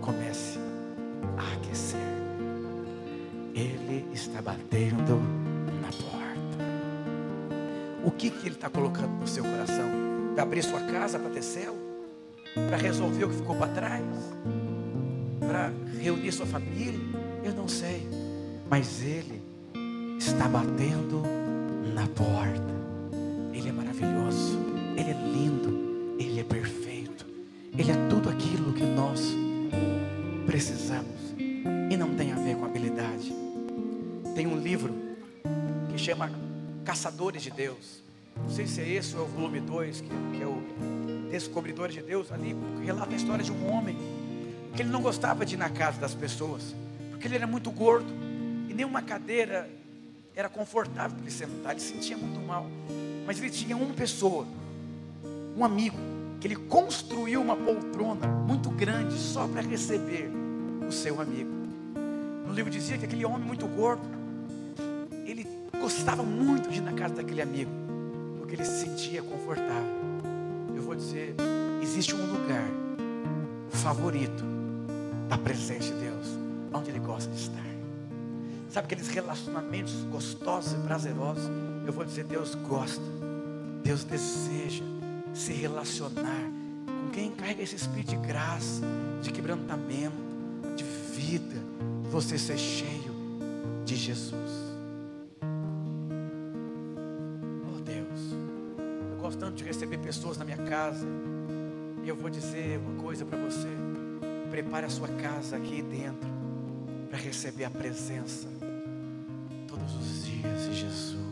comece 0.00 0.58
a 1.38 1.54
aquecer. 1.54 2.00
Ele 3.54 4.04
está 4.12 4.42
batendo. 4.42 5.45
O 8.06 8.10
que, 8.12 8.30
que 8.30 8.46
ele 8.46 8.54
está 8.54 8.70
colocando 8.70 9.18
no 9.18 9.26
seu 9.26 9.42
coração? 9.42 9.90
Para 10.32 10.44
abrir 10.44 10.62
sua 10.62 10.80
casa 10.80 11.18
para 11.18 11.28
ter? 11.28 11.74
Para 12.54 12.76
resolver 12.76 13.24
o 13.24 13.28
que 13.28 13.34
ficou 13.34 13.56
para 13.56 13.66
trás? 13.72 14.04
Para 15.40 15.72
reunir 16.00 16.30
sua 16.30 16.46
família? 16.46 17.00
Eu 17.42 17.52
não 17.52 17.66
sei. 17.66 18.08
Mas 18.70 19.02
ele 19.02 19.42
está 20.20 20.48
batendo 20.48 21.24
na 21.92 22.06
porta. 22.06 22.76
Ele 23.52 23.70
é 23.70 23.72
maravilhoso. 23.72 24.56
Ele 24.96 25.10
é 25.10 25.14
lindo. 25.14 26.16
Ele 26.16 26.38
é 26.38 26.44
perfeito. 26.44 27.26
Ele 27.76 27.90
é 27.90 28.08
tudo 28.08 28.30
aquilo 28.30 28.72
que 28.72 28.84
nós 28.84 29.34
precisamos 30.46 31.34
e 31.90 31.96
não 31.96 32.14
tem 32.14 32.30
a 32.30 32.36
ver 32.36 32.54
com 32.54 32.66
habilidade. 32.66 33.34
Tem 34.32 34.46
um 34.46 34.56
livro 34.56 34.94
que 35.88 35.98
chama 35.98 36.45
Caçadores 36.86 37.42
de 37.42 37.50
Deus. 37.50 38.00
Não 38.36 38.48
sei 38.48 38.64
se 38.64 38.80
é 38.80 38.88
esse 38.88 39.16
ou 39.16 39.22
é 39.22 39.24
o 39.24 39.28
volume 39.28 39.58
2, 39.58 40.00
que, 40.02 40.08
que, 40.08 40.42
é 40.42 40.46
o 40.46 40.62
Descobridores 41.30 41.96
de 41.96 42.00
Deus. 42.00 42.30
Ali 42.30 42.56
relata 42.84 43.12
a 43.12 43.16
história 43.16 43.44
de 43.44 43.50
um 43.50 43.68
homem 43.72 43.98
que 44.72 44.82
ele 44.82 44.90
não 44.90 45.02
gostava 45.02 45.44
de 45.44 45.54
ir 45.54 45.58
na 45.58 45.68
casa 45.68 45.98
das 46.00 46.14
pessoas, 46.14 46.76
porque 47.10 47.26
ele 47.26 47.34
era 47.34 47.46
muito 47.46 47.72
gordo 47.72 48.06
e 48.68 48.72
nenhuma 48.72 49.02
cadeira 49.02 49.68
era 50.34 50.48
confortável 50.48 51.16
para 51.16 51.22
ele 51.22 51.30
sentar. 51.30 51.72
Ele 51.72 51.80
sentia 51.80 52.16
muito 52.16 52.38
mal. 52.46 52.66
Mas 53.26 53.40
ele 53.40 53.50
tinha 53.50 53.76
uma 53.76 53.92
pessoa, 53.92 54.46
um 55.56 55.64
amigo, 55.64 55.96
que 56.40 56.46
ele 56.46 56.56
construiu 56.56 57.42
uma 57.42 57.56
poltrona 57.56 58.28
muito 58.28 58.70
grande 58.70 59.18
só 59.18 59.48
para 59.48 59.60
receber 59.60 60.30
o 60.86 60.92
seu 60.92 61.20
amigo. 61.20 61.50
No 62.46 62.52
livro 62.52 62.70
dizia 62.70 62.96
que 62.96 63.06
aquele 63.06 63.24
homem 63.24 63.44
muito 63.44 63.66
gordo, 63.66 64.06
ele 65.24 65.55
gostava 65.80 66.22
muito 66.22 66.68
de 66.68 66.78
ir 66.78 66.82
na 66.82 66.92
casa 66.92 67.14
daquele 67.14 67.42
amigo, 67.42 67.70
porque 68.38 68.54
ele 68.54 68.64
se 68.64 68.84
sentia 68.84 69.22
confortável. 69.22 69.96
Eu 70.74 70.82
vou 70.82 70.94
dizer, 70.94 71.34
existe 71.82 72.14
um 72.14 72.26
lugar 72.26 72.68
favorito 73.70 74.44
da 75.28 75.38
presença 75.38 75.92
de 75.92 76.00
Deus, 76.00 76.26
onde 76.72 76.90
ele 76.90 77.00
gosta 77.00 77.30
de 77.30 77.40
estar. 77.40 77.66
Sabe 78.70 78.86
aqueles 78.86 79.08
relacionamentos 79.08 79.94
gostosos 80.10 80.72
e 80.74 80.76
prazerosos? 80.86 81.44
Eu 81.86 81.92
vou 81.92 82.04
dizer, 82.04 82.24
Deus 82.24 82.54
gosta, 82.54 83.00
Deus 83.82 84.04
deseja 84.04 84.84
se 85.32 85.52
relacionar 85.52 86.50
com 86.86 87.10
quem 87.10 87.30
carrega 87.30 87.62
esse 87.62 87.76
espírito 87.76 88.10
de 88.10 88.16
graça, 88.16 88.82
de 89.22 89.30
quebrantamento, 89.30 90.16
de 90.76 90.84
vida, 90.84 91.56
você 92.10 92.36
ser 92.36 92.58
cheio 92.58 93.14
de 93.84 93.96
Jesus. 93.96 94.65
Tanto 99.38 99.56
de 99.56 99.64
receber 99.64 99.98
pessoas 99.98 100.36
na 100.36 100.44
minha 100.44 100.58
casa, 100.58 101.06
e 102.02 102.08
eu 102.08 102.16
vou 102.16 102.30
dizer 102.30 102.78
uma 102.78 103.02
coisa 103.02 103.24
para 103.24 103.38
você: 103.38 103.68
prepare 104.50 104.86
a 104.86 104.90
sua 104.90 105.08
casa 105.08 105.56
aqui 105.56 105.82
dentro 105.82 106.28
para 107.08 107.18
receber 107.18 107.64
a 107.64 107.70
presença 107.70 108.48
todos 109.66 109.94
os 109.96 110.24
dias 110.26 110.68
de 110.68 110.74
Jesus. 110.74 111.25